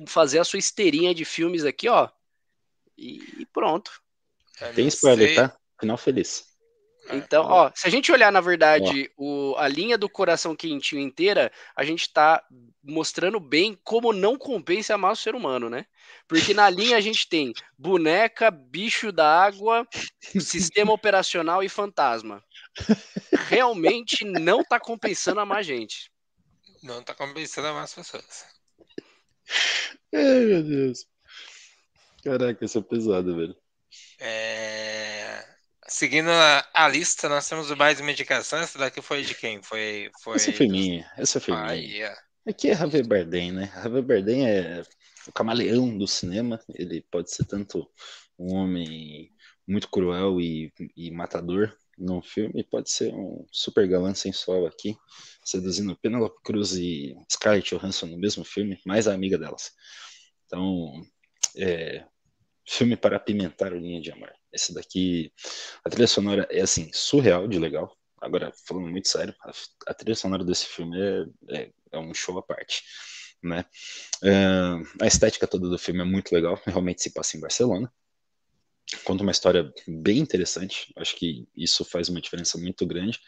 fazer 0.08 0.40
a 0.40 0.44
sua 0.44 0.60
esteirinha 0.60 1.14
de 1.14 1.26
filmes 1.26 1.64
aqui, 1.64 1.88
ó. 1.88 2.10
E, 2.98 3.42
e 3.42 3.46
pronto. 3.48 4.02
Eu 4.62 4.74
Tem 4.74 4.86
não 4.86 4.90
spoiler, 4.90 5.36
tá? 5.36 5.58
Final 5.80 5.98
feliz. 5.98 6.56
É. 7.10 7.18
Então, 7.18 7.46
ó, 7.46 7.72
se 7.76 7.88
a 7.88 7.90
gente 7.90 8.12
olhar, 8.12 8.32
na 8.32 8.42
verdade, 8.42 9.12
o, 9.16 9.54
a 9.58 9.68
linha 9.68 9.98
do 9.98 10.10
coração 10.10 10.56
quentinho 10.56 11.02
inteira, 11.02 11.52
a 11.76 11.84
gente 11.84 12.12
tá 12.12 12.44
mostrando 12.84 13.40
bem 13.40 13.78
como 13.84 14.12
não 14.12 14.38
compensa 14.38 14.96
amar 14.96 15.14
o 15.14 15.16
ser 15.16 15.36
humano, 15.36 15.70
né? 15.70 15.86
Porque 16.28 16.54
na 16.54 16.70
linha 16.70 16.98
a 16.98 17.02
gente 17.02 17.28
tem 17.28 17.54
boneca, 17.78 18.50
bicho 18.50 19.12
da 19.12 19.44
água, 19.44 19.88
sistema 20.40 20.92
operacional 20.94 21.64
e 21.64 21.70
fantasma. 21.70 22.44
Realmente 23.50 24.26
não 24.26 24.64
tá 24.64 24.80
compensando 24.80 25.40
amar 25.40 25.60
a 25.60 25.64
gente. 25.64 26.12
Não 26.86 27.04
tá 27.04 27.14
compensando 27.14 27.68
amar 27.68 27.84
as 27.84 27.94
pessoas. 27.94 28.46
Ai, 30.14 30.46
meu 30.46 30.64
Deus. 30.64 31.06
Caraca, 32.24 32.64
isso 32.64 32.78
é 32.78 32.82
pesado, 32.82 33.36
velho. 33.36 33.56
É, 34.20 35.46
Seguindo 35.88 36.30
a, 36.30 36.68
a 36.74 36.88
lista, 36.88 37.30
nós 37.30 37.48
temos 37.48 37.70
o 37.70 37.78
mais 37.78 38.02
medicação. 38.02 38.60
Essa 38.60 38.80
daqui 38.80 39.02
foi 39.02 39.22
de 39.24 39.36
quem? 39.36 39.62
Foi. 39.62 40.10
foi 40.22 40.36
Essa 40.36 40.52
foi 40.52 40.68
minha. 40.68 41.12
Essa 41.16 41.40
foi 41.40 41.54
minha. 41.54 41.68
Aí, 41.68 42.04
ó. 42.04 42.50
Aqui 42.50 42.70
é 42.70 42.76
Javier 42.76 43.08
Bardem, 43.08 43.52
né? 43.52 43.72
Javier 43.76 44.04
Bardem 44.04 44.48
é 44.48 44.84
o 45.28 45.32
camaleão 45.32 45.96
do 45.96 46.08
cinema. 46.08 46.60
Ele 46.74 47.06
pode 47.12 47.32
ser 47.32 47.46
tanto 47.46 47.88
um 48.38 48.56
homem 48.56 49.32
muito 49.68 49.90
cruel 49.90 50.42
e, 50.42 50.74
e 50.96 51.12
matador 51.12 51.76
num 51.98 52.22
filme, 52.22 52.64
pode 52.64 52.90
ser 52.90 53.14
um 53.14 53.46
super 53.52 53.88
galã 53.88 54.14
sensual 54.14 54.66
aqui, 54.66 54.96
seduzindo 55.44 55.98
Penelope 55.98 56.42
Cruz 56.44 56.74
e 56.74 57.16
Scarlett 57.32 57.76
Johansson 57.76 58.08
no 58.08 58.18
mesmo 58.18 58.44
filme, 58.44 58.80
mais 58.86 59.08
a 59.08 59.14
amiga 59.14 59.38
delas. 59.38 59.72
Então, 60.46 61.02
é, 61.58 62.06
filme 62.68 62.98
para 62.98 63.18
apimentar 63.18 63.74
o 63.74 63.78
Linha 63.78 64.02
de 64.02 64.12
Amor. 64.12 64.32
Esse 64.52 64.74
daqui, 64.74 65.32
a 65.84 65.90
trilha 65.90 66.08
sonora 66.08 66.48
é 66.50 66.62
assim, 66.62 66.90
surreal 66.94 67.48
de 67.48 67.60
legal. 67.60 67.96
Agora, 68.22 68.52
falando 68.68 68.90
muito 68.90 69.08
sério, 69.08 69.36
a, 69.42 69.52
a 69.88 69.94
trilha 69.94 70.16
sonora 70.16 70.44
desse 70.44 70.66
filme 70.66 70.98
é, 71.00 71.26
é, 71.58 71.72
é 71.92 71.98
um 71.98 72.14
show 72.14 72.38
à 72.38 72.42
parte. 72.42 72.84
Né? 73.44 73.64
Uh, 74.24 75.04
a 75.04 75.06
estética 75.06 75.46
toda 75.46 75.70
do 75.70 75.78
filme 75.78 76.02
é 76.02 76.06
muito 76.06 76.32
legal, 76.34 76.60
realmente 76.66 77.04
se 77.04 77.14
passa 77.14 77.38
em 77.38 77.40
Barcelona. 77.40 77.92
Conta 79.04 79.24
uma 79.24 79.32
história 79.32 79.74
bem 79.88 80.20
interessante, 80.20 80.94
acho 80.96 81.16
que 81.16 81.48
isso 81.56 81.84
faz 81.84 82.10
uma 82.10 82.22
diferença 82.22 82.58
muito 82.58 82.86
grande. 82.86 83.20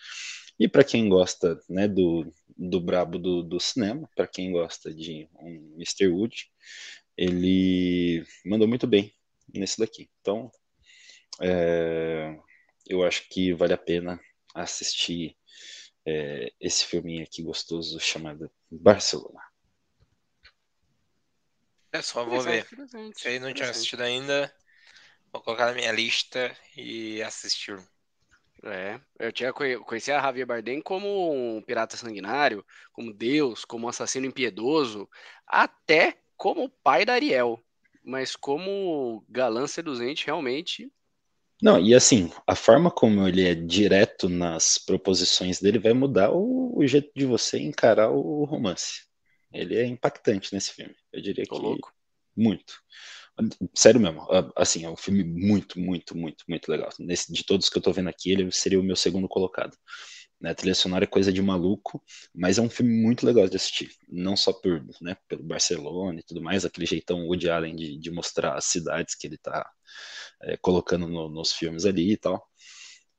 E 0.59 0.67
para 0.67 0.83
quem 0.83 1.07
gosta 1.07 1.59
né, 1.69 1.87
do, 1.87 2.33
do 2.57 2.79
brabo 2.79 3.19
do, 3.19 3.43
do 3.43 3.59
cinema, 3.59 4.09
para 4.15 4.27
quem 4.27 4.51
gosta 4.51 4.93
de 4.93 5.29
um 5.39 5.73
Mr. 5.75 6.07
Wood, 6.07 6.51
ele 7.15 8.25
mandou 8.45 8.67
muito 8.67 8.87
bem 8.87 9.13
nesse 9.53 9.79
daqui. 9.79 10.09
Então, 10.21 10.51
é, 11.41 12.37
eu 12.87 13.03
acho 13.03 13.27
que 13.29 13.53
vale 13.53 13.73
a 13.73 13.77
pena 13.77 14.19
assistir 14.53 15.35
é, 16.05 16.51
esse 16.59 16.85
filminho 16.85 17.23
aqui 17.23 17.43
gostoso 17.43 17.99
chamado 17.99 18.51
Barcelona. 18.69 19.41
É 21.91 22.01
só, 22.01 22.25
vou 22.25 22.41
ver. 22.41 22.67
Se 23.15 23.27
aí 23.27 23.39
não 23.39 23.53
tinha 23.53 23.69
assistido 23.69 24.01
ainda, 24.01 24.53
vou 25.37 25.43
colocar 25.43 25.67
na 25.67 25.73
minha 25.73 25.91
lista 25.91 26.55
e 26.75 27.21
assistir. 27.21 27.77
É, 28.63 28.99
eu 29.19 29.31
tinha 29.31 29.53
conhe- 29.53 29.79
conheci 29.79 30.11
a 30.11 30.21
Javier 30.21 30.47
Bardem 30.47 30.81
como 30.81 31.57
um 31.57 31.61
pirata 31.61 31.97
sanguinário, 31.97 32.65
como 32.93 33.13
Deus, 33.13 33.65
como 33.65 33.85
um 33.85 33.89
assassino 33.89 34.25
impiedoso, 34.25 35.09
até 35.47 36.19
como 36.37 36.69
pai 36.83 37.05
da 37.05 37.13
Ariel. 37.13 37.63
Mas 38.03 38.35
como 38.35 39.25
galã 39.29 39.67
seduzente, 39.67 40.25
realmente. 40.25 40.91
Não, 41.61 41.79
e 41.79 41.95
assim, 41.95 42.31
a 42.45 42.55
forma 42.55 42.91
como 42.91 43.27
ele 43.27 43.43
é 43.47 43.55
direto 43.55 44.29
nas 44.29 44.77
proposições 44.77 45.59
dele 45.59 45.79
vai 45.79 45.93
mudar 45.93 46.31
o, 46.31 46.77
o 46.77 46.85
jeito 46.87 47.11
de 47.15 47.25
você 47.25 47.59
encarar 47.59 48.11
o 48.11 48.43
romance. 48.45 49.01
Ele 49.51 49.75
é 49.75 49.85
impactante 49.85 50.53
nesse 50.53 50.71
filme. 50.73 50.95
Eu 51.11 51.21
diria 51.21 51.47
Tô 51.47 51.57
que 51.57 51.57
louco. 51.57 51.93
muito. 52.35 52.79
Sério 53.75 53.99
mesmo, 54.01 54.21
a- 54.31 54.51
assim, 54.55 54.83
é 54.85 54.89
um 54.89 54.95
filme 54.95 55.23
muito, 55.23 55.79
muito, 55.79 56.17
muito, 56.17 56.43
muito 56.47 56.69
legal. 56.71 56.89
Nesse, 56.99 57.31
de 57.31 57.43
todos 57.45 57.69
que 57.69 57.77
eu 57.77 57.81
tô 57.81 57.91
vendo 57.93 58.09
aqui, 58.09 58.31
ele 58.31 58.51
seria 58.51 58.79
o 58.79 58.83
meu 58.83 58.95
segundo 58.95 59.27
colocado. 59.27 59.75
Né, 60.41 60.53
trilha 60.53 60.75
sonora 60.75 61.05
é 61.05 61.07
coisa 61.07 61.33
de 61.33 61.41
maluco, 61.41 62.03
mas 62.35 62.57
é 62.59 62.61
um 62.61 62.69
filme 62.69 62.93
muito 63.01 63.25
legal 63.25 63.47
de 63.49 63.55
assistir. 63.55 63.89
Não 64.09 64.35
só 64.37 64.53
por, 64.53 64.85
né, 65.01 65.15
pelo 65.27 65.43
Barcelona 65.43 66.19
e 66.19 66.23
tudo 66.23 66.41
mais, 66.41 66.65
aquele 66.65 66.85
jeitão 66.85 67.25
Woody 67.27 67.49
Allen 67.49 67.75
de, 67.75 67.97
de 67.99 68.11
mostrar 68.11 68.55
as 68.55 68.65
cidades 68.65 69.15
que 69.15 69.27
ele 69.27 69.37
tá 69.37 69.67
é, 70.43 70.57
colocando 70.57 71.07
no- 71.07 71.29
nos 71.29 71.53
filmes 71.53 71.85
ali 71.85 72.13
e 72.13 72.17
tal. 72.17 72.45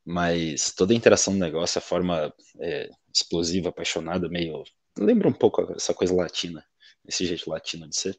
Mas 0.07 0.73
toda 0.75 0.93
a 0.95 0.97
interação 0.97 1.35
do 1.35 1.41
negócio, 1.41 1.79
a 1.79 1.83
forma 1.83 2.33
é, 2.61 2.91
explosiva, 3.15 3.71
apaixonada, 3.71 4.29
meio. 4.29 4.65
Lembra 4.99 5.29
um 5.29 5.33
pouco 5.35 5.63
essa 5.75 5.95
coisa 5.95 6.15
latina, 6.15 6.65
esse 7.07 7.27
jeito 7.27 7.51
latino 7.51 7.89
de 7.89 7.97
ser. 7.99 8.19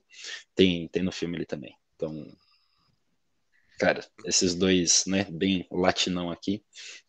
Tem, 0.55 0.87
tem 0.89 1.03
no 1.03 1.11
filme 1.13 1.37
ali 1.37 1.45
também. 1.47 1.73
Então, 1.99 2.25
cara, 3.79 4.05
esses 4.25 4.53
dois, 4.55 5.03
né, 5.07 5.25
bem 5.31 5.65
latinão 5.71 6.29
aqui, 6.31 6.63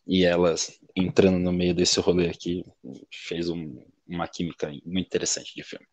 e 0.07 0.23
elas 0.25 0.79
entrando 0.95 1.37
no 1.39 1.51
meio 1.51 1.73
desse 1.75 1.99
rolê 1.99 2.29
aqui, 2.29 2.63
fez 3.11 3.49
um- 3.49 3.83
uma 4.07 4.27
química 4.27 4.67
muito 4.85 5.07
interessante 5.07 5.53
de 5.55 5.63
filme. 5.63 5.85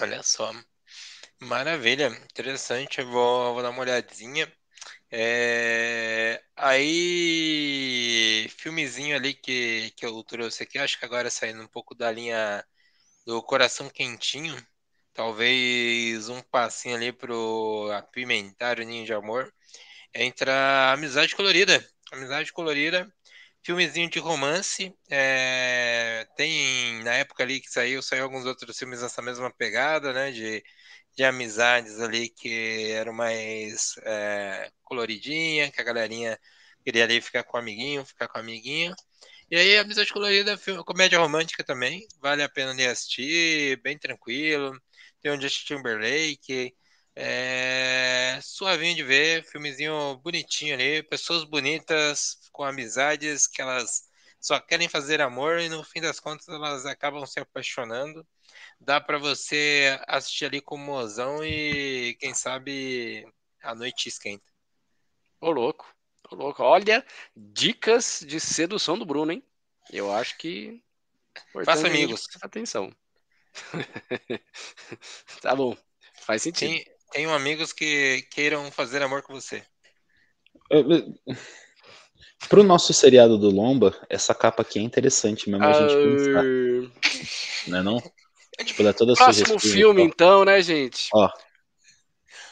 Olha 0.00 0.22
só. 0.22 0.52
Maravilha, 1.42 2.08
interessante. 2.24 3.00
Eu 3.00 3.08
vou, 3.10 3.54
vou 3.54 3.62
dar 3.62 3.70
uma 3.70 3.80
olhadinha. 3.82 4.52
É, 5.10 6.42
Aí, 6.56 8.48
filmezinho 8.58 9.16
ali 9.16 9.34
que, 9.34 9.92
que 9.96 10.06
eu 10.06 10.22
trouxe 10.24 10.62
aqui, 10.64 10.78
acho 10.78 10.98
que 10.98 11.04
agora 11.06 11.30
saindo 11.30 11.62
um 11.62 11.68
pouco 11.68 11.94
da 11.94 12.10
linha 12.12 12.64
do 13.26 13.42
Coração 13.42 13.90
Quentinho, 13.90 14.56
talvez 15.14 16.28
um 16.28 16.40
passinho 16.42 16.96
ali 16.96 17.12
pro 17.12 17.90
apimentar 17.92 18.78
o 18.78 18.84
Ninho 18.84 19.04
de 19.06 19.12
Amor, 19.12 19.52
entra 20.14 20.92
Amizade 20.92 21.34
Colorida. 21.36 21.84
Amizade 22.12 22.52
Colorida, 22.52 23.12
filmezinho 23.64 24.10
de 24.10 24.18
romance, 24.18 24.94
é, 25.10 26.26
tem, 26.36 27.02
na 27.04 27.14
época 27.14 27.42
ali 27.42 27.60
que 27.60 27.70
saiu, 27.70 28.02
saiu 28.02 28.24
alguns 28.24 28.46
outros 28.46 28.78
filmes 28.78 29.02
nessa 29.02 29.22
mesma 29.22 29.50
pegada, 29.52 30.12
né, 30.12 30.30
de, 30.32 30.62
de 31.16 31.24
amizades 31.24 32.00
ali 32.00 32.28
que 32.30 32.90
eram 32.92 33.12
mais 33.12 33.94
é, 34.04 34.70
coloridinha, 34.84 35.70
que 35.70 35.80
a 35.80 35.84
galerinha 35.84 36.38
Queria 36.84 37.04
ali 37.04 37.20
ficar 37.20 37.44
com 37.44 37.56
o 37.56 37.60
amiguinho, 37.60 38.04
ficar 38.04 38.28
com 38.28 38.38
a 38.38 38.40
amiguinha. 38.40 38.94
E 39.50 39.56
aí, 39.56 39.78
Amizade 39.78 40.12
Colorida, 40.12 40.56
filme, 40.56 40.82
comédia 40.84 41.18
romântica 41.18 41.62
também. 41.64 42.06
Vale 42.20 42.42
a 42.42 42.48
pena 42.48 42.72
ali 42.72 42.84
assistir, 42.86 43.80
bem 43.82 43.98
tranquilo. 43.98 44.72
Tem 45.22 45.32
o 45.32 45.40
Justin 45.40 45.76
Timberlake. 45.76 46.74
É, 47.14 48.38
suavinho 48.42 48.96
de 48.96 49.02
ver, 49.02 49.44
filmezinho 49.44 50.16
bonitinho 50.18 50.74
ali. 50.74 51.02
Pessoas 51.02 51.44
bonitas, 51.44 52.38
com 52.50 52.64
amizades 52.64 53.46
que 53.46 53.62
elas 53.62 54.10
só 54.40 54.58
querem 54.58 54.88
fazer 54.88 55.20
amor 55.20 55.60
e 55.60 55.68
no 55.68 55.84
fim 55.84 56.00
das 56.00 56.18
contas 56.18 56.48
elas 56.48 56.84
acabam 56.84 57.24
se 57.24 57.38
apaixonando. 57.38 58.26
Dá 58.80 59.00
para 59.00 59.16
você 59.16 59.98
assistir 60.08 60.46
ali 60.46 60.60
com 60.60 60.76
mozão 60.76 61.44
e 61.44 62.16
quem 62.18 62.34
sabe 62.34 63.24
a 63.62 63.74
noite 63.74 64.08
esquenta. 64.08 64.44
Ô 65.40 65.50
louco, 65.50 65.86
ô 66.28 66.34
louco. 66.34 66.62
Olha, 66.62 67.06
dicas 67.36 68.24
de 68.26 68.40
sedução 68.40 68.98
do 68.98 69.06
Bruno, 69.06 69.32
hein? 69.32 69.44
Eu 69.90 70.12
acho 70.12 70.36
que 70.38 70.82
Faça 71.64 71.86
amigos. 71.86 72.26
Atenção. 72.42 72.94
tá 75.42 75.54
bom. 75.54 75.76
Faz 76.20 76.42
sentido. 76.42 76.70
Tem, 76.70 76.84
tenho 77.12 77.32
amigos 77.32 77.72
que 77.72 78.26
queiram 78.30 78.70
fazer 78.70 79.02
amor 79.02 79.22
com 79.22 79.34
você. 79.34 79.62
Pro 82.48 82.62
nosso 82.62 82.92
seriado 82.92 83.38
do 83.38 83.50
Lomba, 83.50 83.96
essa 84.08 84.34
capa 84.34 84.62
aqui 84.62 84.78
é 84.78 84.82
interessante 84.82 85.48
mesmo 85.48 85.64
a 85.64 85.72
gente 85.72 85.94
pensar. 85.94 86.44
Não 87.68 87.78
é 87.78 87.82
não? 87.82 88.02
Tipo, 88.64 88.82
dá 88.82 88.92
toda 88.92 89.12
a 89.12 89.16
Próximo 89.16 89.58
filme, 89.58 90.02
então, 90.02 90.44
né, 90.44 90.60
gente? 90.60 91.08
Ó. 91.14 91.28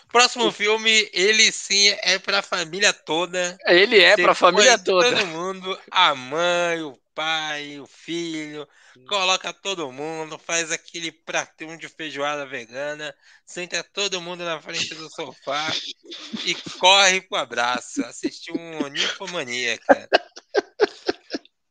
Próximo 0.09 0.51
filme, 0.51 1.09
ele 1.13 1.53
sim 1.53 1.89
é 2.03 2.19
pra 2.19 2.43
família 2.43 2.93
toda. 2.93 3.57
Ele 3.67 4.01
é 4.01 4.17
Você 4.17 4.23
pra 4.23 4.35
família 4.35 4.79
toda. 4.79 5.11
Todo 5.11 5.27
mundo, 5.27 5.79
a 5.91 6.15
mãe, 6.15 6.83
o 6.83 6.99
pai, 7.21 7.79
o 7.79 7.87
filho, 7.87 8.67
coloca 9.07 9.53
todo 9.53 9.93
mundo, 9.93 10.39
faz 10.39 10.73
aquele 10.73 11.13
pratão 11.13 11.77
de 11.77 11.87
feijoada 11.87 12.47
vegana, 12.47 13.15
senta 13.45 13.85
todo 13.85 14.23
mundo 14.23 14.43
na 14.43 14.59
frente 14.59 14.95
do 14.95 15.07
sofá 15.11 15.71
e 16.47 16.55
corre 16.79 17.21
pro 17.21 17.37
abraço. 17.37 18.03
Assistir 18.07 18.53
um 18.53 18.89
Ninfomania, 18.89 19.77
cara. 19.87 20.09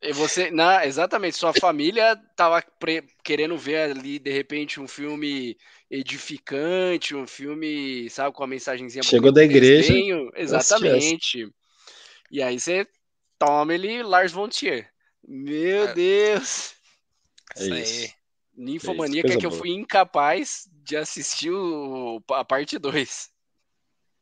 E 0.03 0.13
você, 0.13 0.51
na, 0.51 0.85
exatamente, 0.85 1.35
sua 1.35 1.51
família 1.51 2.15
tava 2.35 2.61
pre, 2.79 3.03
querendo 3.23 3.57
ver 3.57 3.89
ali, 3.89 4.19
de 4.19 4.31
repente, 4.31 4.79
um 4.79 4.87
filme 4.87 5.57
edificante, 5.89 7.15
um 7.15 7.25
filme, 7.25 8.07
sabe, 8.11 8.35
com 8.35 8.43
a 8.43 8.47
mensagenzinha. 8.47 9.01
Chegou 9.01 9.31
da 9.31 9.43
igreja. 9.43 9.95
Exatamente. 10.35 11.49
E 12.29 12.39
aí 12.39 12.59
você 12.59 12.87
toma 13.39 13.73
ele 13.73 14.03
Lars 14.03 14.31
von 14.31 14.47
Trier. 14.47 14.91
Meu 15.27 15.87
é. 15.87 15.93
Deus! 15.93 16.73
É 17.55 17.63
isso 17.63 17.73
aí. 17.73 18.19
Ninfomaníaca 18.55 19.33
é, 19.33 19.37
que 19.37 19.45
eu 19.45 19.51
fui 19.51 19.69
incapaz 19.69 20.69
de 20.83 20.97
assistir 20.97 21.51
o, 21.51 22.21
a 22.31 22.43
parte 22.43 22.77
2. 22.77 23.29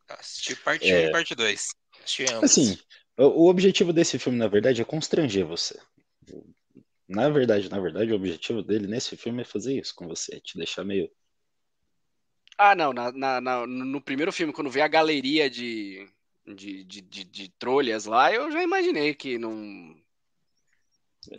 Assisti 0.10 0.56
parte 0.56 0.86
1 0.86 0.95
é. 0.95 1.06
e 1.06 1.12
parte 1.12 1.34
2. 1.34 1.68
Assim, 2.43 2.78
o, 3.18 3.45
o 3.45 3.50
objetivo 3.50 3.91
desse 3.91 4.20
filme, 4.20 4.38
na 4.38 4.48
verdade, 4.48 4.82
é 4.82 4.86
constranger 4.86 5.45
você. 5.45 5.80
Na 7.08 7.30
verdade, 7.30 7.70
na 7.70 7.80
verdade, 7.80 8.12
o 8.12 8.16
objetivo 8.16 8.62
dele 8.62 8.86
nesse 8.86 9.18
filme 9.18 9.41
é 9.41 9.45
fazer 9.45 9.80
isso 9.80 9.95
com 9.95 10.08
você, 10.08 10.36
é 10.36 10.39
te 10.39 10.58
deixar 10.58 10.84
meio. 10.84 11.10
Ah, 12.58 12.76
não, 12.76 12.91
na, 12.91 13.12
na, 13.12 13.41
na, 13.41 13.68
no 13.68 14.02
primeiro 14.02 14.32
filme, 14.32 14.54
quando 14.54 14.70
vê 14.70 14.82
a 14.82 14.88
galeria 14.88 15.50
de, 15.50 16.08
de, 16.45 16.84
de, 16.84 17.02
de, 17.02 17.24
de 17.24 17.50
trolhas 17.58 18.06
lá, 18.06 18.34
eu 18.34 18.52
já 18.52 18.62
imaginei 18.62 19.14
que 19.14 19.38
não 19.38 19.95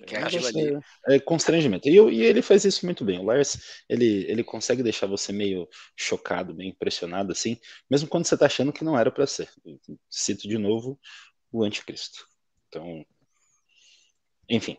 que 0.07 0.15
é, 0.17 0.23
ali. 0.23 0.79
é 1.07 1.19
constrangimento. 1.21 1.89
E, 1.89 1.95
e, 1.95 2.23
ele 2.23 2.43
faz 2.43 2.65
isso 2.65 2.85
muito 2.85 3.05
bem. 3.05 3.19
O 3.19 3.25
Lars, 3.25 3.83
ele, 3.89 4.25
ele 4.29 4.45
consegue 4.45 4.83
deixar 4.83 5.07
você 5.07 5.33
meio 5.33 5.69
chocado, 5.97 6.55
meio 6.55 6.71
impressionado, 6.71 7.33
assim, 7.33 7.59
mesmo 7.91 8.09
quando 8.09 8.27
você 8.27 8.37
tá 8.37 8.47
achando 8.47 8.73
que 8.73 8.85
não 8.85 8.99
era 8.99 9.11
para 9.11 9.27
ser. 9.27 9.49
Cito 10.11 10.49
de 10.49 10.59
novo 10.59 10.99
o 11.53 11.65
anticristo. 11.65 12.27
Então, 12.69 13.05
enfim. 14.49 14.77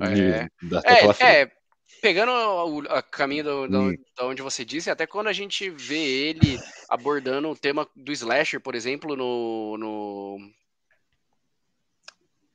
É, 0.00 0.48
é, 0.84 1.42
é, 1.42 1.52
pegando 2.00 2.30
o 2.30 2.80
a 2.88 3.02
caminho 3.02 3.44
do, 3.44 3.68
do, 3.68 3.80
hum. 3.80 3.94
da 4.16 4.26
onde 4.26 4.42
você 4.42 4.64
disse, 4.64 4.90
até 4.90 5.06
quando 5.06 5.28
a 5.28 5.32
gente 5.32 5.70
vê 5.70 6.28
ele 6.28 6.58
abordando 6.88 7.48
o 7.48 7.56
tema 7.56 7.88
do 7.96 8.12
slasher, 8.12 8.60
por 8.60 8.74
exemplo, 8.74 9.16
no, 9.16 9.76
no 9.78 10.38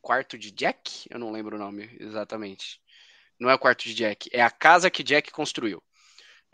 quarto 0.02 0.38
de 0.38 0.52
Jack? 0.52 1.08
Eu 1.10 1.20
não 1.20 1.32
lembro 1.32 1.56
o 1.56 1.60
nome 1.60 1.96
exatamente. 2.00 2.82
Não 3.40 3.50
é 3.50 3.56
o 3.56 3.60
quarto 3.60 3.84
de 3.84 3.94
Jack, 3.94 4.30
é 4.34 4.42
a 4.42 4.52
casa 4.52 4.90
que 4.90 5.04
Jack 5.04 5.32
construiu. 5.32 5.82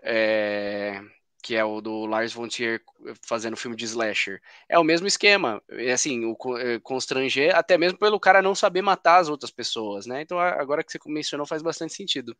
É, 0.02 1.02
que 1.41 1.56
é 1.56 1.64
o 1.64 1.82
do 1.82 2.06
Lars 2.06 2.34
von 2.34 2.48
Trier 2.48 2.82
fazendo 3.22 3.58
filme 3.58 3.76
de 3.76 3.86
slasher. 3.86 4.41
É 4.68 4.78
o 4.78 4.84
mesmo 4.84 5.08
esquema, 5.08 5.62
é 5.70 5.91
assim, 5.91 6.26
o 6.26 6.58
é, 6.58 6.80
constranger, 6.80 7.56
até 7.56 7.78
mesmo 7.78 7.98
pelo 7.98 8.20
cara 8.20 8.41
não 8.41 8.54
saber 8.54 8.82
matar 8.82 9.18
as 9.18 9.30
outras 9.30 9.52
pessoas, 9.52 10.06
né? 10.06 10.22
Então 10.22 10.39
agora 10.39 10.84
que 10.84 10.91
você 10.91 11.00
mencionou 11.06 11.48
faz 11.48 11.62
bastante 11.62 11.93
sentido. 11.93 12.36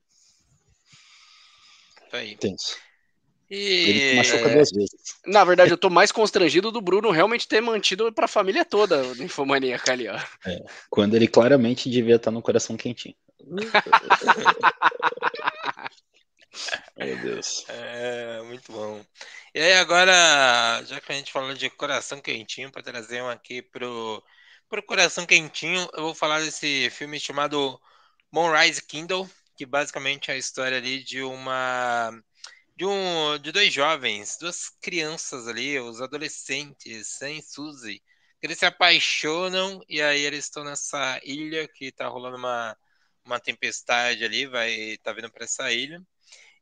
Aí. 2.12 2.36
Tenso. 2.38 2.78
E... 3.50 4.20
duas 4.54 4.72
vezes. 4.72 4.92
Na 5.26 5.46
verdade, 5.46 5.72
eu 5.72 5.78
tô 5.78 5.90
mais 5.90 6.12
constrangido 6.12 6.72
do 6.72 6.82
Bruno 6.82 7.12
realmente 7.12 7.48
ter 7.48 7.62
mantido 7.62 8.12
pra 8.12 8.28
família 8.28 8.66
toda 8.66 9.02
o 9.02 9.24
Infomaníaca 9.24 9.94
ali, 9.94 10.10
ó. 10.10 10.20
É, 10.46 10.60
quando 10.90 11.16
ele 11.16 11.28
claramente 11.28 11.90
devia 11.90 12.18
estar 12.18 12.32
no 12.32 12.42
coração 12.42 12.76
quentinho. 12.76 13.16
Meu 16.98 17.18
Deus. 17.22 17.66
É, 17.70 18.42
muito 18.44 18.72
bom. 18.72 19.04
E 19.54 19.62
aí, 19.62 19.74
agora, 19.74 20.84
já 20.86 21.00
que 21.00 21.12
a 21.12 21.16
gente 21.16 21.32
falou 21.32 21.54
de 21.54 21.70
coração 21.70 22.20
quentinho, 22.20 22.72
para 22.72 22.82
trazer 22.82 23.22
um 23.22 23.30
aqui 23.30 23.62
pro, 23.62 24.24
pro 24.68 24.84
coração 24.84 25.26
quentinho, 25.26 25.88
eu 25.94 26.04
vou 26.04 26.16
falar 26.16 26.42
desse 26.42 26.90
filme 26.90 27.20
chamado 27.20 27.80
Moonrise 28.32 28.86
Kindle, 28.86 29.30
que 29.56 29.66
basicamente 29.66 30.32
é 30.32 30.34
a 30.34 30.38
história 30.38 30.78
ali 30.78 31.04
de 31.04 31.22
uma 31.22 32.12
de, 32.78 32.86
um, 32.86 33.40
de 33.40 33.52
dois 33.52 33.74
jovens, 33.74 34.38
duas 34.40 34.70
crianças 34.82 35.48
ali, 35.48 35.80
os 35.80 36.00
adolescentes, 36.02 37.08
Sam 37.08 37.32
e 37.32 37.42
Suzy, 37.42 38.00
que 38.40 38.46
eles 38.48 38.60
se 38.60 38.66
apaixonam 38.68 39.82
e 39.90 40.02
aí 40.02 40.22
eles 40.22 40.46
estão 40.46 40.64
nessa 40.64 41.20
ilha 41.24 41.68
que 41.68 41.92
tá 41.92 42.08
rolando 42.08 42.38
uma, 42.38 42.78
uma 43.26 43.40
tempestade 43.40 44.24
ali, 44.24 44.46
vai 44.48 44.98
tá 45.04 45.12
vindo 45.14 45.32
para 45.32 45.46
essa 45.46 45.72
ilha. 45.72 46.02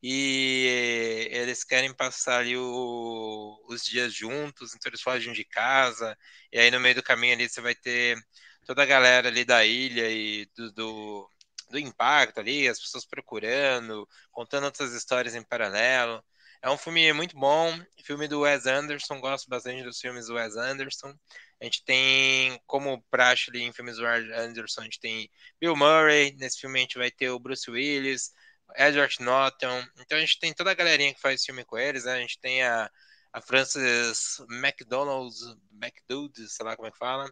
E 0.03 1.29
eles 1.31 1.63
querem 1.63 1.93
passar 1.93 2.39
ali 2.39 2.57
o, 2.57 3.59
os 3.67 3.83
dias 3.85 4.13
juntos, 4.13 4.75
então 4.75 4.89
eles 4.89 5.01
fogem 5.01 5.33
de 5.33 5.45
casa, 5.45 6.17
e 6.51 6.59
aí 6.59 6.71
no 6.71 6.79
meio 6.79 6.95
do 6.95 7.03
caminho 7.03 7.33
ali 7.33 7.49
você 7.49 7.61
vai 7.61 7.75
ter 7.75 8.17
toda 8.65 8.83
a 8.83 8.85
galera 8.85 9.29
ali 9.29 9.45
da 9.45 9.65
ilha 9.65 10.09
e 10.11 10.45
do, 10.55 10.71
do 10.73 11.29
do 11.69 11.79
impacto 11.79 12.39
ali, 12.39 12.67
as 12.67 12.79
pessoas 12.79 13.05
procurando, 13.05 14.07
contando 14.31 14.65
outras 14.65 14.93
histórias 14.93 15.35
em 15.35 15.43
paralelo. 15.43 16.23
É 16.61 16.69
um 16.69 16.77
filme 16.77 17.11
muito 17.13 17.37
bom, 17.37 17.79
filme 18.03 18.27
do 18.27 18.41
Wes 18.41 18.65
Anderson, 18.65 19.19
gosto 19.19 19.47
bastante 19.49 19.83
dos 19.83 19.99
filmes 19.99 20.27
do 20.27 20.35
Wes 20.35 20.55
Anderson. 20.55 21.13
A 21.61 21.63
gente 21.63 21.83
tem, 21.85 22.59
como 22.65 23.03
praxe 23.09 23.49
ali 23.49 23.61
em 23.63 23.73
filmes 23.73 23.97
do 23.97 24.03
Wes 24.03 24.29
Anderson, 24.31 24.81
a 24.81 24.83
gente 24.85 24.99
tem 24.99 25.29
Bill 25.59 25.75
Murray, 25.75 26.35
nesse 26.39 26.59
filme 26.59 26.79
a 26.79 26.81
gente 26.81 26.97
vai 26.97 27.11
ter 27.11 27.29
o 27.29 27.39
Bruce 27.39 27.69
Willis, 27.69 28.31
Edward 28.75 29.21
Norton, 29.21 29.85
então 29.99 30.17
a 30.17 30.21
gente 30.21 30.39
tem 30.39 30.53
toda 30.53 30.71
a 30.71 30.73
galerinha 30.73 31.13
que 31.13 31.21
faz 31.21 31.45
filme 31.45 31.63
com 31.63 31.77
eles, 31.77 32.05
né? 32.05 32.13
a 32.13 32.19
gente 32.19 32.39
tem 32.39 32.63
a, 32.63 32.89
a 33.31 33.41
Frances 33.41 34.39
McDonald's, 34.49 35.41
McDonald's, 35.71 36.55
sei 36.55 36.65
lá 36.65 36.75
como 36.75 36.87
é 36.87 36.91
que 36.91 36.97
fala, 36.97 37.29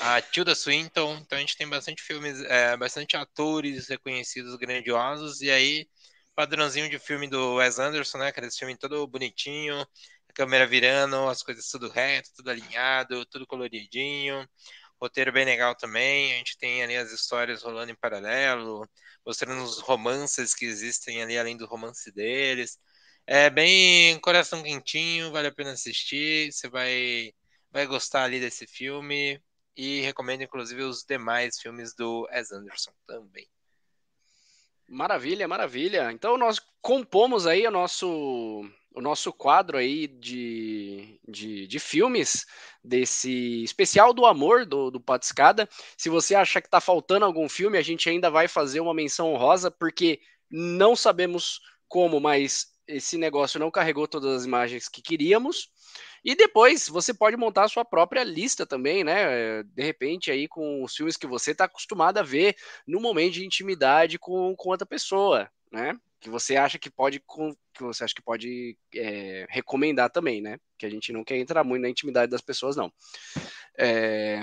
a 0.00 0.20
Tilda 0.20 0.54
Swinton, 0.54 1.16
então 1.18 1.38
a 1.38 1.40
gente 1.40 1.56
tem 1.56 1.68
bastante 1.68 2.02
filmes, 2.02 2.40
é, 2.42 2.76
bastante 2.76 3.16
atores 3.16 3.88
reconhecidos 3.88 4.56
grandiosos, 4.56 5.40
e 5.40 5.50
aí, 5.50 5.88
padrãozinho 6.34 6.90
de 6.90 6.98
filme 6.98 7.28
do 7.28 7.56
Wes 7.56 7.78
Anderson, 7.78 8.18
né? 8.18 8.28
Aquele 8.28 8.50
filme 8.50 8.76
todo 8.76 9.06
bonitinho, 9.06 9.80
a 10.28 10.32
câmera 10.34 10.66
virando, 10.66 11.16
as 11.28 11.42
coisas 11.42 11.68
tudo 11.68 11.88
reto, 11.88 12.30
tudo 12.36 12.50
alinhado, 12.50 13.24
tudo 13.26 13.46
coloridinho, 13.46 14.46
roteiro 15.00 15.32
bem 15.32 15.44
legal 15.44 15.74
também, 15.76 16.32
a 16.34 16.36
gente 16.38 16.58
tem 16.58 16.82
ali 16.82 16.96
as 16.96 17.12
histórias 17.12 17.62
rolando 17.62 17.92
em 17.92 17.96
paralelo, 17.96 18.88
mostrando 19.26 19.62
os 19.62 19.78
romances 19.80 20.54
que 20.54 20.64
existem 20.64 21.22
ali 21.22 21.38
além 21.38 21.56
do 21.56 21.66
romance 21.66 22.10
deles. 22.12 22.78
É 23.26 23.48
bem 23.50 24.18
coração 24.20 24.62
quentinho, 24.62 25.32
vale 25.32 25.48
a 25.48 25.52
pena 25.54 25.72
assistir, 25.72 26.52
você 26.52 26.68
vai 26.68 27.32
vai 27.72 27.86
gostar 27.86 28.24
ali 28.24 28.38
desse 28.40 28.66
filme 28.66 29.40
e 29.76 30.00
recomendo 30.00 30.42
inclusive 30.42 30.82
os 30.82 31.04
demais 31.04 31.58
filmes 31.60 31.94
do 31.94 32.22
Wes 32.30 32.52
Anderson 32.52 32.92
também. 33.06 33.46
Maravilha, 34.88 35.48
maravilha. 35.48 36.12
Então 36.12 36.36
nós 36.36 36.60
compomos 36.82 37.46
aí 37.46 37.66
o 37.66 37.70
nosso 37.70 38.68
o 38.94 39.00
nosso 39.00 39.32
quadro 39.32 39.76
aí 39.76 40.06
de, 40.06 41.18
de, 41.26 41.66
de, 41.66 41.78
filmes 41.80 42.46
desse 42.82 43.64
especial 43.64 44.14
do 44.14 44.24
amor 44.24 44.64
do, 44.64 44.88
do 44.88 45.00
Patiscada. 45.00 45.68
Se 45.98 46.08
você 46.08 46.36
acha 46.36 46.60
que 46.60 46.68
está 46.68 46.80
faltando 46.80 47.24
algum 47.24 47.48
filme, 47.48 47.76
a 47.76 47.82
gente 47.82 48.08
ainda 48.08 48.30
vai 48.30 48.46
fazer 48.46 48.78
uma 48.78 48.94
menção 48.94 49.32
honrosa, 49.32 49.68
porque 49.68 50.20
não 50.48 50.94
sabemos 50.94 51.60
como, 51.88 52.20
mas 52.20 52.68
esse 52.86 53.16
negócio 53.16 53.58
não 53.58 53.70
carregou 53.70 54.06
todas 54.06 54.34
as 54.34 54.44
imagens 54.44 54.88
que 54.88 55.02
queríamos. 55.02 55.68
E 56.24 56.34
depois 56.34 56.88
você 56.88 57.12
pode 57.12 57.36
montar 57.36 57.64
a 57.64 57.68
sua 57.68 57.84
própria 57.84 58.24
lista 58.24 58.66
também, 58.66 59.04
né? 59.04 59.62
De 59.62 59.82
repente, 59.82 60.30
aí 60.30 60.48
com 60.48 60.82
os 60.82 60.94
filmes 60.94 61.16
que 61.16 61.26
você 61.26 61.52
está 61.52 61.64
acostumado 61.64 62.18
a 62.18 62.22
ver 62.22 62.56
no 62.86 63.00
momento 63.00 63.34
de 63.34 63.44
intimidade 63.44 64.18
com, 64.18 64.54
com 64.56 64.70
outra 64.70 64.86
pessoa, 64.86 65.50
né? 65.70 65.96
Que 66.20 66.30
você 66.30 66.56
acha 66.56 66.78
que 66.78 66.90
pode 66.90 67.20
que 67.20 67.82
você 67.82 68.04
acha 68.04 68.14
que 68.14 68.22
pode 68.22 68.78
é, 68.94 69.46
recomendar 69.50 70.10
também, 70.10 70.40
né? 70.40 70.58
Que 70.78 70.86
a 70.86 70.90
gente 70.90 71.12
não 71.12 71.24
quer 71.24 71.36
entrar 71.36 71.64
muito 71.64 71.82
na 71.82 71.90
intimidade 71.90 72.30
das 72.30 72.40
pessoas, 72.40 72.76
não. 72.76 72.92
É... 73.78 74.42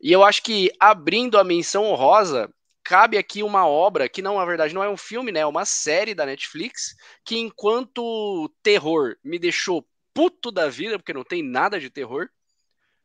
E 0.00 0.12
eu 0.12 0.24
acho 0.24 0.42
que 0.42 0.70
abrindo 0.80 1.38
a 1.38 1.44
menção 1.44 1.84
honrosa, 1.84 2.52
cabe 2.92 3.16
aqui 3.16 3.42
uma 3.42 3.66
obra 3.66 4.06
que 4.06 4.20
não, 4.20 4.36
na 4.36 4.44
verdade, 4.44 4.74
não 4.74 4.84
é 4.84 4.90
um 4.90 4.98
filme, 4.98 5.32
né? 5.32 5.40
É 5.40 5.46
uma 5.46 5.64
série 5.64 6.14
da 6.14 6.26
Netflix 6.26 6.94
que, 7.24 7.38
enquanto 7.38 8.52
terror, 8.62 9.16
me 9.24 9.38
deixou 9.38 9.88
puto 10.12 10.52
da 10.52 10.68
vida, 10.68 10.98
porque 10.98 11.14
não 11.14 11.24
tem 11.24 11.42
nada 11.42 11.80
de 11.80 11.88
terror. 11.88 12.28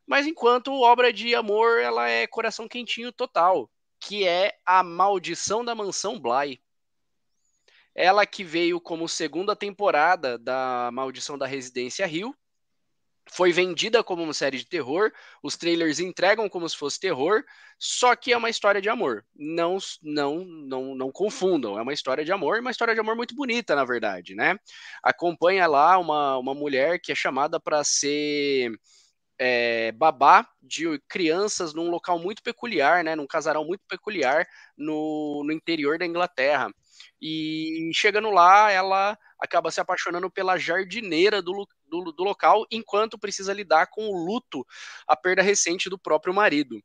Mas 0.06 0.26
enquanto 0.26 0.78
obra 0.82 1.10
de 1.10 1.34
amor, 1.34 1.80
ela 1.80 2.06
é 2.06 2.26
coração 2.26 2.68
quentinho 2.68 3.10
total, 3.10 3.70
que 3.98 4.28
é 4.28 4.58
A 4.66 4.82
Maldição 4.82 5.64
da 5.64 5.74
Mansão 5.74 6.20
Bly. 6.20 6.60
Ela 7.94 8.26
que 8.26 8.44
veio 8.44 8.78
como 8.82 9.08
segunda 9.08 9.56
temporada 9.56 10.36
da 10.36 10.90
Maldição 10.92 11.38
da 11.38 11.46
Residência 11.46 12.04
Rio, 12.04 12.36
foi 13.30 13.52
vendida 13.52 14.02
como 14.02 14.22
uma 14.22 14.32
série 14.32 14.58
de 14.58 14.66
terror, 14.66 15.12
os 15.42 15.56
trailers 15.56 16.00
entregam 16.00 16.48
como 16.48 16.68
se 16.68 16.76
fosse 16.76 16.98
terror, 16.98 17.44
só 17.78 18.16
que 18.16 18.32
é 18.32 18.36
uma 18.36 18.50
história 18.50 18.80
de 18.80 18.88
amor. 18.88 19.24
Não, 19.34 19.78
não, 20.02 20.44
não, 20.44 20.94
não 20.94 21.12
confundam, 21.12 21.78
é 21.78 21.82
uma 21.82 21.92
história 21.92 22.24
de 22.24 22.32
amor, 22.32 22.60
uma 22.60 22.70
história 22.70 22.94
de 22.94 23.00
amor 23.00 23.16
muito 23.16 23.34
bonita, 23.34 23.74
na 23.74 23.84
verdade, 23.84 24.34
né? 24.34 24.56
Acompanha 25.02 25.66
lá 25.66 25.98
uma, 25.98 26.38
uma 26.38 26.54
mulher 26.54 27.00
que 27.00 27.12
é 27.12 27.14
chamada 27.14 27.60
para 27.60 27.84
ser 27.84 28.70
é, 29.38 29.92
babá 29.92 30.48
de 30.60 31.00
crianças 31.08 31.72
num 31.72 31.88
local 31.88 32.18
muito 32.18 32.42
peculiar, 32.42 33.04
né? 33.04 33.14
Num 33.14 33.26
casarão 33.26 33.64
muito 33.64 33.82
peculiar 33.88 34.46
no, 34.76 35.44
no 35.44 35.52
interior 35.52 35.98
da 35.98 36.06
Inglaterra. 36.06 36.70
E 37.20 37.90
chegando 37.94 38.30
lá, 38.30 38.70
ela 38.70 39.16
acaba 39.40 39.70
se 39.70 39.80
apaixonando 39.80 40.30
pela 40.30 40.58
jardineira 40.58 41.40
do, 41.40 41.66
do, 41.88 42.12
do 42.12 42.22
local, 42.22 42.66
enquanto 42.70 43.18
precisa 43.18 43.52
lidar 43.52 43.86
com 43.88 44.08
o 44.08 44.24
luto, 44.24 44.66
a 45.06 45.16
perda 45.16 45.42
recente 45.42 45.88
do 45.88 45.98
próprio 45.98 46.34
marido. 46.34 46.82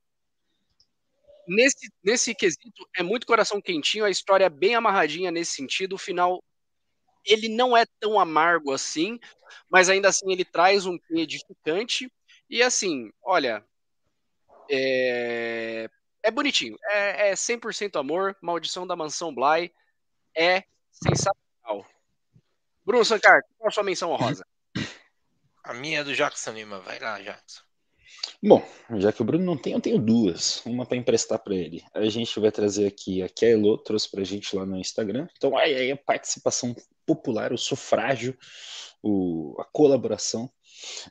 Nesse, 1.47 1.91
nesse 2.03 2.33
quesito, 2.33 2.87
é 2.97 3.03
muito 3.03 3.27
coração 3.27 3.61
quentinho, 3.61 4.05
a 4.05 4.09
história 4.09 4.45
é 4.45 4.49
bem 4.49 4.75
amarradinha 4.75 5.29
nesse 5.29 5.51
sentido. 5.51 5.93
O 5.93 5.97
final, 5.97 6.41
ele 7.25 7.49
não 7.49 7.75
é 7.75 7.85
tão 7.99 8.19
amargo 8.19 8.71
assim, 8.71 9.19
mas 9.69 9.89
ainda 9.89 10.07
assim 10.07 10.31
ele 10.31 10.45
traz 10.45 10.85
um 10.85 10.97
quê 10.97 11.19
edificante. 11.19 12.11
E 12.49 12.63
assim, 12.63 13.11
olha, 13.21 13.65
é, 14.69 15.89
é 16.21 16.31
bonitinho. 16.31 16.77
É, 16.85 17.29
é 17.29 17.33
100% 17.33 17.99
amor. 17.99 18.37
Maldição 18.41 18.87
da 18.87 18.95
Mansão 18.95 19.33
Bly 19.33 19.71
é 20.35 20.63
sensacional. 20.91 21.85
Bruno 22.85 23.05
Sancar, 23.05 23.41
qual 23.57 23.69
a 23.69 23.71
sua 23.71 23.83
menção 23.83 24.11
honrosa? 24.11 24.45
A 25.63 25.73
minha 25.73 25.99
é 25.99 26.03
do 26.03 26.13
Jackson 26.13 26.51
Lima. 26.51 26.79
Vai 26.79 26.99
lá, 26.99 27.21
Jackson. 27.21 27.61
Bom, 28.41 28.61
já 28.97 29.11
que 29.11 29.21
o 29.21 29.25
Bruno 29.25 29.45
não 29.45 29.57
tem, 29.57 29.73
eu 29.73 29.81
tenho 29.81 29.97
duas. 29.97 30.61
Uma 30.65 30.85
para 30.85 30.97
emprestar 30.97 31.39
para 31.39 31.55
ele. 31.55 31.81
A 31.93 32.05
gente 32.05 32.39
vai 32.39 32.51
trazer 32.51 32.85
aqui 32.85 33.21
a 33.21 33.29
Kello, 33.29 33.77
trouxe 33.77 34.09
para 34.11 34.21
a 34.21 34.25
gente 34.25 34.55
lá 34.55 34.65
no 34.65 34.77
Instagram. 34.77 35.27
Então, 35.37 35.57
aí, 35.57 35.73
aí 35.73 35.91
a 35.91 35.97
participação 35.97 36.75
popular, 37.05 37.53
o 37.53 37.57
sufrágio, 37.57 38.37
o, 39.01 39.55
a 39.59 39.63
colaboração. 39.63 40.49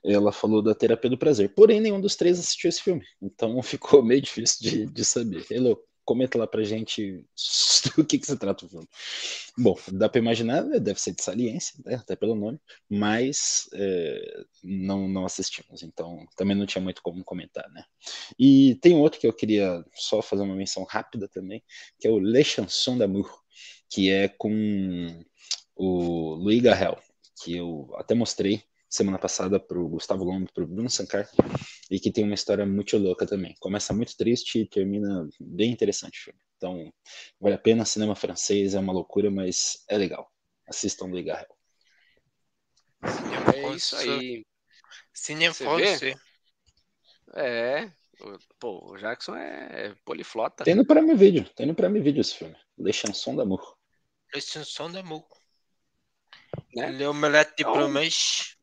Ela 0.05 0.33
falou 0.33 0.63
da 0.63 0.75
terapia 0.75 1.09
do 1.09 1.19
prazer. 1.19 1.55
Porém, 1.55 1.81
nenhum 1.81 2.01
dos 2.01 2.17
três 2.17 2.39
assistiu 2.39 2.69
esse 2.69 2.83
filme. 2.83 3.03
Então 3.23 3.61
ficou 3.63 4.03
meio 4.03 4.21
difícil 4.21 4.59
de, 4.61 4.87
de 4.87 5.05
saber. 5.05 5.47
Hello, 5.51 5.79
comenta 6.05 6.39
lá 6.39 6.47
pra 6.47 6.63
gente 6.65 7.25
do 7.97 8.05
que, 8.05 8.19
que 8.19 8.27
se 8.27 8.37
trata 8.37 8.65
o 8.65 8.69
filme. 8.69 8.89
Bom, 9.57 9.77
dá 9.93 10.09
para 10.09 10.21
imaginar, 10.21 10.65
né, 10.65 10.79
deve 10.79 11.01
ser 11.01 11.15
de 11.15 11.23
saliência, 11.23 11.79
né, 11.85 11.97
até 11.97 12.17
pelo 12.17 12.35
nome, 12.35 12.59
mas 12.89 13.69
é, 13.75 14.45
não, 14.63 15.09
não 15.09 15.25
assistimos, 15.25 15.83
então 15.83 16.27
também 16.37 16.57
não 16.57 16.67
tinha 16.67 16.83
muito 16.83 17.03
como 17.03 17.25
comentar, 17.25 17.69
né. 17.71 17.85
E 18.39 18.77
tem 18.81 18.95
outro 18.97 19.21
que 19.21 19.27
eu 19.27 19.33
queria 19.33 19.85
só 19.95 20.23
fazer 20.23 20.43
uma 20.43 20.57
menção 20.57 20.85
rápida 20.85 21.29
também, 21.29 21.63
que 22.01 22.09
é 22.09 22.11
o 22.11 22.19
Le 22.19 22.45
Chanson 22.45 22.99
d'Amour, 22.99 23.31
que 23.91 24.11
é 24.11 24.29
com 24.29 25.25
o 25.77 26.35
Louis 26.35 26.63
Garrel, 26.63 26.99
que 27.43 27.57
eu 27.57 27.91
até 27.97 28.15
mostrei 28.15 28.63
semana 28.93 29.19
passada 29.19 29.59
para 29.59 29.79
o 29.79 29.89
Gustavo 29.89 30.23
Lombo, 30.23 30.53
para 30.53 30.65
o 30.65 30.67
Bruno 30.67 30.91
Sankar, 30.91 31.27
e 31.91 31.99
que 31.99 32.13
tem 32.13 32.25
uma 32.25 32.35
história 32.35 32.67
muito 32.67 32.99
louca 32.99 33.27
também. 33.27 33.57
Começa 33.59 33.95
muito 33.95 34.15
triste 34.15 34.61
e 34.61 34.69
termina 34.69 35.27
bem 35.41 35.73
interessante 35.73 36.21
o 36.21 36.25
filme. 36.25 36.41
Então, 36.59 36.93
vale 37.41 37.55
a 37.55 37.59
pena, 37.59 37.87
cinema 37.87 38.15
francês, 38.15 38.75
é 38.75 38.79
uma 38.79 38.93
loucura, 38.93 39.31
mas 39.31 39.83
é 39.89 39.97
legal. 39.97 40.31
Assistam 40.69 41.09
do 41.09 41.25
Garrel. 41.25 41.49
É 43.55 43.75
isso 43.75 43.97
aí. 43.97 44.45
Cinema 45.15 45.55
francês. 45.55 46.15
É, 47.35 47.91
pô, 48.61 48.93
o 48.93 48.99
Jackson 48.99 49.35
é 49.35 49.95
poliflota. 50.05 50.65
Tem 50.65 50.75
no 50.75 50.87
Prime 50.87 51.15
Video, 51.15 51.49
tem 51.57 51.65
no 51.65 51.75
Prime 51.75 51.99
Video 51.99 52.21
esse 52.21 52.35
filme. 52.35 52.57
Le 52.77 52.93
Chanson 52.93 53.37
d'Amour. 53.37 53.75
Le 54.35 54.41
Chanson 54.43 54.93
d'Amour. 54.93 55.27
Né? 56.75 56.91
Le 56.91 57.07
Omelette 57.07 57.55
de 57.57 57.63
então, 57.63 57.73
Promesse. 57.73 58.61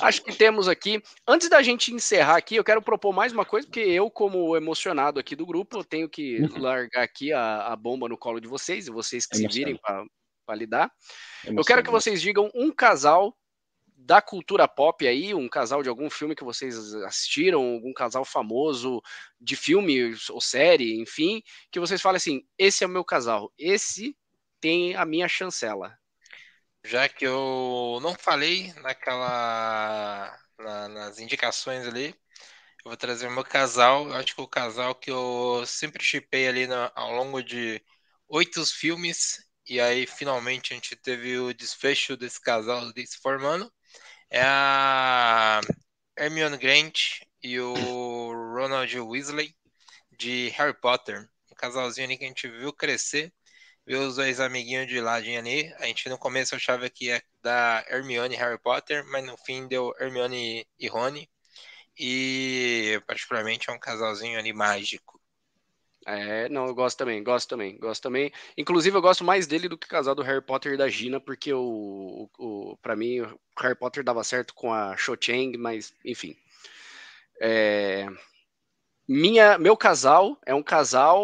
Acho 0.00 0.22
que 0.22 0.34
temos 0.34 0.68
aqui. 0.68 1.02
Antes 1.26 1.48
da 1.48 1.62
gente 1.62 1.92
encerrar 1.92 2.36
aqui, 2.36 2.56
eu 2.56 2.64
quero 2.64 2.82
propor 2.82 3.12
mais 3.12 3.32
uma 3.32 3.44
coisa, 3.44 3.66
porque 3.66 3.80
eu, 3.80 4.10
como 4.10 4.56
emocionado 4.56 5.18
aqui 5.18 5.34
do 5.34 5.46
grupo, 5.46 5.84
tenho 5.84 6.08
que 6.08 6.40
uhum. 6.40 6.60
largar 6.60 7.02
aqui 7.02 7.32
a, 7.32 7.68
a, 7.68 7.76
bomba 7.76 8.08
no 8.08 8.18
colo 8.18 8.40
de 8.40 8.48
vocês, 8.48 8.86
e 8.86 8.90
vocês 8.90 9.26
que 9.26 9.36
se 9.36 9.46
virem 9.46 9.78
para 9.78 10.56
lidar. 10.56 10.92
Eu 11.44 11.64
quero 11.64 11.82
que 11.82 11.90
vocês 11.90 12.20
digam 12.20 12.50
um 12.54 12.70
casal 12.70 13.36
da 13.96 14.20
cultura 14.20 14.68
pop 14.68 15.06
aí, 15.06 15.32
um 15.32 15.48
casal 15.48 15.82
de 15.82 15.88
algum 15.88 16.10
filme 16.10 16.34
que 16.34 16.44
vocês 16.44 16.94
assistiram, 16.96 17.62
algum 17.62 17.92
casal 17.92 18.24
famoso 18.24 19.00
de 19.40 19.56
filme 19.56 20.14
ou 20.28 20.40
série, 20.40 21.00
enfim, 21.00 21.42
que 21.70 21.80
vocês 21.80 22.02
falem 22.02 22.16
assim: 22.16 22.42
esse 22.58 22.84
é 22.84 22.86
o 22.86 22.90
meu 22.90 23.04
casal, 23.04 23.50
esse 23.56 24.14
tem 24.60 24.94
a 24.94 25.04
minha 25.06 25.28
chancela 25.28 25.96
já 26.84 27.08
que 27.08 27.26
eu 27.26 27.98
não 28.02 28.14
falei 28.14 28.72
naquela 28.74 30.38
na, 30.58 30.88
nas 30.88 31.18
indicações 31.18 31.86
ali, 31.86 32.08
eu 32.84 32.90
vou 32.90 32.96
trazer 32.96 33.26
o 33.28 33.30
meu 33.30 33.44
casal. 33.44 34.08
Eu 34.08 34.14
acho 34.16 34.34
que 34.34 34.40
o 34.42 34.48
casal 34.48 34.94
que 34.94 35.10
eu 35.10 35.64
sempre 35.66 36.04
chipei 36.04 36.48
ali 36.48 36.66
ao 36.94 37.12
longo 37.12 37.42
de 37.42 37.82
oito 38.28 38.64
filmes, 38.66 39.38
e 39.66 39.80
aí 39.80 40.06
finalmente 40.06 40.72
a 40.72 40.76
gente 40.76 40.96
teve 40.96 41.38
o 41.38 41.54
desfecho 41.54 42.16
desse 42.16 42.40
casal 42.40 42.82
se 43.06 43.18
formando, 43.22 43.72
é 44.30 44.42
a 44.42 45.60
Hermione 46.18 46.58
Grant 46.58 47.20
e 47.42 47.58
o 47.60 47.74
Ronald 48.54 48.98
Weasley 49.00 49.54
de 50.18 50.48
Harry 50.50 50.78
Potter. 50.80 51.28
Um 51.50 51.54
casalzinho 51.56 52.06
ali 52.06 52.18
que 52.18 52.24
a 52.24 52.28
gente 52.28 52.48
viu 52.48 52.72
crescer 52.72 53.32
ver 53.86 53.96
os 53.96 54.16
dois 54.16 54.40
amiguinhos 54.40 54.88
de 54.88 55.00
ladinho 55.00 55.38
ali. 55.38 55.72
A 55.78 55.86
gente 55.86 56.08
no 56.08 56.18
começo 56.18 56.54
achava 56.54 56.88
que 56.90 57.06
ia 57.06 57.22
dar 57.42 57.84
Hermione 57.90 58.34
e 58.34 58.38
Harry 58.38 58.58
Potter, 58.58 59.04
mas 59.06 59.24
no 59.24 59.36
fim 59.36 59.66
deu 59.68 59.94
Hermione 59.98 60.66
e 60.78 60.88
Rony. 60.88 61.28
E 61.98 63.00
particularmente 63.06 63.70
é 63.70 63.72
um 63.72 63.78
casalzinho 63.78 64.38
ali 64.38 64.52
mágico. 64.52 65.20
É, 66.06 66.48
não, 66.50 66.66
eu 66.66 66.74
gosto 66.74 66.98
também, 66.98 67.22
gosto 67.22 67.48
também, 67.48 67.78
gosto 67.78 68.02
também. 68.02 68.30
Inclusive, 68.58 68.96
eu 68.96 69.00
gosto 69.02 69.24
mais 69.24 69.46
dele 69.46 69.68
do 69.68 69.78
que 69.78 69.86
o 69.86 69.90
casal 69.90 70.14
do 70.14 70.22
Harry 70.22 70.42
Potter 70.42 70.74
e 70.74 70.76
da 70.76 70.88
Gina, 70.88 71.18
porque 71.18 71.52
o, 71.52 72.28
o, 72.38 72.72
o 72.72 72.76
para 72.78 72.94
mim 72.94 73.20
o 73.20 73.40
Harry 73.58 73.74
Potter 73.74 74.04
dava 74.04 74.22
certo 74.22 74.54
com 74.54 74.72
a 74.72 74.96
Cho 74.96 75.16
Chang, 75.18 75.56
mas 75.56 75.94
enfim. 76.04 76.36
É, 77.40 78.06
minha, 79.06 79.58
meu 79.58 79.76
casal 79.76 80.38
é 80.46 80.54
um 80.54 80.62
casal 80.62 81.22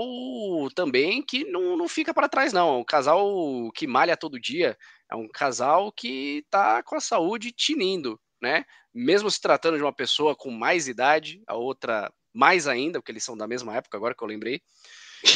também 0.75 1.23
que 1.23 1.45
não, 1.45 1.77
não 1.77 1.89
fica 1.89 2.13
para 2.13 2.29
trás, 2.29 2.53
não. 2.53 2.75
É 2.75 2.79
um 2.79 2.85
casal 2.85 3.71
que 3.75 3.87
malha 3.87 4.17
todo 4.17 4.41
dia. 4.41 4.77
É 5.11 5.17
um 5.17 5.27
casal 5.29 5.91
que 5.91 6.45
tá 6.51 6.83
com 6.83 6.95
a 6.95 7.01
saúde 7.01 7.53
tinindo, 7.53 8.21
né? 8.41 8.65
Mesmo 8.93 9.31
se 9.31 9.41
tratando 9.41 9.77
de 9.77 9.83
uma 9.83 9.93
pessoa 9.93 10.37
com 10.37 10.51
mais 10.51 10.89
idade, 10.89 11.43
a 11.47 11.55
outra 11.55 12.13
mais 12.33 12.69
ainda, 12.69 13.01
porque 13.01 13.13
eles 13.13 13.25
são 13.25 13.37
da 13.37 13.47
mesma 13.47 13.77
época, 13.77 13.97
agora 13.97 14.15
que 14.15 14.23
eu 14.23 14.29
lembrei. 14.29 14.63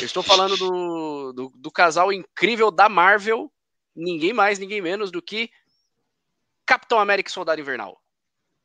Eu 0.01 0.05
estou 0.05 0.22
falando 0.22 0.57
do, 0.57 1.32
do, 1.32 1.53
do 1.57 1.70
casal 1.70 2.12
incrível 2.12 2.70
da 2.70 2.88
Marvel, 2.88 3.53
ninguém 3.95 4.32
mais, 4.32 4.59
ninguém 4.59 4.80
menos 4.80 5.11
do 5.11 5.20
que 5.20 5.51
Capitão 6.66 6.99
América 6.99 7.30
e 7.30 7.32
Soldado 7.32 7.61
Invernal. 7.61 8.01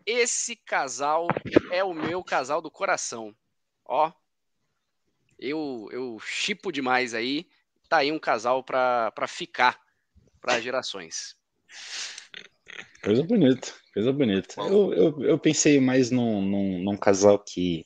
Esse 0.06 0.56
casal 0.56 1.28
é 1.72 1.84
o 1.84 1.94
meu 1.94 2.24
casal 2.24 2.62
do 2.62 2.72
coração. 2.72 3.36
Ó, 3.92 4.12
eu 5.40 5.90
eu 5.92 6.20
chipo 6.20 6.72
demais 6.72 7.16
aí. 7.16 7.50
Tá 7.90 7.98
aí 7.98 8.12
um 8.12 8.20
casal 8.20 8.64
para 8.64 9.28
ficar 9.28 9.82
para 10.40 10.62
gerações. 10.62 11.36
Coisa 13.04 13.24
bonita, 13.24 13.74
coisa 13.92 14.14
bonita. 14.14 14.62
Eu, 14.62 14.94
eu, 14.94 15.24
eu 15.24 15.40
pensei 15.40 15.80
mais 15.80 16.12
num, 16.12 16.40
num, 16.40 16.84
num, 16.84 16.98
casal 16.98 17.40
que 17.40 17.84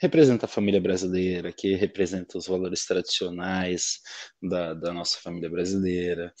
representa 0.00 0.46
a 0.46 0.48
família 0.48 0.80
brasileira, 0.80 1.52
que 1.52 1.74
representa 1.74 2.38
os 2.38 2.46
valores 2.46 2.86
tradicionais 2.86 4.00
da, 4.42 4.72
da 4.72 4.92
nossa 4.94 5.18
família 5.18 5.50
brasileira, 5.50 6.32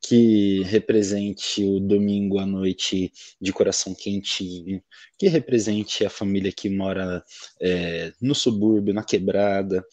que 0.00 0.62
represente 0.62 1.64
o 1.64 1.80
domingo 1.80 2.38
à 2.38 2.46
noite 2.46 3.12
de 3.40 3.52
coração 3.52 3.92
quentinho, 3.92 4.80
que 5.18 5.26
represente 5.26 6.06
a 6.06 6.10
família 6.10 6.52
que 6.52 6.70
mora 6.70 7.24
é, 7.60 8.12
no 8.22 8.34
subúrbio, 8.34 8.94
na 8.94 9.02
quebrada, 9.02 9.84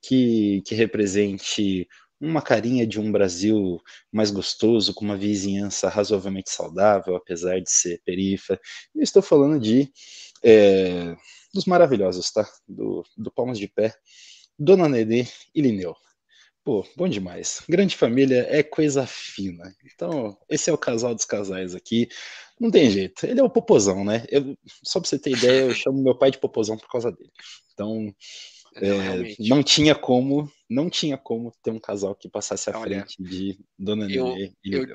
que, 0.00 0.62
que 0.64 0.74
represente 0.74 1.88
uma 2.20 2.42
carinha 2.42 2.86
de 2.86 3.00
um 3.00 3.10
Brasil 3.10 3.80
mais 4.12 4.30
gostoso, 4.30 4.94
com 4.94 5.04
uma 5.04 5.16
vizinhança 5.16 5.88
razoavelmente 5.88 6.50
saudável, 6.50 7.16
apesar 7.16 7.60
de 7.60 7.70
ser 7.70 8.00
perifa. 8.04 8.60
E 8.94 9.02
estou 9.02 9.22
falando 9.22 9.58
de 9.58 9.90
é, 10.44 11.16
dos 11.52 11.64
maravilhosos, 11.64 12.30
tá? 12.30 12.48
Do, 12.66 13.04
do 13.16 13.30
Palmas 13.30 13.58
de 13.58 13.68
Pé, 13.68 13.94
Dona 14.58 14.88
Nenê 14.88 15.26
e 15.54 15.60
Lineu. 15.60 15.94
Pô, 16.62 16.86
bom 16.94 17.08
demais. 17.08 17.62
Grande 17.68 17.96
família 17.96 18.46
é 18.50 18.62
coisa 18.62 19.06
fina. 19.06 19.74
Então, 19.84 20.36
esse 20.48 20.68
é 20.68 20.72
o 20.72 20.78
casal 20.78 21.14
dos 21.14 21.24
casais 21.24 21.74
aqui. 21.74 22.08
Não 22.60 22.70
tem 22.70 22.90
jeito. 22.90 23.24
Ele 23.24 23.40
é 23.40 23.42
o 23.42 23.48
popozão, 23.48 24.04
né? 24.04 24.26
Eu, 24.28 24.56
só 24.84 25.00
pra 25.00 25.08
você 25.08 25.18
ter 25.18 25.30
ideia, 25.30 25.62
eu 25.62 25.74
chamo 25.74 26.02
meu 26.02 26.16
pai 26.16 26.30
de 26.30 26.38
popozão 26.38 26.76
por 26.76 26.88
causa 26.88 27.10
dele. 27.10 27.30
Então, 27.72 28.14
é, 28.76 29.34
não 29.48 29.62
tinha 29.62 29.94
como, 29.94 30.50
não 30.68 30.90
tinha 30.90 31.16
como 31.16 31.50
ter 31.62 31.70
um 31.70 31.80
casal 31.80 32.14
que 32.14 32.28
passasse 32.28 32.68
à 32.70 32.78
Olha, 32.78 33.00
frente 33.00 33.22
de 33.22 33.58
Dona 33.78 34.06
Nenê 34.06 34.52
e 34.62 34.74
eu, 34.74 34.86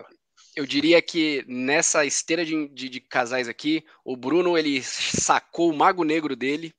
eu 0.55 0.65
diria 0.65 1.01
que 1.01 1.43
nessa 1.47 2.05
esteira 2.05 2.45
de, 2.45 2.67
de, 2.69 2.87
de, 2.87 3.01
casais 3.01 3.49
aqui, 3.49 3.85
o 4.05 4.15
Bruno 4.15 4.57
ele 4.57 4.81
sacou 4.81 5.69
o 5.69 5.75
mago 5.75 6.03
negro 6.03 6.35
dele. 6.35 6.73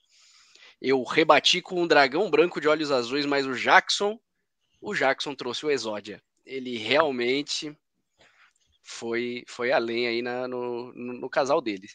Eu 0.81 1.03
rebati 1.03 1.61
com 1.61 1.83
um 1.83 1.87
dragão 1.87 2.31
branco 2.31 2.61
de 2.61 2.69
olhos 2.69 2.91
azuis, 2.91 3.27
mas 3.27 3.47
o 3.47 3.55
Jackson, 3.55 4.19
o 4.81 4.95
Jackson 4.95 5.35
trouxe 5.35 5.67
o 5.67 5.71
Exódia. 5.71 6.23
Ele 6.45 6.79
realmente 6.79 7.77
foi 8.83 9.45
foi 9.47 9.73
além 9.73 10.07
aí 10.07 10.23
na, 10.23 10.49
no, 10.49 10.93
no, 10.95 11.13
no 11.15 11.31
casal 11.31 11.61
dele. 11.61 11.89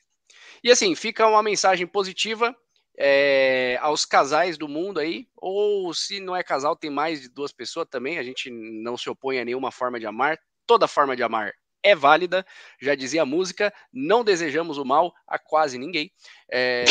E 0.63 0.69
assim, 0.69 0.93
fica 0.95 1.27
uma 1.27 1.41
mensagem 1.41 1.87
positiva 1.87 2.55
é, 2.97 3.77
aos 3.81 4.05
casais 4.05 4.57
do 4.57 4.67
mundo 4.67 4.99
aí, 4.99 5.27
ou 5.35 5.93
se 5.93 6.19
não 6.19 6.35
é 6.35 6.43
casal, 6.43 6.75
tem 6.75 6.91
mais 6.91 7.21
de 7.21 7.29
duas 7.29 7.51
pessoas 7.51 7.87
também, 7.89 8.19
a 8.19 8.23
gente 8.23 8.51
não 8.51 8.97
se 8.97 9.09
opõe 9.09 9.39
a 9.39 9.45
nenhuma 9.45 9.71
forma 9.71 9.99
de 9.99 10.05
amar, 10.05 10.37
toda 10.67 10.87
forma 10.87 11.15
de 11.15 11.23
amar 11.23 11.53
é 11.83 11.95
válida, 11.95 12.45
já 12.79 12.95
dizia 12.95 13.23
a 13.23 13.25
música, 13.25 13.73
não 13.91 14.23
desejamos 14.23 14.77
o 14.77 14.85
mal 14.85 15.13
a 15.27 15.39
quase 15.39 15.77
ninguém. 15.77 16.11
É... 16.51 16.83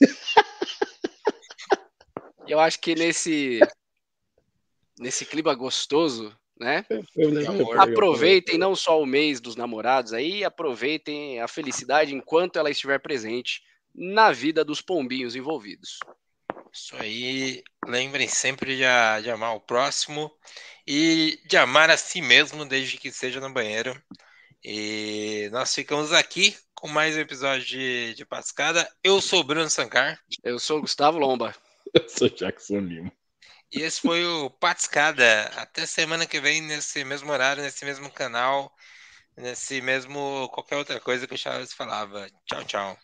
Eu 2.46 2.58
acho 2.58 2.80
que 2.80 2.94
nesse, 2.94 3.60
nesse 4.98 5.26
clima 5.26 5.54
gostoso, 5.54 6.34
né? 6.58 6.84
Aproveitem 7.78 8.56
não 8.56 8.74
só 8.74 9.00
o 9.00 9.06
mês 9.06 9.38
dos 9.38 9.54
namorados 9.54 10.14
aí, 10.14 10.42
aproveitem 10.42 11.40
a 11.40 11.46
felicidade 11.46 12.14
enquanto 12.14 12.58
ela 12.58 12.70
estiver 12.70 12.98
presente 13.00 13.62
na 13.94 14.32
vida 14.32 14.64
dos 14.64 14.80
pombinhos 14.80 15.36
envolvidos. 15.36 15.98
Isso 16.72 16.96
aí. 16.96 17.62
Lembrem 17.86 18.28
sempre 18.28 18.76
de, 18.76 19.22
de, 19.22 19.30
amar 19.30 19.54
o 19.54 19.60
próximo 19.60 20.30
e 20.86 21.40
de 21.46 21.56
amar 21.56 21.90
a 21.90 21.96
si 21.96 22.20
mesmo, 22.20 22.64
desde 22.64 22.98
que 22.98 23.10
seja 23.10 23.40
no 23.40 23.52
banheiro. 23.52 24.00
E 24.64 25.48
nós 25.52 25.72
ficamos 25.72 26.12
aqui 26.12 26.56
com 26.74 26.88
mais 26.88 27.16
um 27.16 27.20
episódio 27.20 27.64
de, 27.64 28.14
de 28.14 28.24
Pascada. 28.24 28.88
Eu 29.04 29.20
sou 29.20 29.44
Bruno 29.44 29.70
Sancar. 29.70 30.18
Eu 30.42 30.58
sou 30.58 30.80
Gustavo 30.80 31.18
Lomba. 31.18 31.54
Eu 31.94 32.08
sou 32.08 32.28
Jackson 32.28 32.80
Lima. 32.80 33.12
E 33.72 33.82
esse 33.82 34.00
foi 34.00 34.24
o 34.24 34.50
Patscada. 34.50 35.44
Até 35.56 35.86
semana 35.86 36.26
que 36.26 36.40
vem, 36.40 36.60
nesse 36.60 37.04
mesmo 37.04 37.30
horário, 37.30 37.62
nesse 37.62 37.84
mesmo 37.84 38.10
canal, 38.10 38.72
nesse 39.36 39.80
mesmo 39.80 40.48
qualquer 40.52 40.76
outra 40.76 41.00
coisa 41.00 41.26
que 41.26 41.34
o 41.34 41.38
Charles 41.38 41.72
falava. 41.72 42.28
Tchau, 42.46 42.64
tchau. 42.64 42.98